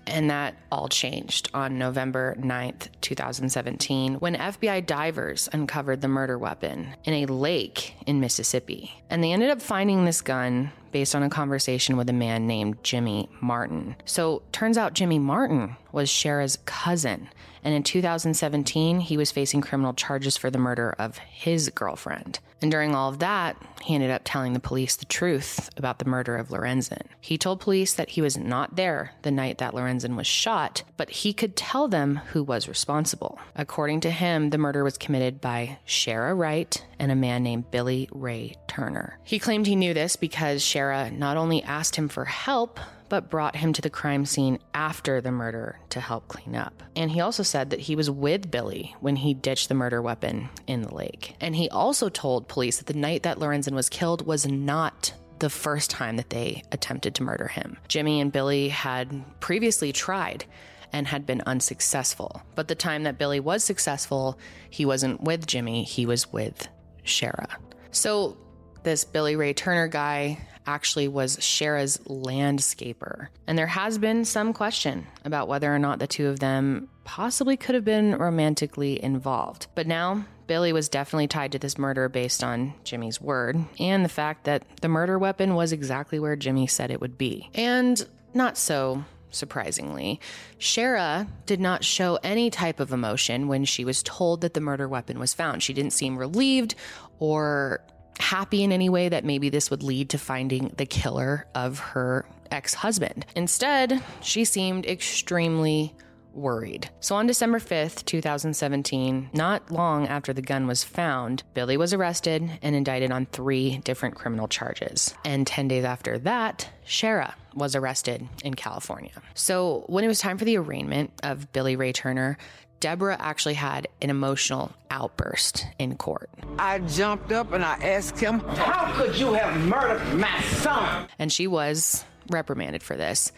And 0.09 0.29
that 0.29 0.55
all 0.71 0.87
changed 0.87 1.49
on 1.53 1.77
November 1.77 2.35
9th, 2.39 2.87
2017, 3.01 4.15
when 4.15 4.35
FBI 4.35 4.85
divers 4.85 5.47
uncovered 5.53 6.01
the 6.01 6.07
murder 6.07 6.37
weapon 6.37 6.95
in 7.03 7.13
a 7.13 7.25
lake 7.27 7.95
in 8.05 8.19
Mississippi. 8.19 9.01
And 9.09 9.23
they 9.23 9.31
ended 9.31 9.49
up 9.49 9.61
finding 9.61 10.05
this 10.05 10.21
gun 10.21 10.71
based 10.91 11.15
on 11.15 11.23
a 11.23 11.30
conversation 11.30 11.97
with 11.97 12.10
a 12.10 12.13
man 12.13 12.47
named 12.47 12.84
Jimmy 12.84 13.30
Martin. 13.41 13.95
So, 14.06 14.41
turns 14.52 14.78
out 14.78 14.93
Jimmy 14.93 15.19
Martin 15.19 15.75
was 15.91 16.10
Sherra's 16.10 16.58
cousin. 16.65 17.30
And 17.63 17.73
in 17.73 17.84
2017, 17.84 19.02
he 19.02 19.17
was 19.17 19.32
facing 19.32 19.62
criminal 19.62 19.93
charges 19.93 20.38
for 20.38 20.49
the 20.49 20.58
murder 20.58 20.95
of 20.97 21.17
his 21.17 21.69
girlfriend. 21.69 22.39
And 22.62 22.71
during 22.71 22.93
all 22.93 23.10
of 23.10 23.19
that, 23.19 23.56
he 23.82 23.95
ended 23.95 24.12
up 24.12 24.23
telling 24.25 24.54
the 24.54 24.60
police 24.60 24.95
the 24.95 25.06
truth 25.06 25.69
about 25.78 25.99
the 25.99 26.06
murder 26.06 26.36
of 26.36 26.49
Lorenzen. 26.49 27.04
He 27.21 27.38
told 27.38 27.62
police 27.62 27.93
that 27.93 28.10
he 28.10 28.21
was 28.21 28.38
not 28.38 28.75
there 28.75 29.13
the 29.21 29.32
night 29.32 29.60
that 29.60 29.73
Lorenzen 29.73 30.15
was 30.15 30.28
shot, 30.28 30.84
but 30.97 31.10
he 31.10 31.32
could 31.32 31.56
tell 31.56 31.88
them 31.88 32.17
who 32.32 32.43
was 32.43 32.67
responsible. 32.67 33.39
According 33.56 34.02
to 34.02 34.12
him, 34.12 34.49
the 34.49 34.58
murder 34.58 34.84
was 34.84 34.97
committed 34.97 35.39
by 35.39 35.80
Sherra 35.88 36.38
Wright 36.38 36.86
and 36.99 37.12
a 37.12 37.15
man 37.15 37.43
named 37.43 37.71
Billy 37.71 38.10
Ray 38.12 38.56
Turner. 38.67 39.17
He 39.23 39.39
claimed 39.39 39.65
he 39.65 39.75
knew 39.75 39.93
this 39.93 40.17
because 40.17 40.62
Sherra 40.62 40.78
not 41.11 41.37
only 41.37 41.63
asked 41.63 41.95
him 41.95 42.07
for 42.07 42.25
help, 42.25 42.79
but 43.09 43.29
brought 43.29 43.55
him 43.55 43.73
to 43.73 43.81
the 43.81 43.89
crime 43.89 44.25
scene 44.25 44.59
after 44.73 45.19
the 45.19 45.31
murder 45.31 45.79
to 45.89 45.99
help 45.99 46.27
clean 46.27 46.55
up. 46.55 46.83
And 46.95 47.11
he 47.11 47.21
also 47.21 47.43
said 47.43 47.71
that 47.71 47.79
he 47.79 47.95
was 47.95 48.09
with 48.09 48.51
Billy 48.51 48.95
when 48.99 49.17
he 49.17 49.33
ditched 49.33 49.67
the 49.67 49.75
murder 49.75 50.01
weapon 50.01 50.49
in 50.67 50.83
the 50.83 50.93
lake. 50.93 51.35
And 51.41 51.55
he 51.55 51.69
also 51.69 52.09
told 52.09 52.47
police 52.47 52.77
that 52.77 52.85
the 52.85 52.93
night 52.93 53.23
that 53.23 53.39
Lorenzen 53.39 53.73
was 53.73 53.89
killed 53.89 54.25
was 54.25 54.45
not 54.45 55.13
the 55.39 55.49
first 55.49 55.89
time 55.89 56.17
that 56.17 56.29
they 56.29 56.63
attempted 56.71 57.15
to 57.15 57.23
murder 57.23 57.47
him. 57.47 57.77
Jimmy 57.87 58.21
and 58.21 58.31
Billy 58.31 58.69
had 58.69 59.23
previously 59.39 59.91
tried 59.91 60.45
and 60.91 61.07
had 61.07 61.25
been 61.25 61.41
unsuccessful. 61.45 62.41
But 62.55 62.67
the 62.67 62.75
time 62.75 63.03
that 63.03 63.17
Billy 63.17 63.39
was 63.39 63.63
successful, 63.63 64.37
he 64.69 64.85
wasn't 64.85 65.21
with 65.21 65.47
Jimmy, 65.47 65.83
he 65.83 66.05
was 66.05 66.31
with 66.31 66.67
Sherra. 67.05 67.47
So 67.91 68.37
this 68.83 69.03
Billy 69.03 69.35
Ray 69.35 69.53
Turner 69.53 69.87
guy 69.87 70.39
actually 70.69 71.08
was 71.08 71.38
Sherra's 71.38 71.97
landscaper. 72.05 73.27
And 73.47 73.58
there 73.58 73.67
has 73.67 73.97
been 73.97 74.23
some 74.23 74.53
question 74.53 75.08
about 75.25 75.47
whether 75.47 75.73
or 75.73 75.79
not 75.79 75.97
the 75.97 76.08
two 76.08 76.27
of 76.27 76.39
them 76.39 76.89
possibly 77.03 77.58
could 77.58 77.73
have 77.73 77.84
been 77.84 78.15
romantically 78.15 79.01
involved. 79.03 79.65
But 79.73 79.88
now, 79.88 80.25
Billy 80.45 80.71
was 80.71 80.88
definitely 80.88 81.27
tied 81.27 81.51
to 81.53 81.60
this 81.60 81.77
murder 81.77 82.08
based 82.08 82.43
on 82.43 82.75
Jimmy's 82.84 83.19
word 83.19 83.58
and 83.79 84.05
the 84.05 84.10
fact 84.10 84.43
that 84.45 84.63
the 84.82 84.88
murder 84.88 85.17
weapon 85.17 85.55
was 85.55 85.71
exactly 85.71 86.19
where 86.19 86.36
Jimmy 86.36 86.67
said 86.67 86.91
it 86.91 87.01
would 87.01 87.17
be. 87.17 87.49
And 87.55 88.03
not 88.36 88.58
so 88.58 89.03
surprisingly, 89.32 90.19
Sherra 90.60 91.27
did 91.45 91.60
not 91.60 91.84
show 91.84 92.19
any 92.23 92.49
type 92.49 92.79
of 92.79 92.91
emotion 92.91 93.47
when 93.47 93.65
she 93.65 93.86
was 93.86 94.03
told 94.03 94.41
that 94.41 94.53
the 94.53 94.62
murder 94.62 94.88
weapon 94.88 95.19
was 95.19 95.34
found. 95.34 95.63
She 95.63 95.73
didn't 95.73 95.93
seem 95.93 96.17
relieved 96.17 96.75
or 97.19 97.82
happy 98.19 98.63
in 98.63 98.71
any 98.71 98.89
way 98.89 99.10
that 99.10 99.25
maybe 99.25 99.49
this 99.49 99.69
would 99.71 99.84
lead 99.84 100.10
to 100.10 100.17
finding 100.17 100.73
the 100.77 100.86
killer 100.86 101.47
of 101.55 101.79
her 101.79 102.25
ex 102.51 102.73
husband. 102.73 103.25
Instead, 103.36 104.01
she 104.21 104.45
seemed 104.45 104.86
extremely 104.86 105.95
worried. 106.34 106.89
So 106.99 107.15
on 107.15 107.27
December 107.27 107.60
5th, 107.60 108.05
2017, 108.05 109.32
not 109.34 109.71
long 109.71 110.08
after 110.08 110.34
the 110.34 110.41
gun 110.41 110.67
was 110.67 110.84
found, 110.84 111.43
Billy 111.53 111.77
was 111.77 111.93
arrested 111.93 112.49
and 112.62 112.75
indicted 112.75 113.12
on 113.12 113.25
three 113.25 113.79
different 113.79 114.15
criminal 114.15 114.47
charges. 114.47 115.13
And 115.25 115.45
10 115.45 115.67
days 115.67 115.84
after 115.84 116.17
that, 116.19 116.69
Sherra 116.86 117.34
was 117.55 117.75
arrested 117.75 118.27
in 118.43 118.53
California. 118.53 119.12
So 119.34 119.86
when 119.88 120.03
it 120.03 120.08
was 120.08 120.19
time 120.19 120.38
for 120.38 120.45
the 120.45 120.58
arraignment 120.58 121.12
of 121.23 121.51
Billy 121.51 121.75
Ray 121.75 121.93
Turner, 121.93 122.38
Deborah 122.79 123.17
actually 123.19 123.55
had 123.55 123.87
an 124.01 124.09
emotional 124.09 124.71
outburst 124.89 125.65
in 125.77 125.95
court. 125.97 126.29
I 126.57 126.79
jumped 126.79 127.31
up 127.31 127.51
and 127.51 127.63
I 127.63 127.73
asked 127.75 128.19
him, 128.19 128.39
How 128.39 128.93
could 128.95 129.17
you 129.17 129.33
have 129.33 129.59
murdered 129.61 130.15
my 130.15 130.41
son? 130.41 131.07
And 131.17 131.31
she 131.31 131.47
was 131.47 132.03
reprimanded 132.29 132.83
for 132.83 132.95
this. 132.95 133.31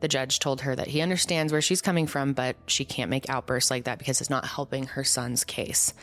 The 0.00 0.08
judge 0.08 0.38
told 0.38 0.62
her 0.62 0.74
that 0.74 0.88
he 0.88 1.00
understands 1.00 1.52
where 1.52 1.62
she's 1.62 1.80
coming 1.80 2.06
from, 2.06 2.32
but 2.32 2.56
she 2.66 2.84
can't 2.84 3.10
make 3.10 3.28
outbursts 3.30 3.70
like 3.70 3.84
that 3.84 3.98
because 3.98 4.20
it's 4.20 4.30
not 4.30 4.44
helping 4.44 4.86
her 4.88 5.04
son's 5.04 5.44
case. 5.44 5.94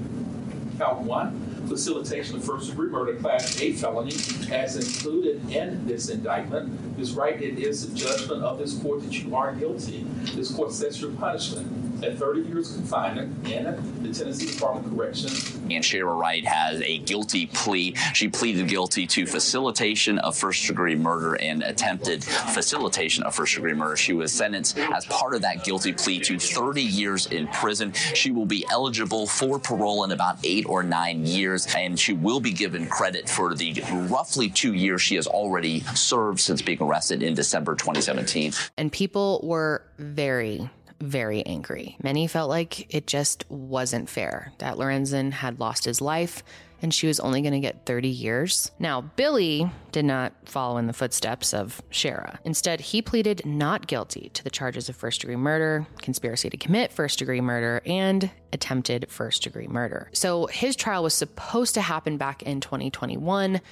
count 0.79 1.01
one, 1.01 1.41
facilitation 1.69 2.37
of 2.37 2.45
first 2.45 2.71
degree 2.71 2.89
murder, 2.89 3.17
class 3.17 3.61
A 3.61 3.73
felony, 3.73 4.15
as 4.53 4.77
included 4.77 5.51
in 5.51 5.85
this 5.87 6.09
indictment, 6.09 7.01
is 7.01 7.15
right. 7.15 7.43
It 7.43 7.59
is 7.59 7.89
the 7.89 7.97
judgment 7.97 8.45
of 8.45 8.59
this 8.59 8.79
court 8.79 9.03
that 9.03 9.13
you 9.13 9.35
are 9.35 9.53
guilty. 9.55 10.07
This 10.35 10.55
court 10.55 10.71
sets 10.73 11.01
your 11.01 11.11
punishment 11.13 11.84
at 12.03 12.19
30 12.19 12.41
years 12.43 12.73
confinement 12.75 13.47
in 13.49 13.65
the 14.03 14.13
Tennessee 14.13 14.51
Department 14.51 14.87
of 14.87 14.97
Corrections. 14.97 15.55
And 15.57 15.85
Sherra 15.85 16.19
Wright 16.19 16.45
has 16.45 16.81
a 16.81 16.99
guilty 16.99 17.47
plea. 17.47 17.95
She 18.15 18.29
pleaded 18.29 18.69
guilty 18.69 19.07
to 19.09 19.27
facilitation 19.27 20.19
of 20.19 20.37
first 20.37 20.67
degree 20.67 20.95
murder 20.95 21.35
and 21.35 21.63
attempted 21.63 22.25
facilitation 22.25 23.25
of 23.25 23.35
first 23.35 23.55
degree 23.55 23.75
murder. 23.75 23.97
She 23.97 24.13
was 24.13 24.33
sentenced 24.33 24.79
as 24.79 25.05
part 25.07 25.35
of 25.35 25.43
that 25.43 25.65
guilty 25.65 25.93
plea 25.93 26.21
to 26.21 26.39
30 26.39 26.83
years 26.83 27.27
in 27.27 27.47
prison. 27.49 27.93
She 27.93 28.31
will 28.31 28.47
be 28.47 28.65
eligible 28.71 29.27
for 29.27 29.59
parole 29.59 30.05
in 30.05 30.13
about 30.13 30.39
eight 30.45 30.67
or 30.69 30.83
nine 30.83 31.27
years, 31.27 31.67
and 31.77 31.99
she 31.99 32.13
will 32.13 32.41
be 32.41 32.53
given 32.53 32.87
credit 32.87 33.29
for 33.29 33.55
the 33.55 33.83
roughly 34.11 34.49
two 34.49 34.75
years 34.75 35.03
she 35.03 35.17
has 35.17 35.27
already 35.27 35.81
served 35.95 36.41
since 36.41 36.63
being 36.63 36.83
arrested 36.83 37.23
in 37.23 37.35
December 37.35 37.75
2017. 37.75 38.53
And 38.77 38.91
people 38.93 39.41
were 39.43 39.83
very 39.99 40.69
very 41.01 41.45
angry. 41.45 41.97
Many 42.03 42.27
felt 42.27 42.49
like 42.49 42.95
it 42.95 43.07
just 43.07 43.49
wasn't 43.51 44.09
fair 44.09 44.53
that 44.59 44.77
Lorenzen 44.77 45.33
had 45.33 45.61
lost 45.61 45.85
his 45.85 46.01
life 46.01 46.43
and 46.85 46.93
she 46.93 47.07
was 47.07 47.19
only 47.19 47.41
going 47.41 47.55
to 47.55 47.61
get 47.61 47.87
30 47.87 48.09
years. 48.09 48.71
Now, 48.79 49.01
Billy 49.01 49.71
did 49.91 50.05
not 50.05 50.35
follow 50.45 50.77
in 50.77 50.87
the 50.87 50.93
footsteps 50.93 51.55
of 51.55 51.81
Sherra. 51.91 52.37
Instead, 52.45 52.79
he 52.79 53.01
pleaded 53.01 53.41
not 53.47 53.87
guilty 53.87 54.31
to 54.35 54.45
the 54.45 54.51
charges 54.51 54.91
of 54.91 54.95
first 54.95 55.23
degree 55.23 55.37
murder, 55.37 55.87
conspiracy 56.03 56.51
to 56.51 56.59
commit 56.59 56.93
first 56.93 57.19
degree 57.19 57.41
murder, 57.41 57.81
and 57.87 58.31
attempted 58.53 59.11
first 59.11 59.43
degree 59.43 59.67
murder. 59.67 60.11
So 60.13 60.45
his 60.47 60.77
trial 60.77 61.03
was 61.03 61.15
supposed 61.15 61.73
to 61.75 61.81
happen 61.81 62.19
back 62.19 62.43
in 62.43 62.61
2021. 62.61 63.63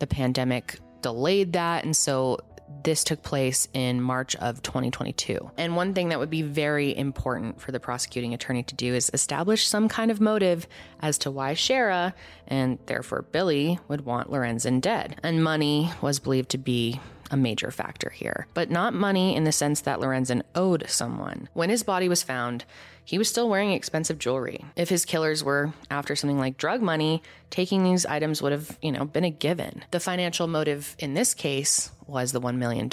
The 0.00 0.06
pandemic 0.06 0.78
delayed 1.02 1.52
that. 1.52 1.84
And 1.84 1.94
so 1.94 2.38
this 2.82 3.04
took 3.04 3.22
place 3.22 3.68
in 3.72 4.00
March 4.00 4.36
of 4.36 4.62
2022. 4.62 5.50
And 5.56 5.76
one 5.76 5.94
thing 5.94 6.08
that 6.08 6.18
would 6.18 6.30
be 6.30 6.42
very 6.42 6.96
important 6.96 7.60
for 7.60 7.72
the 7.72 7.80
prosecuting 7.80 8.34
attorney 8.34 8.62
to 8.64 8.74
do 8.74 8.94
is 8.94 9.10
establish 9.12 9.66
some 9.66 9.88
kind 9.88 10.10
of 10.10 10.20
motive 10.20 10.66
as 11.00 11.18
to 11.18 11.30
why 11.30 11.54
Sherra, 11.54 12.12
and 12.46 12.78
therefore 12.86 13.22
Billy, 13.22 13.78
would 13.88 14.04
want 14.04 14.30
Lorenzen 14.30 14.80
dead. 14.80 15.18
And 15.22 15.42
money 15.42 15.90
was 16.00 16.18
believed 16.18 16.50
to 16.50 16.58
be 16.58 17.00
a 17.30 17.36
major 17.36 17.70
factor 17.70 18.10
here, 18.10 18.46
but 18.54 18.70
not 18.70 18.94
money 18.94 19.34
in 19.34 19.44
the 19.44 19.52
sense 19.52 19.80
that 19.82 19.98
Lorenzen 19.98 20.42
owed 20.54 20.84
someone. 20.88 21.48
When 21.54 21.70
his 21.70 21.82
body 21.82 22.08
was 22.08 22.22
found, 22.22 22.64
he 23.04 23.18
was 23.18 23.28
still 23.28 23.48
wearing 23.48 23.70
expensive 23.70 24.18
jewelry. 24.18 24.64
If 24.74 24.88
his 24.88 25.04
killers 25.04 25.44
were 25.44 25.72
after 25.90 26.16
something 26.16 26.38
like 26.38 26.56
drug 26.56 26.82
money, 26.82 27.22
taking 27.50 27.84
these 27.84 28.04
items 28.04 28.42
would 28.42 28.50
have, 28.50 28.76
you 28.82 28.90
know, 28.90 29.04
been 29.04 29.24
a 29.24 29.30
given. 29.30 29.84
The 29.92 30.00
financial 30.00 30.48
motive 30.48 30.96
in 30.98 31.14
this 31.14 31.32
case 31.32 31.92
was 32.08 32.32
the 32.32 32.40
$1 32.40 32.56
million 32.56 32.90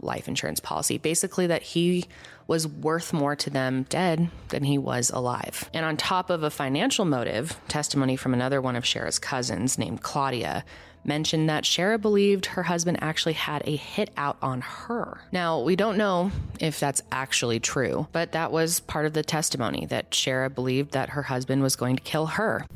life 0.00 0.26
insurance 0.26 0.58
policy. 0.58 0.98
Basically, 0.98 1.46
that 1.46 1.62
he 1.62 2.06
was 2.48 2.66
worth 2.66 3.12
more 3.12 3.36
to 3.36 3.50
them 3.50 3.84
dead 3.88 4.30
than 4.48 4.64
he 4.64 4.78
was 4.78 5.10
alive. 5.10 5.70
And 5.72 5.86
on 5.86 5.96
top 5.96 6.28
of 6.28 6.42
a 6.42 6.50
financial 6.50 7.04
motive, 7.04 7.58
testimony 7.68 8.16
from 8.16 8.34
another 8.34 8.60
one 8.60 8.74
of 8.74 8.84
Sherra's 8.84 9.20
cousins 9.20 9.78
named 9.78 10.02
Claudia 10.02 10.64
mentioned 11.04 11.48
that 11.48 11.64
Sherra 11.64 12.00
believed 12.00 12.46
her 12.46 12.64
husband 12.64 12.98
actually 13.00 13.32
had 13.32 13.62
a 13.66 13.76
hit 13.76 14.10
out 14.16 14.36
on 14.42 14.60
her. 14.60 15.20
Now, 15.32 15.60
we 15.60 15.76
don't 15.76 15.96
know 15.96 16.30
if 16.60 16.78
that's 16.78 17.02
actually 17.10 17.60
true, 17.60 18.06
but 18.12 18.32
that 18.32 18.52
was 18.52 18.80
part 18.80 19.06
of 19.06 19.12
the 19.12 19.22
testimony 19.22 19.86
that 19.86 20.10
Sherra 20.10 20.52
believed 20.52 20.92
that 20.92 21.10
her 21.10 21.22
husband 21.22 21.62
was 21.62 21.76
going 21.76 21.96
to 21.96 22.02
kill 22.02 22.26
her. 22.26 22.66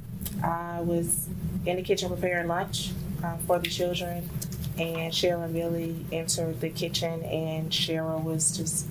I 0.43 0.81
was 0.81 1.29
in 1.65 1.77
the 1.77 1.83
kitchen 1.83 2.09
preparing 2.09 2.49
lunch 2.49 2.93
uh, 3.25 3.37
for 3.47 3.59
the 3.59 3.69
children, 3.69 4.29
and 4.79 5.13
Cheryl 5.13 5.45
and 5.45 5.55
Billy 5.55 6.05
entered 6.13 6.61
the 6.61 6.69
kitchen, 6.69 7.23
and 7.23 7.71
Cheryl 7.71 8.23
was 8.23 8.57
just 8.57 8.87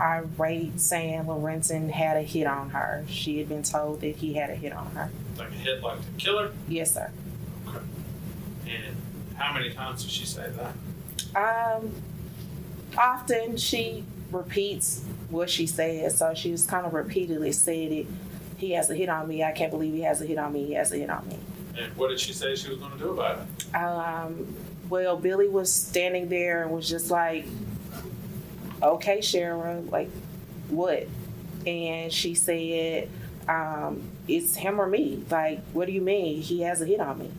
irate 0.00 0.80
saying 0.80 1.24
Lorenzen 1.24 1.90
had 1.90 2.16
a 2.16 2.22
hit 2.22 2.46
on 2.46 2.70
her. 2.70 3.04
She 3.08 3.38
had 3.38 3.48
been 3.48 3.62
told 3.62 4.00
that 4.00 4.16
he 4.16 4.34
had 4.34 4.50
a 4.50 4.54
hit 4.54 4.72
on 4.72 4.86
her. 4.92 5.10
Like 5.36 5.48
a 5.48 5.52
hit, 5.52 5.82
like 5.82 5.98
the 6.00 6.20
killer? 6.20 6.52
Yes, 6.68 6.94
sir. 6.94 7.10
And 8.68 8.96
how 9.36 9.52
many 9.52 9.70
times 9.70 10.02
did 10.02 10.10
she 10.10 10.26
say 10.26 10.50
that? 10.50 10.74
Um, 11.36 11.90
often 12.96 13.56
she 13.56 14.04
repeats 14.30 15.04
what 15.30 15.48
she 15.50 15.66
said, 15.66 16.12
so 16.12 16.34
she 16.34 16.50
was 16.50 16.66
kind 16.66 16.86
of 16.86 16.92
repeatedly 16.92 17.52
said 17.52 17.92
it. 17.92 18.06
He 18.56 18.72
has 18.72 18.90
a 18.90 18.94
hit 18.94 19.08
on 19.08 19.28
me. 19.28 19.44
I 19.44 19.52
can't 19.52 19.70
believe 19.70 19.94
he 19.94 20.02
has 20.02 20.20
a 20.20 20.26
hit 20.26 20.38
on 20.38 20.52
me. 20.52 20.66
He 20.66 20.72
has 20.74 20.92
a 20.92 20.96
hit 20.96 21.10
on 21.10 21.26
me. 21.28 21.38
And 21.78 21.96
what 21.96 22.08
did 22.08 22.18
she 22.18 22.32
say 22.32 22.56
she 22.56 22.68
was 22.70 22.78
going 22.78 22.92
to 22.92 22.98
do 22.98 23.10
about 23.10 23.38
it? 23.38 23.76
Um, 23.76 24.54
well, 24.88 25.16
Billy 25.16 25.48
was 25.48 25.72
standing 25.72 26.28
there 26.28 26.62
and 26.62 26.72
was 26.72 26.88
just 26.88 27.10
like, 27.10 27.46
okay, 28.82 29.20
Sharon, 29.20 29.88
like, 29.90 30.10
what? 30.68 31.06
And 31.66 32.12
she 32.12 32.34
said, 32.34 33.08
um, 33.48 34.02
it's 34.26 34.56
him 34.56 34.80
or 34.80 34.86
me. 34.86 35.24
Like, 35.30 35.62
what 35.72 35.86
do 35.86 35.92
you 35.92 36.00
mean? 36.00 36.42
He 36.42 36.62
has 36.62 36.80
a 36.80 36.86
hit 36.86 37.00
on 37.00 37.18
me. 37.18 37.30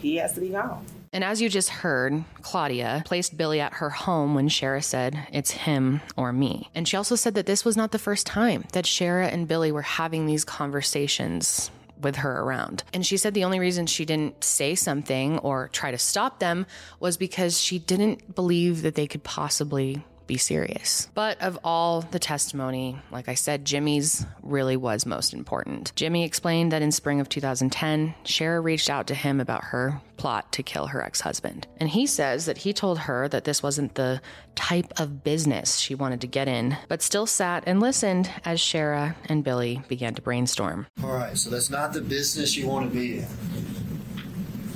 He 0.00 0.16
has 0.16 0.32
to 0.34 0.40
be 0.40 0.48
gone. 0.48 0.84
And 1.12 1.24
as 1.24 1.42
you 1.42 1.48
just 1.48 1.70
heard, 1.70 2.22
Claudia 2.42 3.02
placed 3.04 3.36
Billy 3.36 3.60
at 3.60 3.74
her 3.74 3.90
home 3.90 4.34
when 4.34 4.48
Sherra 4.48 4.82
said, 4.82 5.26
It's 5.32 5.50
him 5.50 6.00
or 6.16 6.32
me. 6.32 6.70
And 6.74 6.86
she 6.86 6.96
also 6.96 7.16
said 7.16 7.34
that 7.34 7.46
this 7.46 7.64
was 7.64 7.76
not 7.76 7.90
the 7.90 7.98
first 7.98 8.26
time 8.26 8.64
that 8.72 8.84
Sherra 8.84 9.32
and 9.32 9.48
Billy 9.48 9.72
were 9.72 9.82
having 9.82 10.26
these 10.26 10.44
conversations 10.44 11.70
with 12.00 12.16
her 12.16 12.40
around. 12.40 12.84
And 12.94 13.04
she 13.04 13.16
said 13.16 13.34
the 13.34 13.44
only 13.44 13.58
reason 13.58 13.86
she 13.86 14.04
didn't 14.04 14.42
say 14.42 14.74
something 14.74 15.38
or 15.40 15.68
try 15.68 15.90
to 15.90 15.98
stop 15.98 16.38
them 16.38 16.66
was 16.98 17.16
because 17.16 17.60
she 17.60 17.78
didn't 17.78 18.34
believe 18.34 18.82
that 18.82 18.94
they 18.94 19.06
could 19.06 19.22
possibly 19.22 20.04
be 20.30 20.36
serious. 20.36 21.10
But 21.12 21.42
of 21.42 21.58
all 21.64 22.02
the 22.02 22.20
testimony, 22.20 22.96
like 23.10 23.28
I 23.28 23.34
said, 23.34 23.64
Jimmy's 23.64 24.24
really 24.44 24.76
was 24.76 25.04
most 25.04 25.34
important. 25.34 25.92
Jimmy 25.96 26.22
explained 26.22 26.70
that 26.70 26.82
in 26.82 26.92
spring 26.92 27.18
of 27.18 27.28
2010, 27.28 28.14
Sherra 28.24 28.62
reached 28.62 28.88
out 28.88 29.08
to 29.08 29.14
him 29.16 29.40
about 29.40 29.64
her 29.64 30.00
plot 30.16 30.52
to 30.52 30.62
kill 30.62 30.86
her 30.86 31.02
ex 31.02 31.20
husband. 31.20 31.66
And 31.78 31.88
he 31.88 32.06
says 32.06 32.46
that 32.46 32.58
he 32.58 32.72
told 32.72 33.00
her 33.00 33.26
that 33.26 33.42
this 33.42 33.60
wasn't 33.60 33.96
the 33.96 34.20
type 34.54 35.00
of 35.00 35.24
business 35.24 35.78
she 35.78 35.96
wanted 35.96 36.20
to 36.20 36.28
get 36.28 36.46
in, 36.46 36.76
but 36.86 37.02
still 37.02 37.26
sat 37.26 37.64
and 37.66 37.80
listened 37.80 38.30
as 38.44 38.60
Sherra 38.60 39.16
and 39.26 39.42
Billy 39.42 39.82
began 39.88 40.14
to 40.14 40.22
brainstorm. 40.22 40.86
All 41.02 41.10
right, 41.10 41.36
so 41.36 41.50
that's 41.50 41.70
not 41.70 41.92
the 41.92 42.02
business 42.02 42.56
you 42.56 42.68
want 42.68 42.88
to 42.88 42.96
be 42.96 43.18
in. 43.18 43.24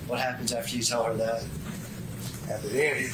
What 0.09 0.19
happens 0.19 0.53
after 0.53 0.77
you 0.77 0.83
tell 0.83 1.05
her 1.05 1.15
that? 1.15 1.45
After 2.51 2.69
that, 2.69 2.97
it, 2.99 3.13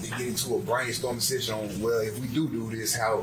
they 0.00 0.08
get 0.08 0.20
into 0.20 0.54
a 0.54 0.60
brainstorming 0.60 1.20
session 1.20 1.54
on 1.54 1.80
well, 1.80 2.00
if 2.00 2.18
we 2.20 2.28
do 2.28 2.48
do 2.48 2.70
this, 2.70 2.94
how 2.94 3.22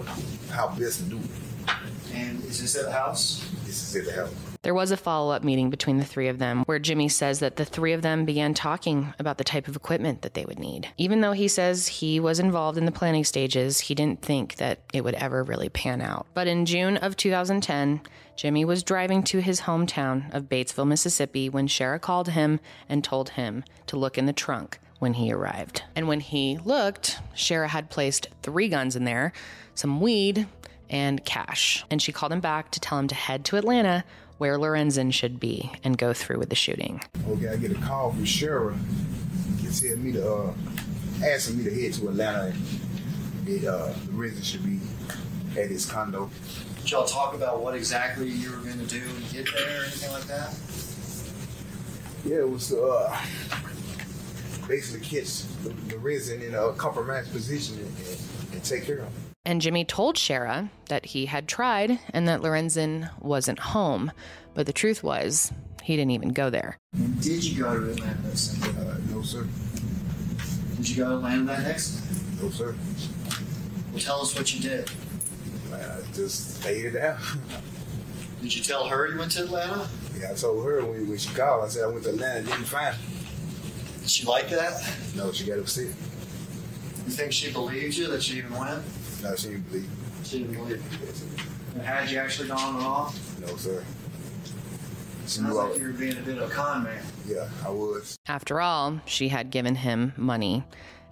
how 0.52 0.69
best 0.69 0.99
to 0.99 1.04
do 1.04 1.17
it. 1.17 1.73
And 2.13 2.43
is 2.43 2.62
this 2.62 2.75
at 2.75 2.86
the 2.86 2.91
house? 2.91 3.47
This 3.65 3.95
is 3.95 3.95
at 3.95 4.06
the 4.06 4.21
house. 4.21 4.34
There 4.62 4.73
was 4.73 4.91
a 4.91 4.97
follow 4.97 5.32
up 5.32 5.45
meeting 5.45 5.69
between 5.69 5.97
the 5.97 6.04
three 6.04 6.28
of 6.28 6.38
them 6.38 6.63
where 6.65 6.80
Jimmy 6.80 7.08
says 7.08 7.39
that 7.39 7.56
the 7.56 7.63
three 7.63 7.93
of 7.93 8.02
them 8.02 8.25
began 8.25 8.54
talking 8.54 9.13
about 9.17 9.38
the 9.38 9.45
type 9.45 9.69
of 9.69 9.75
equipment 9.78 10.21
that 10.21 10.34
they 10.34 10.43
would 10.43 10.60
need. 10.60 10.89
Even 10.97 11.21
though 11.21 11.32
he 11.32 11.47
says 11.47 11.88
he 11.88 12.19
was 12.19 12.39
involved 12.39 12.78
in 12.78 12.84
the 12.84 12.91
planning 12.91 13.23
stages, 13.23 13.80
he 13.80 13.95
didn't 13.95 14.21
think 14.21 14.58
that 14.58 14.80
it 14.93 15.06
would 15.06 15.15
ever 15.15 15.43
really 15.43 15.69
pan 15.69 16.02
out. 16.02 16.28
But 16.34 16.47
in 16.47 16.65
June 16.65 16.97
of 16.97 17.15
2010, 17.15 18.02
Jimmy 18.36 18.65
was 18.65 18.84
driving 18.84 19.23
to 19.23 19.39
his 19.39 19.62
hometown 19.62 20.34
of 20.34 20.49
Batesville, 20.49 20.88
Mississippi 20.88 21.47
when 21.47 21.67
Sherra 21.67 22.02
called 22.02 22.30
him 22.30 22.60
and 22.89 23.02
told 23.02 23.30
him 23.30 23.63
to 23.88 23.97
look 23.97 24.17
in 24.17 24.25
the 24.25 24.34
trunk 24.34 24.80
when 24.99 25.13
he 25.13 25.31
arrived. 25.31 25.83
And 25.95 26.07
when 26.07 26.19
he 26.19 26.59
looked, 26.63 27.19
Sherra 27.35 27.67
had 27.67 27.89
placed 27.89 28.27
three 28.43 28.69
guns 28.69 28.95
in 28.95 29.05
there, 29.05 29.33
some 29.73 30.01
weed, 30.01 30.47
and 30.89 31.23
cash. 31.25 31.85
And 31.89 32.01
she 32.01 32.12
called 32.12 32.31
him 32.31 32.41
back 32.41 32.71
to 32.71 32.79
tell 32.79 32.99
him 32.99 33.07
to 33.07 33.15
head 33.15 33.45
to 33.45 33.57
Atlanta 33.57 34.03
where 34.38 34.57
Lorenzen 34.57 35.13
should 35.13 35.39
be 35.39 35.71
and 35.83 35.97
go 35.97 36.13
through 36.13 36.39
with 36.39 36.49
the 36.49 36.55
shooting. 36.55 37.01
Okay, 37.27 37.49
I 37.49 37.57
get 37.57 37.71
a 37.71 37.75
call 37.75 38.12
from 38.12 38.23
Sherra. 38.23 38.77
He 39.59 39.88
tell 39.88 39.97
me 39.97 40.13
to 40.13 40.33
uh, 40.33 40.53
asking 41.23 41.57
me 41.57 41.63
to 41.65 41.81
head 41.81 41.93
to 41.93 42.07
Atlanta 42.07 42.45
and 42.45 42.55
that 43.45 43.69
uh, 43.69 43.93
Lorenzen 44.12 44.43
should 44.43 44.63
be 44.63 44.79
at 45.59 45.69
his 45.69 45.85
condo. 45.85 46.29
Did 46.81 46.91
y'all 46.91 47.05
talk 47.05 47.33
about 47.33 47.62
what 47.62 47.75
exactly 47.75 48.29
you 48.29 48.51
were 48.51 48.57
going 48.57 48.79
to 48.79 48.85
do 48.85 49.01
and 49.01 49.31
get 49.31 49.45
there 49.53 49.81
or 49.81 49.83
anything 49.83 50.12
like 50.12 50.23
that? 50.25 50.55
Yeah, 52.25 52.39
it 52.39 52.49
was 52.49 52.73
uh, 52.73 53.17
basically 54.69 55.05
catch 55.05 55.43
the, 55.63 55.69
the 55.89 55.97
resin 55.97 56.41
in 56.41 56.55
a 56.55 56.71
compromised 56.73 57.32
position 57.34 57.77
and, 57.79 57.88
and, 58.08 58.53
and 58.53 58.63
take 58.63 58.86
care 58.86 58.99
of 58.99 59.05
him. 59.05 59.13
And 59.45 59.62
Jimmy 59.62 59.84
told 59.84 60.15
Sherra 60.15 60.69
that 60.89 61.08
he 61.08 61.25
had 61.25 61.47
tried 61.47 61.99
and 62.13 62.27
that 62.27 62.41
Lorenzen 62.41 63.10
wasn't 63.19 63.60
home. 63.60 64.12
But 64.53 64.67
the 64.67 64.73
truth 64.73 65.01
was, 65.03 65.51
he 65.82 65.95
didn't 65.95 66.12
even 66.12 66.29
go 66.29 66.49
there. 66.49 66.77
And 66.93 67.19
did 67.21 67.43
you 67.43 67.63
go 67.63 67.79
to 67.79 67.91
Atlanta 67.91 68.21
that 68.21 68.38
same? 68.38 68.77
Uh, 68.77 68.97
no, 69.10 69.23
sir. 69.23 69.47
Did 70.77 70.89
you 70.89 70.97
go 70.97 71.10
to 71.10 71.15
Atlanta 71.15 71.45
that 71.45 71.63
next? 71.63 72.01
No, 72.41 72.49
sir. 72.49 72.75
Well, 73.91 74.01
tell 74.01 74.21
us 74.21 74.36
what 74.36 74.53
you 74.53 74.62
did. 74.62 74.89
I 75.73 76.01
just 76.13 76.63
laid 76.63 76.86
it 76.86 76.95
out. 76.95 77.17
Did 78.41 78.55
you 78.55 78.63
tell 78.63 78.88
her 78.88 79.08
you 79.08 79.17
went 79.17 79.32
to 79.32 79.43
Atlanta? 79.43 79.88
Yeah, 80.19 80.32
I 80.32 80.36
told 80.36 80.63
her 80.65 80.86
when, 80.86 81.10
when 81.10 81.17
she 81.17 81.34
called, 81.34 81.65
I 81.65 81.67
said 81.69 81.86
I 81.86 81.88
went 81.88 82.03
to 82.03 82.10
Atlanta, 82.12 82.45
didn't 82.45 82.65
find 82.65 82.95
her. 82.95 83.01
Did 84.10 84.13
she 84.15 84.26
like 84.26 84.50
that? 84.50 84.91
No, 85.15 85.32
she 85.32 85.45
got 85.45 85.60
upset. 85.60 85.86
You 85.86 85.93
think 87.13 87.32
she 87.32 87.52
believed 87.54 87.95
you 87.95 88.08
that 88.08 88.24
she 88.24 88.39
even 88.39 88.52
went? 88.58 88.82
No, 89.22 89.36
she 89.36 89.50
didn't 89.50 89.69
believe. 89.69 89.88
She 90.24 90.39
didn't 90.39 90.56
believe 90.56 90.82
you. 90.91 91.74
And 91.76 91.84
had 91.84 92.10
you 92.10 92.17
actually 92.17 92.48
gone 92.48 92.78
and 92.78 92.86
off? 92.88 93.39
No, 93.39 93.56
sir. 93.56 93.84
She 95.26 95.28
Sounds 95.28 95.41
knew 95.54 95.60
I 95.60 95.62
like 95.62 95.69
was- 95.74 95.78
you 95.80 95.88
were 95.89 95.93
being 95.93 96.17
a 96.17 96.22
bit 96.22 96.39
of 96.39 96.50
a 96.50 96.52
con 96.52 96.86
man. 96.86 97.04
Yeah, 97.28 97.50
I 97.63 97.69
was. 97.69 98.17
After 98.26 98.60
all, 98.60 99.00
she 99.06 99.28
had 99.28 99.52
given 99.52 99.76
him 99.76 100.13
money 100.17 100.63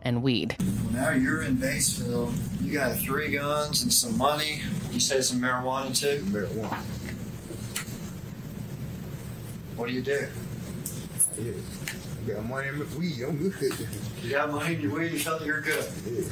and 0.02 0.24
weed. 0.24 0.56
Well, 0.60 0.94
now 0.94 1.12
you're 1.12 1.44
in 1.44 1.58
Batesville. 1.58 2.34
You 2.64 2.74
got 2.74 2.98
three 2.98 3.30
guns 3.30 3.84
and 3.84 3.94
some 3.94 4.18
money. 4.18 4.64
You 4.92 5.00
say 5.00 5.22
some 5.22 5.40
marijuana 5.40 5.96
too? 5.96 6.24
Marijuana. 6.32 6.80
What 9.76 9.88
do 9.88 9.94
you 9.94 10.02
do? 10.02 10.28
Yeah. 11.40 11.52
I 12.28 12.32
got 12.32 12.46
money 12.46 12.68
in 12.68 12.80
my 12.80 12.86
weed. 12.98 13.24
I'm 13.24 13.38
good. 13.38 13.74
You 14.22 14.32
got 14.32 14.52
money 14.52 14.76
in 14.76 14.82
your 14.82 15.00
weed, 15.00 15.14
you 15.14 15.20
felt 15.20 15.46
you're 15.46 15.62
good. 15.62 15.86
Yeah. 16.06 16.24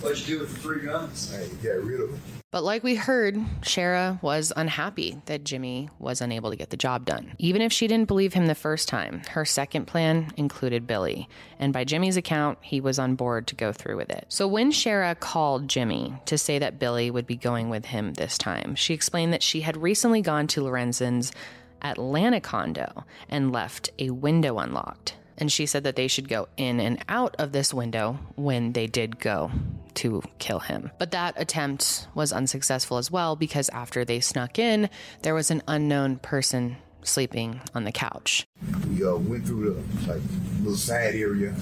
What'd 0.00 0.26
you 0.26 0.36
do 0.36 0.40
with 0.40 0.54
the 0.54 0.60
three 0.60 0.82
guns? 0.82 1.34
Hey, 1.34 1.48
got 1.62 1.84
rid 1.84 2.00
of 2.00 2.10
them. 2.10 2.20
But 2.50 2.64
like 2.64 2.82
we 2.82 2.94
heard, 2.94 3.36
Sherra 3.60 4.20
was 4.22 4.52
unhappy 4.56 5.20
that 5.26 5.44
Jimmy 5.44 5.90
was 5.98 6.20
unable 6.20 6.50
to 6.50 6.56
get 6.56 6.70
the 6.70 6.76
job 6.76 7.04
done. 7.04 7.34
Even 7.38 7.60
if 7.60 7.72
she 7.72 7.86
didn't 7.86 8.08
believe 8.08 8.32
him 8.32 8.46
the 8.46 8.54
first 8.54 8.88
time, 8.88 9.22
her 9.30 9.44
second 9.44 9.86
plan 9.86 10.32
included 10.36 10.86
Billy. 10.86 11.28
And 11.58 11.72
by 11.72 11.84
Jimmy's 11.84 12.16
account, 12.16 12.58
he 12.62 12.80
was 12.80 12.98
on 12.98 13.14
board 13.14 13.46
to 13.48 13.54
go 13.54 13.72
through 13.72 13.98
with 13.98 14.10
it. 14.10 14.24
So 14.28 14.48
when 14.48 14.72
Sherra 14.72 15.18
called 15.18 15.68
Jimmy 15.68 16.14
to 16.26 16.38
say 16.38 16.58
that 16.58 16.78
Billy 16.78 17.10
would 17.10 17.26
be 17.26 17.36
going 17.36 17.68
with 17.68 17.84
him 17.84 18.14
this 18.14 18.38
time, 18.38 18.74
she 18.74 18.94
explained 18.94 19.32
that 19.34 19.42
she 19.42 19.60
had 19.60 19.76
recently 19.76 20.22
gone 20.22 20.46
to 20.48 20.62
Lorenzen's 20.62 21.32
Atlanta 21.82 22.40
condo 22.40 23.04
and 23.28 23.52
left 23.52 23.90
a 23.98 24.10
window 24.10 24.58
unlocked. 24.58 25.16
And 25.38 25.50
she 25.50 25.64
said 25.64 25.84
that 25.84 25.96
they 25.96 26.06
should 26.08 26.28
go 26.28 26.48
in 26.58 26.80
and 26.80 27.02
out 27.08 27.34
of 27.38 27.52
this 27.52 27.72
window 27.72 28.18
when 28.36 28.72
they 28.72 28.86
did 28.86 29.18
go 29.18 29.50
to 29.94 30.22
kill 30.38 30.58
him. 30.60 30.90
But 30.98 31.12
that 31.12 31.34
attempt 31.40 32.08
was 32.14 32.32
unsuccessful 32.32 32.98
as 32.98 33.10
well 33.10 33.36
because 33.36 33.70
after 33.70 34.04
they 34.04 34.20
snuck 34.20 34.58
in, 34.58 34.90
there 35.22 35.34
was 35.34 35.50
an 35.50 35.62
unknown 35.66 36.16
person 36.18 36.76
sleeping 37.02 37.60
on 37.74 37.84
the 37.84 37.92
couch. 37.92 38.46
We 38.90 39.02
uh, 39.04 39.16
went 39.16 39.46
through 39.46 39.72
the 39.72 40.12
like 40.12 40.22
little 40.58 40.76
side 40.76 41.14
area, 41.14 41.54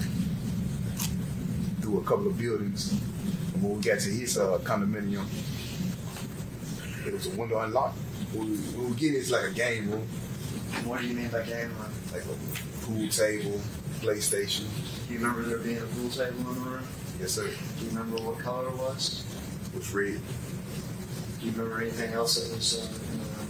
through 1.79 1.99
a 1.99 2.03
couple 2.03 2.27
of 2.27 2.37
buildings. 2.37 2.91
And 3.53 3.63
when 3.63 3.77
we 3.77 3.81
got 3.81 3.99
to 3.99 4.09
his 4.09 4.37
uh, 4.37 4.59
condominium, 4.63 5.25
There 7.05 7.13
was 7.13 7.27
a 7.27 7.29
window 7.37 7.59
unlocked. 7.59 7.97
When 8.33 8.51
we, 8.51 8.57
when 8.57 8.89
we 8.91 8.95
get 8.95 9.15
it, 9.15 9.17
it's 9.17 9.31
like 9.31 9.45
a 9.45 9.53
game 9.53 9.89
room. 9.89 10.07
What 10.85 11.01
do 11.01 11.07
you 11.07 11.15
mean 11.15 11.29
by 11.29 11.43
game 11.43 11.69
room? 11.69 11.91
Like 12.13 12.23
a 12.23 12.85
pool 12.85 13.07
table, 13.09 13.59
PlayStation. 14.01 14.65
Do 15.07 15.13
you 15.13 15.19
remember 15.19 15.41
there 15.43 15.57
being 15.57 15.77
a 15.77 15.85
pool 15.97 16.09
table 16.09 16.37
in 16.37 16.55
the 16.55 16.69
room? 16.69 16.83
Yes, 17.19 17.31
sir. 17.31 17.47
Do 17.47 17.85
you 17.85 17.89
remember 17.89 18.17
what 18.23 18.37
color 18.39 18.67
it 18.69 18.77
was? 18.77 19.25
It 19.73 19.77
was 19.77 19.93
red. 19.93 20.21
Do 21.39 21.45
you 21.45 21.51
remember 21.53 21.81
anything 21.81 22.13
else 22.13 22.35
that 22.35 22.55
was 22.55 22.77
uh, 22.77 23.11
in 23.11 23.19
the 23.19 23.25
room? 23.25 23.47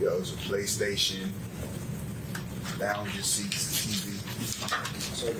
Yeah, 0.00 0.16
it 0.16 0.20
was 0.20 0.32
a 0.32 0.36
PlayStation, 0.36 1.28
lounge 2.78 3.22
seats, 3.22 3.86
TV. 3.86 4.14
So, 5.14 5.34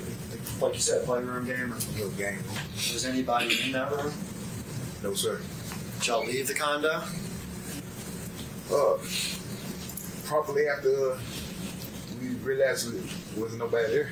like 0.64 0.74
you 0.74 0.80
said, 0.80 1.04
playroom 1.04 1.44
game 1.46 1.70
room. 1.70 1.78
Little 1.94 2.10
game 2.10 2.36
room. 2.36 2.56
Was 2.74 3.04
anybody 3.04 3.62
in 3.64 3.72
that 3.72 3.90
room? 3.92 4.12
No, 5.02 5.14
sir. 5.14 5.40
Did 5.98 6.06
y'all 6.06 6.24
leave 6.26 6.48
the 6.48 6.54
condo? 6.54 7.02
Uh, 8.74 8.98
properly 10.24 10.66
after 10.66 11.12
uh, 11.12 11.18
we 12.20 12.30
realized 12.42 12.92
there 12.92 13.40
wasn't 13.40 13.60
nobody 13.60 13.92
there. 13.92 14.10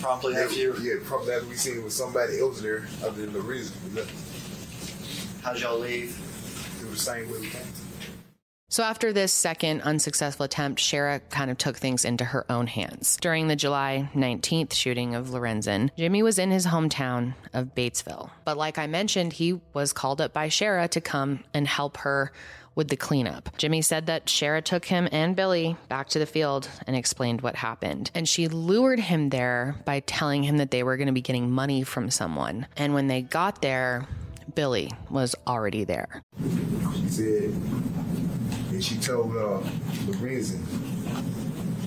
Promptly 0.00 0.36
after 0.36 0.56
you. 0.56 0.76
Yeah, 0.82 0.96
probably 1.04 1.32
after 1.32 1.46
we 1.46 1.56
seen 1.56 1.76
there 1.76 1.84
was 1.84 1.96
somebody 1.96 2.38
else 2.38 2.60
there 2.60 2.86
other 3.02 3.24
than 3.24 3.32
the 3.32 3.40
reason 3.40 3.74
we 3.88 4.00
left. 4.00 5.42
How'd 5.42 5.58
y'all 5.58 5.78
leave? 5.78 6.10
It 6.80 6.90
was 6.90 6.98
the 6.98 7.12
same 7.12 7.30
way 7.30 7.40
we 7.40 7.48
came. 7.48 7.62
So, 8.68 8.82
after 8.82 9.12
this 9.12 9.32
second 9.32 9.82
unsuccessful 9.82 10.44
attempt, 10.44 10.80
Sherra 10.80 11.20
kind 11.30 11.48
of 11.48 11.56
took 11.56 11.76
things 11.76 12.04
into 12.04 12.24
her 12.24 12.44
own 12.50 12.66
hands. 12.66 13.16
During 13.20 13.46
the 13.46 13.54
July 13.54 14.10
19th 14.14 14.72
shooting 14.72 15.14
of 15.14 15.28
Lorenzen, 15.28 15.90
Jimmy 15.96 16.24
was 16.24 16.40
in 16.40 16.50
his 16.50 16.66
hometown 16.66 17.34
of 17.52 17.74
Batesville. 17.76 18.30
But, 18.44 18.58
like 18.58 18.76
I 18.76 18.88
mentioned, 18.88 19.34
he 19.34 19.60
was 19.74 19.92
called 19.92 20.20
up 20.20 20.32
by 20.32 20.48
Sherra 20.48 20.88
to 20.88 21.00
come 21.00 21.44
and 21.54 21.68
help 21.68 21.98
her 21.98 22.32
with 22.74 22.88
the 22.88 22.96
cleanup. 22.96 23.56
Jimmy 23.56 23.82
said 23.82 24.06
that 24.06 24.26
Sherra 24.26 24.62
took 24.62 24.84
him 24.84 25.08
and 25.12 25.36
Billy 25.36 25.76
back 25.88 26.08
to 26.10 26.18
the 26.18 26.26
field 26.26 26.68
and 26.86 26.96
explained 26.96 27.40
what 27.40 27.56
happened. 27.56 28.10
And 28.14 28.28
she 28.28 28.48
lured 28.48 29.00
him 29.00 29.30
there 29.30 29.76
by 29.84 30.00
telling 30.00 30.42
him 30.42 30.56
that 30.58 30.70
they 30.70 30.82
were 30.82 30.96
going 30.96 31.06
to 31.06 31.12
be 31.12 31.20
getting 31.20 31.50
money 31.50 31.82
from 31.82 32.10
someone. 32.10 32.66
And 32.76 32.94
when 32.94 33.06
they 33.06 33.22
got 33.22 33.62
there, 33.62 34.06
Billy 34.54 34.90
was 35.10 35.34
already 35.46 35.84
there. 35.84 36.22
She 36.96 37.08
said, 37.08 37.44
and 38.70 38.84
she 38.84 38.96
told 38.96 39.30
uh, 39.36 39.60
Lorenzen 40.06 40.64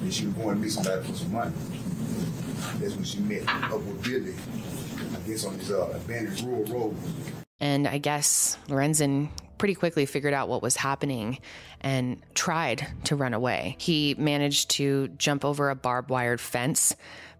that 0.02 0.14
she 0.14 0.26
was 0.26 0.36
going 0.36 0.56
to 0.56 0.62
meet 0.62 0.72
somebody 0.72 1.06
for 1.06 1.14
some 1.14 1.32
money. 1.32 1.54
That's 2.80 2.96
when 2.96 3.04
she 3.04 3.20
met 3.20 3.48
up 3.48 3.74
with 3.74 4.04
Billy, 4.04 4.36
I 5.16 5.28
guess 5.28 5.46
on 5.46 5.58
this 5.58 5.70
uh, 5.70 5.90
abandoned 5.96 6.42
rural 6.42 6.64
road. 6.66 6.96
And 7.60 7.88
I 7.88 7.98
guess 7.98 8.58
Lorenzen 8.68 9.30
pretty 9.58 9.76
quickly 9.76 10.06
figured 10.06 10.34
out 10.34 10.48
what 10.48 10.62
was 10.62 10.76
happening 10.76 11.40
and 11.82 12.22
tried 12.34 12.88
to 13.06 13.16
run 13.16 13.34
away. 13.34 13.76
He 13.80 14.16
managed 14.18 14.72
to 14.72 15.08
jump 15.10 15.44
over 15.44 15.70
a 15.70 15.76
barbed 15.76 16.10
wired 16.10 16.40
fence, 16.40 16.96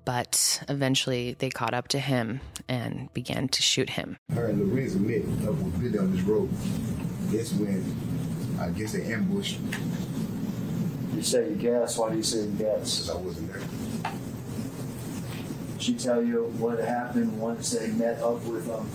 but 0.06 0.64
eventually 0.70 1.36
they 1.40 1.50
caught 1.50 1.74
up 1.74 1.88
to 1.90 2.00
him 2.00 2.42
and 2.68 3.14
began 3.14 3.48
to 3.50 3.62
shoot 3.62 3.90
him. 3.92 4.18
Her 4.34 4.48
and 4.48 4.62
Lorenzen 4.62 5.02
met 5.02 5.48
up 5.48 5.56
with 5.56 5.80
Billy 5.80 6.00
on 6.00 6.16
this 6.16 6.22
road. 6.22 6.50
That's 7.30 7.54
when 7.54 7.84
I 8.60 8.70
guess 8.70 8.94
they 8.94 9.14
ambushed. 9.14 9.60
You 11.14 11.22
say 11.22 11.50
you 11.50 11.56
guess. 11.56 11.98
Why 11.98 12.12
do 12.12 12.18
you 12.18 12.24
say 12.24 12.42
you 12.44 12.52
guess? 12.58 13.00
Because 13.00 13.10
I 13.10 13.18
wasn't 13.18 13.52
there. 13.52 13.62
Did 15.74 15.82
she 15.82 15.94
tell 15.96 16.24
you 16.24 16.54
what 16.58 16.80
happened 16.80 17.40
once 17.40 17.72
they 17.72 17.88
met 17.88 18.22
up 18.22 18.44
with 18.46 18.66
them, 18.66 18.90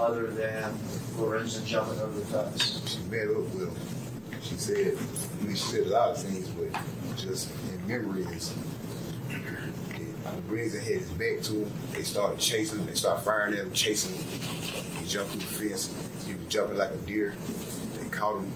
other 0.00 0.28
than 0.28 0.74
Lorenzen 1.16 1.64
jumping 1.64 2.00
over 2.00 2.18
the 2.18 2.26
fence? 2.26 2.82
She 2.86 2.98
met 3.10 3.28
up 3.28 3.36
with 3.54 3.68
him. 3.68 4.40
She 4.42 4.56
said, 4.56 4.98
I 4.98 5.44
mean, 5.44 5.56
she 5.56 5.62
said 5.62 5.86
a 5.86 5.90
lot 5.90 6.10
of 6.10 6.22
things, 6.22 6.48
but 6.50 6.68
just 7.16 7.50
in 7.72 7.86
memory 7.86 8.22
is 8.24 8.54
Lorenzen 10.48 10.80
had 10.80 10.98
his 10.98 11.10
back 11.10 11.40
to 11.42 11.64
him. 11.64 11.72
They 11.92 12.02
started 12.02 12.38
chasing 12.38 12.78
him. 12.80 12.86
They 12.86 12.94
started 12.94 13.22
firing 13.22 13.54
at 13.54 13.60
him, 13.60 13.72
chasing 13.72 14.14
him. 14.14 14.24
He 15.00 15.06
jumped 15.06 15.32
through 15.32 15.40
the 15.40 15.68
fence. 15.68 16.26
He 16.26 16.34
was 16.34 16.46
jumping 16.48 16.78
like 16.78 16.90
a 16.90 16.96
deer. 16.98 17.34
They 18.00 18.08
caught 18.08 18.36
him 18.36 18.50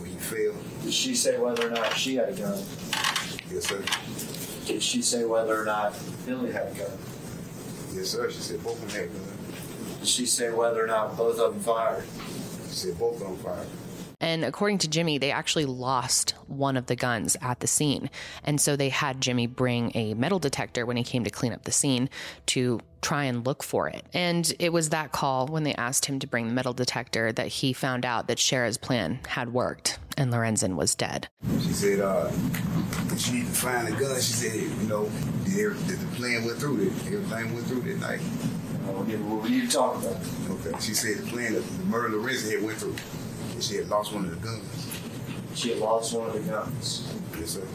when 0.00 0.10
he 0.10 0.16
fell. 0.18 0.54
Did 0.82 0.92
she 0.92 1.14
say 1.14 1.38
whether 1.38 1.68
or 1.68 1.70
not 1.70 1.96
she 1.96 2.16
had 2.16 2.30
a 2.30 2.32
gun? 2.32 2.58
Yes, 3.50 3.68
sir. 3.68 3.82
Did 4.66 4.82
she 4.82 5.02
say 5.02 5.24
whether 5.24 5.60
or 5.60 5.64
not 5.64 5.94
Billy 6.26 6.50
had 6.50 6.68
a 6.68 6.74
gun? 6.74 6.98
Yes, 7.92 8.10
sir. 8.10 8.30
She 8.30 8.40
said 8.40 8.62
both 8.64 8.82
of 8.82 8.92
them 8.92 9.02
had 9.02 9.12
guns. 9.12 9.33
Did 10.04 10.10
she 10.10 10.26
say 10.26 10.50
whether 10.50 10.84
or 10.84 10.86
not 10.86 11.16
both 11.16 11.38
of 11.38 11.54
them 11.54 11.62
fired? 11.62 12.04
She 12.68 12.74
said 12.74 12.98
both 12.98 13.14
of 13.14 13.20
them 13.20 13.38
fired. 13.38 13.66
And 14.20 14.44
according 14.44 14.76
to 14.78 14.88
Jimmy, 14.88 15.16
they 15.16 15.30
actually 15.30 15.64
lost 15.64 16.32
one 16.46 16.76
of 16.76 16.84
the 16.88 16.94
guns 16.94 17.38
at 17.40 17.60
the 17.60 17.66
scene. 17.66 18.10
And 18.44 18.60
so 18.60 18.76
they 18.76 18.90
had 18.90 19.22
Jimmy 19.22 19.46
bring 19.46 19.92
a 19.94 20.12
metal 20.12 20.38
detector 20.38 20.84
when 20.84 20.98
he 20.98 21.04
came 21.04 21.24
to 21.24 21.30
clean 21.30 21.54
up 21.54 21.64
the 21.64 21.72
scene 21.72 22.10
to 22.48 22.80
try 23.00 23.24
and 23.24 23.46
look 23.46 23.62
for 23.62 23.88
it. 23.88 24.04
And 24.12 24.52
it 24.58 24.74
was 24.74 24.90
that 24.90 25.12
call 25.12 25.46
when 25.46 25.62
they 25.62 25.74
asked 25.74 26.04
him 26.04 26.18
to 26.18 26.26
bring 26.26 26.48
the 26.48 26.54
metal 26.54 26.74
detector 26.74 27.32
that 27.32 27.46
he 27.46 27.72
found 27.72 28.04
out 28.04 28.28
that 28.28 28.38
Sherra's 28.38 28.76
plan 28.76 29.20
had 29.28 29.54
worked 29.54 29.98
and 30.18 30.30
Lorenzen 30.30 30.76
was 30.76 30.94
dead. 30.94 31.28
She 31.62 31.72
said, 31.72 32.00
uh, 32.00 32.30
she 33.16 33.32
needed 33.32 33.48
to 33.48 33.54
find 33.54 33.88
the 33.88 33.92
gun. 33.92 34.16
She 34.16 34.32
said, 34.34 34.54
you 34.54 34.86
know, 34.86 35.10
did, 35.46 35.86
did 35.86 35.98
the 35.98 36.16
plan 36.16 36.44
went 36.44 36.58
through? 36.58 36.90
Did 36.90 36.92
everything 37.06 37.54
went 37.54 37.66
through 37.66 37.80
that 37.82 38.00
night? 38.00 38.20
Uh, 38.84 39.02
yeah, 39.06 39.16
what 39.16 39.42
were 39.42 39.48
you 39.48 39.66
talking 39.66 40.06
about? 40.06 40.20
Okay. 40.50 40.78
She 40.80 40.92
said 40.94 41.18
the 41.18 41.30
plan, 41.30 41.54
the 41.54 41.60
murder 41.86 42.16
of 42.18 42.22
Lorenzen 42.22 42.52
had 42.52 42.62
went 42.62 42.78
through. 42.78 42.96
And 43.52 43.62
she 43.62 43.76
had 43.76 43.88
lost 43.88 44.12
one 44.12 44.24
of 44.26 44.30
the 44.30 44.46
guns. 44.46 45.00
She 45.54 45.70
had 45.70 45.78
lost 45.78 46.14
one 46.14 46.28
of 46.28 46.34
the 46.34 46.50
guns. 46.50 47.14
Yes, 47.38 47.50
sir. 47.50 47.66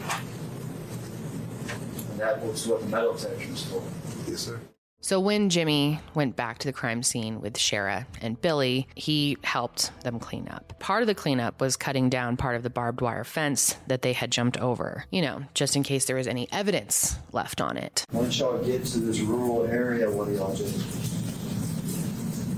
And 2.10 2.20
that 2.20 2.40
was 2.42 2.66
what 2.66 2.80
the 2.82 2.86
metal 2.86 3.14
detector 3.14 3.50
was 3.50 3.64
for. 3.64 3.82
Yes, 4.30 4.40
sir. 4.40 4.60
So 5.02 5.18
when 5.18 5.48
Jimmy 5.48 5.98
went 6.14 6.36
back 6.36 6.58
to 6.58 6.68
the 6.68 6.74
crime 6.74 7.02
scene 7.02 7.40
with 7.40 7.54
Sherra 7.54 8.04
and 8.20 8.40
Billy, 8.40 8.86
he 8.94 9.38
helped 9.42 9.98
them 10.02 10.18
clean 10.18 10.46
up. 10.48 10.78
Part 10.78 11.02
of 11.02 11.06
the 11.06 11.14
cleanup 11.14 11.58
was 11.58 11.74
cutting 11.76 12.10
down 12.10 12.36
part 12.36 12.54
of 12.54 12.62
the 12.62 12.68
barbed 12.68 13.00
wire 13.00 13.24
fence 13.24 13.76
that 13.86 14.02
they 14.02 14.12
had 14.12 14.30
jumped 14.30 14.58
over, 14.58 15.06
you 15.10 15.22
know, 15.22 15.42
just 15.54 15.74
in 15.74 15.82
case 15.82 16.04
there 16.04 16.16
was 16.16 16.26
any 16.26 16.48
evidence 16.52 17.16
left 17.32 17.62
on 17.62 17.78
it. 17.78 18.04
Once 18.12 18.38
y'all 18.38 18.62
get 18.62 18.84
to 18.84 18.98
this 18.98 19.20
rural 19.20 19.64
area, 19.66 20.10
what 20.10 20.28
do 20.28 20.34
y'all 20.34 20.54
do? 20.54 20.64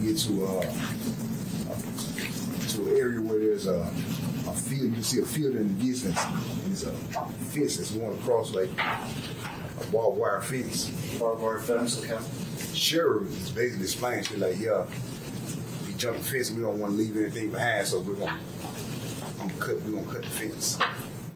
Get 0.02 0.18
to 0.18 0.44
uh, 0.44 0.62
to 2.70 2.90
an 2.90 2.96
area 2.96 3.20
where 3.20 3.38
there's 3.38 3.68
a, 3.68 3.82
a 4.48 4.52
field. 4.52 4.82
You 4.82 4.90
can 4.90 5.02
see 5.04 5.20
a 5.20 5.24
field 5.24 5.54
in 5.54 5.78
the 5.78 5.84
distance. 5.84 6.18
There's 6.64 6.82
a 6.84 6.92
fence 6.92 7.76
that's 7.76 7.92
going 7.92 8.18
across 8.18 8.52
like 8.52 8.70
barbed 9.90 10.18
wire 10.18 10.40
fence. 10.40 10.86
Barbed 11.18 11.42
wire 11.42 11.58
fence, 11.58 11.98
okay. 11.98 12.22
Sherra 12.72 13.26
is 13.26 13.50
basically 13.50 13.84
explaining 13.84 14.24
to 14.24 14.38
like, 14.38 14.58
yeah, 14.58 14.86
we 15.86 15.94
jump 15.94 16.18
the 16.18 16.24
fence, 16.24 16.50
we 16.50 16.62
don't 16.62 16.78
want 16.78 16.92
to 16.92 16.98
leave 16.98 17.16
anything 17.16 17.50
behind, 17.50 17.86
so 17.86 18.00
we're 18.00 18.14
gonna, 18.14 18.38
gonna 19.38 19.52
cut, 19.54 19.80
we're 19.82 19.92
gonna 19.92 20.12
cut 20.12 20.22
the 20.22 20.28
fence. 20.28 20.78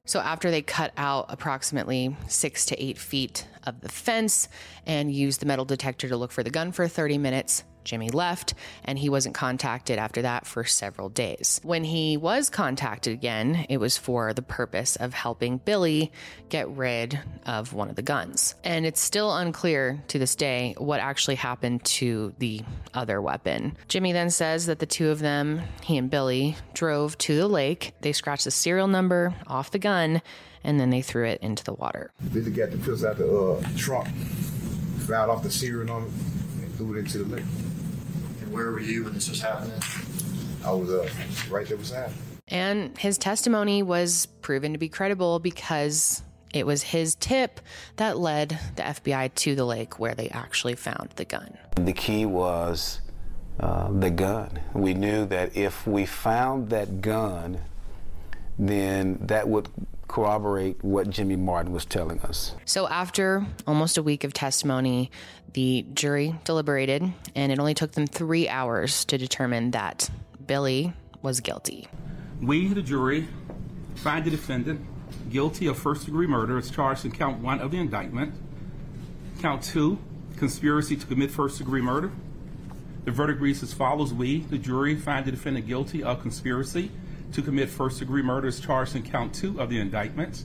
So 0.04 0.20
after 0.20 0.50
they 0.52 0.62
cut 0.62 0.92
out 0.96 1.26
approximately 1.28 2.16
six 2.28 2.64
to 2.66 2.82
eight 2.82 2.96
feet 2.96 3.46
of 3.64 3.80
the 3.80 3.88
fence 3.88 4.48
and 4.86 5.12
used 5.12 5.40
the 5.40 5.46
metal 5.46 5.64
detector 5.64 6.08
to 6.08 6.16
look 6.16 6.30
for 6.30 6.44
the 6.44 6.50
gun 6.50 6.70
for 6.70 6.86
30 6.86 7.18
minutes, 7.18 7.64
Jimmy 7.86 8.10
left 8.10 8.52
and 8.84 8.98
he 8.98 9.08
wasn't 9.08 9.34
contacted 9.34 9.98
after 9.98 10.22
that 10.22 10.46
for 10.46 10.64
several 10.64 11.08
days. 11.08 11.60
When 11.62 11.84
he 11.84 12.16
was 12.16 12.50
contacted 12.50 13.14
again, 13.14 13.64
it 13.70 13.78
was 13.78 13.96
for 13.96 14.34
the 14.34 14.42
purpose 14.42 14.96
of 14.96 15.14
helping 15.14 15.58
Billy 15.58 16.12
get 16.50 16.68
rid 16.68 17.18
of 17.46 17.72
one 17.72 17.88
of 17.88 17.96
the 17.96 18.02
guns. 18.02 18.54
And 18.64 18.84
it's 18.84 19.00
still 19.00 19.34
unclear 19.34 20.02
to 20.08 20.18
this 20.18 20.34
day 20.34 20.74
what 20.76 21.00
actually 21.00 21.36
happened 21.36 21.84
to 21.84 22.34
the 22.38 22.60
other 22.92 23.22
weapon. 23.22 23.76
Jimmy 23.88 24.12
then 24.12 24.30
says 24.30 24.66
that 24.66 24.80
the 24.80 24.86
two 24.86 25.08
of 25.08 25.20
them, 25.20 25.62
he 25.82 25.96
and 25.96 26.10
Billy, 26.10 26.56
drove 26.74 27.16
to 27.18 27.36
the 27.36 27.48
lake. 27.48 27.94
They 28.02 28.12
scratched 28.12 28.44
the 28.44 28.50
serial 28.50 28.88
number 28.88 29.34
off 29.46 29.70
the 29.70 29.78
gun 29.78 30.20
and 30.66 30.80
then 30.80 30.90
they 30.90 31.00
threw 31.00 31.24
it 31.24 31.40
into 31.40 31.62
the 31.64 31.72
water. 31.72 32.10
Got 32.20 32.70
the 32.70 32.78
pills 32.82 33.04
out 33.04 33.18
the 33.18 33.30
uh, 33.30 33.62
trunk, 33.76 34.08
fouled 35.06 35.30
off 35.30 35.42
the 35.42 35.50
serial 35.50 35.86
number, 35.86 36.10
and 36.60 36.74
threw 36.74 36.96
it 36.96 36.98
into 36.98 37.18
the 37.18 37.36
lake. 37.36 37.44
And 38.56 38.64
where 38.64 38.72
were 38.72 38.80
you 38.80 39.04
when 39.04 39.12
this 39.12 39.28
was 39.28 39.42
happening? 39.42 39.78
I 40.64 40.70
was 40.70 40.90
uh, 40.90 41.06
right 41.50 41.68
there 41.68 41.76
beside 41.76 42.10
him. 42.10 42.18
And 42.48 42.96
his 42.96 43.18
testimony 43.18 43.82
was 43.82 44.24
proven 44.40 44.72
to 44.72 44.78
be 44.78 44.88
credible 44.88 45.40
because 45.40 46.22
it 46.54 46.64
was 46.64 46.82
his 46.82 47.16
tip 47.16 47.60
that 47.96 48.18
led 48.18 48.58
the 48.76 48.82
FBI 48.82 49.34
to 49.34 49.54
the 49.54 49.66
lake 49.66 49.98
where 49.98 50.14
they 50.14 50.30
actually 50.30 50.74
found 50.74 51.10
the 51.16 51.26
gun. 51.26 51.58
The 51.74 51.92
key 51.92 52.24
was 52.24 53.02
uh, 53.60 53.90
the 53.92 54.10
gun. 54.10 54.58
We 54.72 54.94
knew 54.94 55.26
that 55.26 55.54
if 55.54 55.86
we 55.86 56.06
found 56.06 56.70
that 56.70 57.02
gun, 57.02 57.60
then 58.58 59.18
that 59.20 59.48
would 59.48 59.68
corroborate 60.08 60.82
what 60.82 61.10
Jimmy 61.10 61.36
Martin 61.36 61.72
was 61.72 61.84
telling 61.84 62.20
us. 62.20 62.54
So, 62.64 62.88
after 62.88 63.46
almost 63.66 63.98
a 63.98 64.02
week 64.02 64.24
of 64.24 64.32
testimony, 64.32 65.10
the 65.52 65.86
jury 65.94 66.34
deliberated, 66.44 67.12
and 67.34 67.52
it 67.52 67.58
only 67.58 67.74
took 67.74 67.92
them 67.92 68.06
three 68.06 68.48
hours 68.48 69.04
to 69.06 69.18
determine 69.18 69.72
that 69.72 70.10
Billy 70.46 70.92
was 71.22 71.40
guilty. 71.40 71.88
We, 72.40 72.68
the 72.68 72.82
jury, 72.82 73.26
find 73.96 74.24
the 74.24 74.30
defendant 74.30 74.86
guilty 75.30 75.66
of 75.66 75.78
first 75.78 76.04
degree 76.04 76.26
murder 76.26 76.58
as 76.58 76.70
charged 76.70 77.04
in 77.04 77.12
count 77.12 77.42
one 77.42 77.60
of 77.60 77.70
the 77.70 77.78
indictment. 77.78 78.34
Count 79.40 79.62
two, 79.62 79.98
conspiracy 80.36 80.96
to 80.96 81.06
commit 81.06 81.30
first 81.30 81.58
degree 81.58 81.80
murder. 81.80 82.12
The 83.04 83.10
verdict 83.10 83.40
reads 83.40 83.62
as 83.62 83.72
follows 83.72 84.12
We, 84.12 84.40
the 84.40 84.58
jury, 84.58 84.96
find 84.96 85.24
the 85.24 85.30
defendant 85.30 85.66
guilty 85.66 86.02
of 86.02 86.20
conspiracy 86.20 86.90
to 87.32 87.42
commit 87.42 87.68
first 87.68 87.98
degree 87.98 88.22
murder 88.22 88.48
as 88.48 88.60
charged 88.60 88.96
in 88.96 89.02
count 89.02 89.34
two 89.34 89.60
of 89.60 89.70
the 89.70 89.80
indictment. 89.80 90.44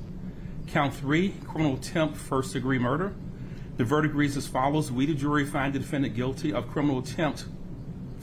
Count 0.67 0.93
three, 0.93 1.33
criminal 1.45 1.75
attempt 1.75 2.17
first 2.17 2.53
degree 2.53 2.79
murder. 2.79 3.13
The 3.77 3.83
verdict 3.83 4.13
reads 4.13 4.37
as 4.37 4.47
follows 4.47 4.91
We, 4.91 5.05
the 5.05 5.13
jury, 5.13 5.45
find 5.45 5.73
the 5.73 5.79
defendant 5.79 6.15
guilty 6.15 6.53
of 6.53 6.69
criminal 6.69 6.99
attempt 6.99 7.45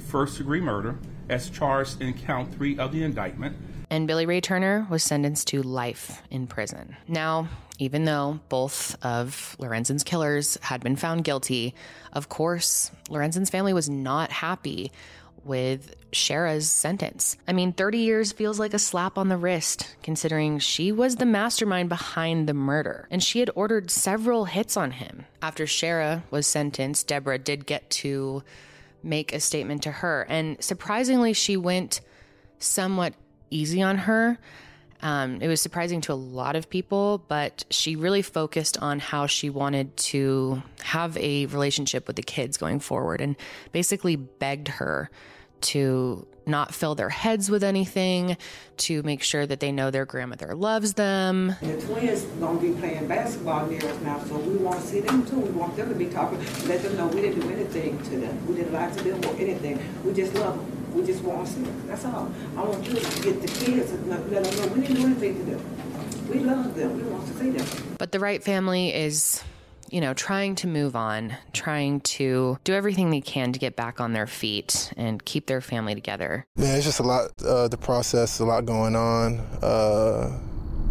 first 0.09 0.39
degree 0.39 0.61
murder 0.61 0.99
as 1.29 1.51
charged 1.51 2.01
in 2.01 2.15
count 2.15 2.55
three 2.55 2.79
of 2.79 2.93
the 2.93 3.03
indictment. 3.03 3.57
And 3.91 4.07
Billy 4.07 4.27
Ray 4.27 4.41
Turner 4.41 4.87
was 4.91 5.03
sentenced 5.03 5.49
to 5.49 5.63
life 5.63 6.23
in 6.31 6.47
prison. 6.47 6.97
Now, 7.07 7.49
even 7.79 8.05
though 8.05 8.41
both 8.49 8.97
of 9.05 9.57
Lorenzen's 9.59 10.05
killers 10.05 10.59
had 10.63 10.83
been 10.83 10.97
found 10.97 11.25
guilty, 11.25 11.75
of 12.13 12.29
course, 12.29 12.91
Lorenzen's 13.09 13.51
family 13.51 13.73
was 13.73 13.89
not 13.89 14.31
happy 14.31 14.93
with 15.49 15.97
Sherra's 16.13 16.71
sentence. 16.71 17.37
I 17.47 17.53
mean, 17.53 17.73
30 17.73 17.99
years 17.99 18.33
feels 18.33 18.59
like 18.59 18.75
a 18.75 18.79
slap 18.79 19.19
on 19.19 19.29
the 19.29 19.37
wrist, 19.37 19.97
considering 20.03 20.59
she 20.59 20.93
was 20.93 21.17
the 21.17 21.27
mastermind 21.27 21.89
behind 21.89 22.49
the 22.49 22.55
murder, 22.55 23.09
and 23.11 23.23
she 23.23 23.41
had 23.41 23.51
ordered 23.55 23.91
several 23.91 24.45
hits 24.47 24.77
on 24.77 24.93
him. 24.93 25.27
After 25.43 25.65
Sherra 25.65 26.23
was 26.31 26.47
sentenced, 26.47 27.09
Deborah 27.09 27.39
did 27.39 27.67
get 27.67 27.89
to 27.91 28.43
make 29.03 29.33
a 29.33 29.41
statement 29.41 29.83
to 29.83 29.91
her, 29.91 30.27
and 30.29 30.63
surprisingly, 30.63 31.33
she 31.33 31.57
went 31.57 32.01
somewhat 32.59 33.15
easy 33.51 33.83
on 33.83 33.99
her. 33.99 34.39
Um, 35.01 35.41
it 35.41 35.47
was 35.47 35.61
surprising 35.61 36.01
to 36.03 36.13
a 36.13 36.15
lot 36.15 36.57
of 36.57 36.69
people, 36.69 37.25
but 37.29 37.65
she 37.71 37.95
really 37.95 38.23
focused 38.23 38.79
on 38.79 38.99
how 38.99 39.27
she 39.27 39.49
wanted 39.49 39.97
to 39.97 40.63
have 40.83 41.17
a 41.19 41.47
relationship 41.47 42.09
with 42.09 42.17
the 42.17 42.23
kids 42.23 42.57
going 42.57 42.81
forward 42.81 43.21
and 43.21 43.37
basically 43.71 44.17
begged 44.17 44.67
her 44.67 45.09
to 45.63 46.27
not 46.47 46.75
fill 46.75 46.95
their 46.95 47.11
heads 47.11 47.51
with 47.51 47.63
anything, 47.63 48.37
to 48.79 49.03
make 49.03 49.23
sure 49.23 49.47
that 49.47 49.61
they 49.61 49.71
know 49.71 49.91
their 49.91 50.07
grandmother 50.07 50.55
loves 50.55 50.95
them. 50.95 51.55
The 51.61 51.81
twins 51.81 52.23
gonna 52.41 52.59
be 52.59 52.73
playing 52.73 53.07
basketball 53.07 53.67
near 53.67 53.85
us 53.85 54.01
now, 54.01 54.19
so 54.25 54.39
we 54.39 54.57
want 54.57 54.81
to 54.81 54.87
see 54.87 55.01
them 55.01 55.27
too. 55.27 55.39
We 55.39 55.51
want 55.51 55.77
them 55.77 55.91
to 55.91 55.95
be 55.95 56.07
talking, 56.07 56.39
let 56.67 56.83
them 56.83 56.97
know 56.97 57.07
we 57.09 57.21
didn't 57.21 57.41
do 57.41 57.51
anything 57.51 57.99
to 58.05 58.11
them. 58.19 58.47
We 58.47 58.55
didn't 58.55 58.73
lie 58.73 58.91
to 58.91 59.05
them 59.05 59.25
or 59.25 59.37
anything. 59.39 59.79
We 60.05 60.15
just 60.15 60.35
love 60.35 60.57
them. 60.57 60.95
We 60.95 61.05
just 61.05 61.23
want 61.23 61.47
to 61.47 61.53
see 61.53 61.61
them. 61.61 61.87
That's 61.87 62.05
all. 62.07 62.33
I 62.57 62.65
want 62.65 62.85
you 62.89 62.95
to 62.95 63.23
get 63.23 63.43
the 63.43 63.49
kids 63.49 63.93
and 63.93 64.09
let 64.09 64.29
them 64.31 64.43
know 64.43 64.75
we 64.75 64.81
didn't 64.81 64.97
do 64.97 65.07
anything 65.07 65.37
to 65.37 65.51
them. 65.51 66.29
We 66.31 66.41
love 66.41 66.75
them. 66.75 66.97
We 66.97 67.03
want 67.11 67.27
to 67.27 67.35
see 67.35 67.51
them. 67.51 67.97
But 67.99 68.13
the 68.13 68.21
Wright 68.21 68.43
family 68.43 68.95
is 68.95 69.43
you 69.91 70.01
know, 70.01 70.15
trying 70.15 70.55
to 70.57 70.67
move 70.67 70.95
on, 70.97 71.37
trying 71.53 72.01
to 72.01 72.59
do 72.65 72.75
everything 72.75 73.11
they 73.11 73.21
can 73.21 73.53
to 73.53 73.59
get 73.59 73.77
back 73.77 74.01
on 74.01 74.13
their 74.13 74.27
feet 74.27 74.93
and 74.97 75.25
keep 75.25 75.47
their 75.47 75.61
family 75.61 75.95
together. 75.95 76.47
Man, 76.57 76.77
it's 76.77 76.85
just 76.85 77.01
a 77.01 77.03
lot, 77.03 77.31
uh, 77.43 77.69
the 77.69 77.79
process, 77.79 78.39
a 78.41 78.45
lot 78.45 78.65
going 78.65 78.97
on. 78.97 79.39
Uh, 79.63 80.39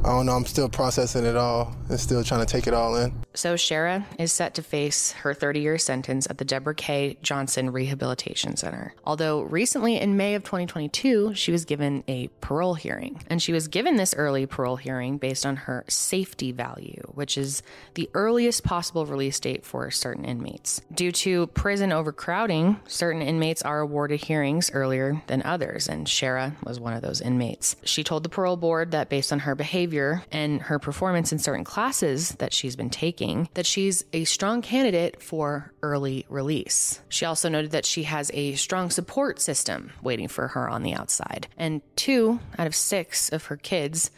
I 0.08 0.12
don't 0.12 0.26
know, 0.26 0.38
I'm 0.38 0.46
still 0.46 0.70
processing 0.70 1.26
it 1.26 1.36
all 1.36 1.76
and 1.90 2.00
still 2.00 2.24
trying 2.24 2.40
to 2.40 2.46
take 2.46 2.66
it 2.66 2.74
all 2.74 2.96
in. 2.96 3.12
So, 3.34 3.56
Sherra 3.56 4.06
is 4.18 4.32
set 4.32 4.54
to 4.54 4.64
face 4.64 5.12
her 5.12 5.34
30 5.34 5.60
year 5.60 5.78
sentence 5.78 6.28
at 6.30 6.38
the 6.38 6.46
Debra 6.46 6.76
K. 6.76 7.18
Johnson 7.22 7.72
Rehabilitation 7.74 8.56
Center. 8.56 8.96
Although 9.04 9.42
recently 9.42 9.98
in 10.00 10.16
May 10.16 10.36
of 10.36 10.46
2022, 10.46 11.36
she 11.36 11.52
was 11.52 11.66
given 11.66 12.06
a 12.08 12.30
parole 12.40 12.76
hearing. 12.76 13.22
And 13.30 13.42
she 13.42 13.52
was 13.52 13.68
given 13.68 13.98
this 13.98 14.16
early 14.16 14.46
parole 14.46 14.78
hearing 14.78 15.18
based 15.18 15.46
on 15.46 15.58
her 15.58 15.84
safety 15.90 16.54
value, 16.54 17.04
which 17.14 17.38
is 17.38 17.62
the 17.96 18.10
earliest 18.14 18.64
possible 18.64 19.06
release 19.06 19.42
date 19.42 19.66
for 19.66 19.92
certain 19.92 20.24
inmates. 20.24 20.82
Due 20.94 21.12
to 21.12 21.48
prison 21.48 21.92
overcrowding, 21.92 22.80
certain 22.88 23.22
inmates 23.22 23.62
are 23.62 23.82
awarded 23.82 24.24
hearings 24.24 24.72
earlier 24.74 25.22
than 25.28 25.44
others, 25.44 25.90
and 25.90 26.08
Sherra 26.08 26.54
was 26.64 26.80
one 26.80 26.94
of 26.94 27.02
those 27.02 27.20
inmates. 27.20 27.76
She 27.84 28.06
told 28.06 28.24
the 28.24 28.30
parole 28.30 28.56
board 28.56 28.92
that 28.92 29.10
based 29.10 29.34
on 29.34 29.40
her 29.40 29.54
behavior 29.54 29.97
and 30.32 30.62
her 30.62 30.80
performance 30.80 31.32
in 31.32 31.40
certain 31.40 31.64
classes 31.64 32.30
that 32.40 32.54
she's 32.54 32.76
been 32.76 32.90
taking, 32.90 33.50
that 33.54 33.66
she's 33.66 34.04
a 34.14 34.24
strong 34.24 34.62
candidate 34.62 35.22
for 35.22 35.72
early 35.82 36.26
release. 36.30 37.02
She 37.10 37.26
also 37.26 37.50
noted 37.50 37.72
that 37.72 37.86
she 37.86 38.04
has 38.04 38.30
a 38.34 38.54
strong 38.56 38.90
support 38.90 39.40
system 39.40 39.92
waiting 40.02 40.28
for 40.28 40.50
her 40.50 40.70
on 40.70 40.84
the 40.84 40.94
outside. 40.94 41.48
And 41.58 41.82
two 41.96 42.40
out 42.58 42.68
of 42.68 42.76
six 42.76 43.30
of 43.30 43.46
her 43.46 43.58
kids 43.58 44.12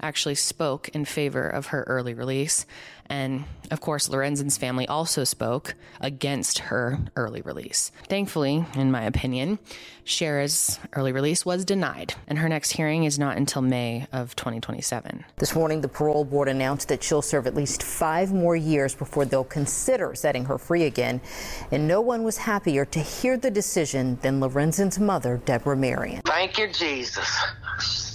actually 0.00 0.34
spoke 0.34 0.88
in 0.90 1.04
favor 1.04 1.48
of 1.48 1.66
her 1.66 1.82
early 1.86 2.14
release. 2.14 2.66
And 3.08 3.44
of 3.70 3.80
course, 3.80 4.08
Lorenzen's 4.08 4.56
family 4.56 4.86
also 4.86 5.24
spoke 5.24 5.74
against 6.00 6.58
her 6.58 6.98
early 7.16 7.40
release. 7.40 7.90
Thankfully, 8.08 8.64
in 8.74 8.90
my 8.90 9.02
opinion, 9.02 9.58
Sherra's 10.04 10.78
early 10.92 11.12
release 11.12 11.44
was 11.44 11.64
denied, 11.64 12.14
and 12.28 12.38
her 12.38 12.48
next 12.48 12.72
hearing 12.72 13.04
is 13.04 13.18
not 13.18 13.36
until 13.36 13.62
May 13.62 14.06
of 14.12 14.36
2027. 14.36 15.24
This 15.38 15.54
morning, 15.54 15.80
the 15.80 15.88
parole 15.88 16.24
board 16.24 16.48
announced 16.48 16.88
that 16.88 17.02
she'll 17.02 17.22
serve 17.22 17.46
at 17.46 17.54
least 17.54 17.82
five 17.82 18.32
more 18.32 18.54
years 18.54 18.94
before 18.94 19.24
they'll 19.24 19.44
consider 19.44 20.14
setting 20.14 20.44
her 20.44 20.58
free 20.58 20.84
again. 20.84 21.20
And 21.72 21.88
no 21.88 22.00
one 22.00 22.22
was 22.22 22.36
happier 22.36 22.84
to 22.84 23.00
hear 23.00 23.36
the 23.36 23.50
decision 23.50 24.18
than 24.22 24.40
Lorenzen's 24.40 24.98
mother, 24.98 25.40
Deborah 25.44 25.76
Marion. 25.76 26.22
Thank 26.24 26.58
you, 26.58 26.68
Jesus. 26.68 27.26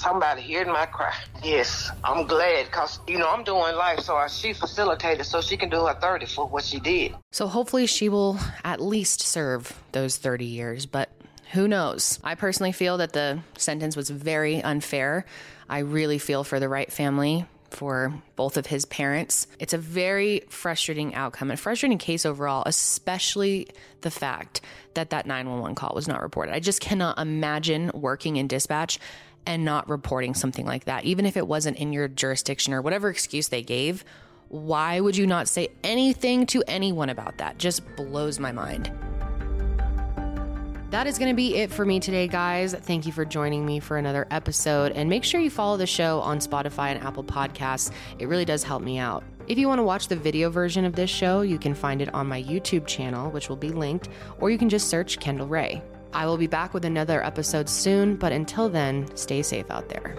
Somebody 0.02 0.41
heard 0.52 0.66
my 0.66 0.88
cry. 0.88 1.14
Yes, 1.43 1.91
I'm 2.04 2.26
glad 2.26 2.66
because, 2.66 2.99
you 3.08 3.20
know, 3.20 3.30
I'm 3.30 3.43
doing 3.43 3.76
life, 3.76 3.99
so 3.99 4.20
she 4.28 4.52
facilitated 4.52 5.28
so 5.28 5.41
she 5.41 5.58
can 5.58 5.70
do 5.70 5.86
her 5.86 5.93
30 5.93 6.26
for 6.26 6.47
what 6.47 6.64
she 6.64 6.80
did. 6.80 7.14
So 7.32 7.45
hopefully 7.45 7.86
she 7.86 8.10
will 8.10 8.39
at 8.64 8.82
least 8.82 9.22
serve 9.22 9.80
those 9.91 10.18
30 10.18 10.45
years, 10.45 10.88
but 10.88 11.10
who 11.52 11.68
knows? 11.68 12.20
I 12.24 12.34
personally 12.34 12.72
feel 12.72 12.97
that 12.97 13.14
the 13.14 13.41
sentence 13.58 13.95
was 13.95 14.10
very 14.10 14.60
unfair. 14.64 15.24
I 15.70 15.80
really 15.80 16.18
feel 16.18 16.43
for 16.43 16.60
the 16.60 16.68
Wright 16.68 16.91
family 16.91 17.45
for 17.70 18.12
both 18.36 18.58
of 18.58 18.66
his 18.66 18.86
parents. 18.86 19.45
It's 19.60 19.74
a 19.74 19.78
very 19.78 20.41
frustrating 20.49 21.14
outcome, 21.14 21.52
a 21.52 21.58
frustrating 21.58 21.99
case 21.99 22.26
overall, 22.26 22.64
especially 22.66 23.68
the 24.02 24.12
fact 24.12 24.62
that 24.95 25.12
that 25.12 25.26
911 25.26 25.76
call 25.76 25.93
was 25.93 26.08
not 26.08 26.22
reported. 26.22 26.54
I 26.54 26.60
just 26.60 26.82
cannot 26.82 27.20
imagine 27.20 27.91
working 27.93 28.38
in 28.38 28.47
dispatch 28.47 28.99
and 29.45 29.65
not 29.65 29.89
reporting 29.89 30.33
something 30.33 30.65
like 30.65 30.85
that, 30.85 31.05
even 31.05 31.25
if 31.25 31.37
it 31.37 31.47
wasn't 31.47 31.77
in 31.77 31.93
your 31.93 32.07
jurisdiction 32.07 32.73
or 32.73 32.81
whatever 32.81 33.09
excuse 33.09 33.47
they 33.49 33.61
gave. 33.61 34.03
Why 34.49 34.99
would 34.99 35.15
you 35.15 35.25
not 35.25 35.47
say 35.47 35.69
anything 35.83 36.45
to 36.47 36.63
anyone 36.67 37.09
about 37.09 37.37
that? 37.37 37.57
Just 37.57 37.83
blows 37.95 38.39
my 38.39 38.51
mind. 38.51 38.91
That 40.91 41.07
is 41.07 41.17
going 41.17 41.29
to 41.29 41.35
be 41.35 41.55
it 41.55 41.71
for 41.71 41.85
me 41.85 42.01
today, 42.01 42.27
guys. 42.27 42.73
Thank 42.73 43.05
you 43.05 43.13
for 43.13 43.23
joining 43.23 43.65
me 43.65 43.79
for 43.79 43.95
another 43.95 44.27
episode. 44.29 44.91
And 44.91 45.09
make 45.09 45.23
sure 45.23 45.39
you 45.39 45.49
follow 45.49 45.77
the 45.77 45.87
show 45.87 46.19
on 46.19 46.39
Spotify 46.39 46.89
and 46.89 47.01
Apple 47.01 47.23
Podcasts. 47.23 47.93
It 48.19 48.27
really 48.27 48.43
does 48.43 48.61
help 48.61 48.83
me 48.83 48.97
out. 48.97 49.23
If 49.47 49.57
you 49.57 49.69
want 49.69 49.79
to 49.79 49.83
watch 49.83 50.09
the 50.09 50.17
video 50.17 50.49
version 50.49 50.83
of 50.83 50.93
this 50.93 51.09
show, 51.09 51.41
you 51.41 51.57
can 51.57 51.73
find 51.73 52.01
it 52.01 52.13
on 52.13 52.27
my 52.27 52.43
YouTube 52.43 52.85
channel, 52.87 53.31
which 53.31 53.47
will 53.47 53.55
be 53.55 53.69
linked, 53.69 54.09
or 54.41 54.51
you 54.51 54.57
can 54.57 54.67
just 54.67 54.89
search 54.89 55.17
Kendall 55.19 55.47
Rae. 55.47 55.81
I 56.14 56.26
will 56.26 56.38
be 56.38 56.47
back 56.47 56.74
with 56.74 56.86
another 56.86 57.24
episode 57.24 57.70
soon, 57.70 58.16
but 58.16 58.32
until 58.32 58.70
then, 58.70 59.07
stay 59.16 59.41
safe 59.41 59.70
out 59.72 59.89
there. 59.89 60.16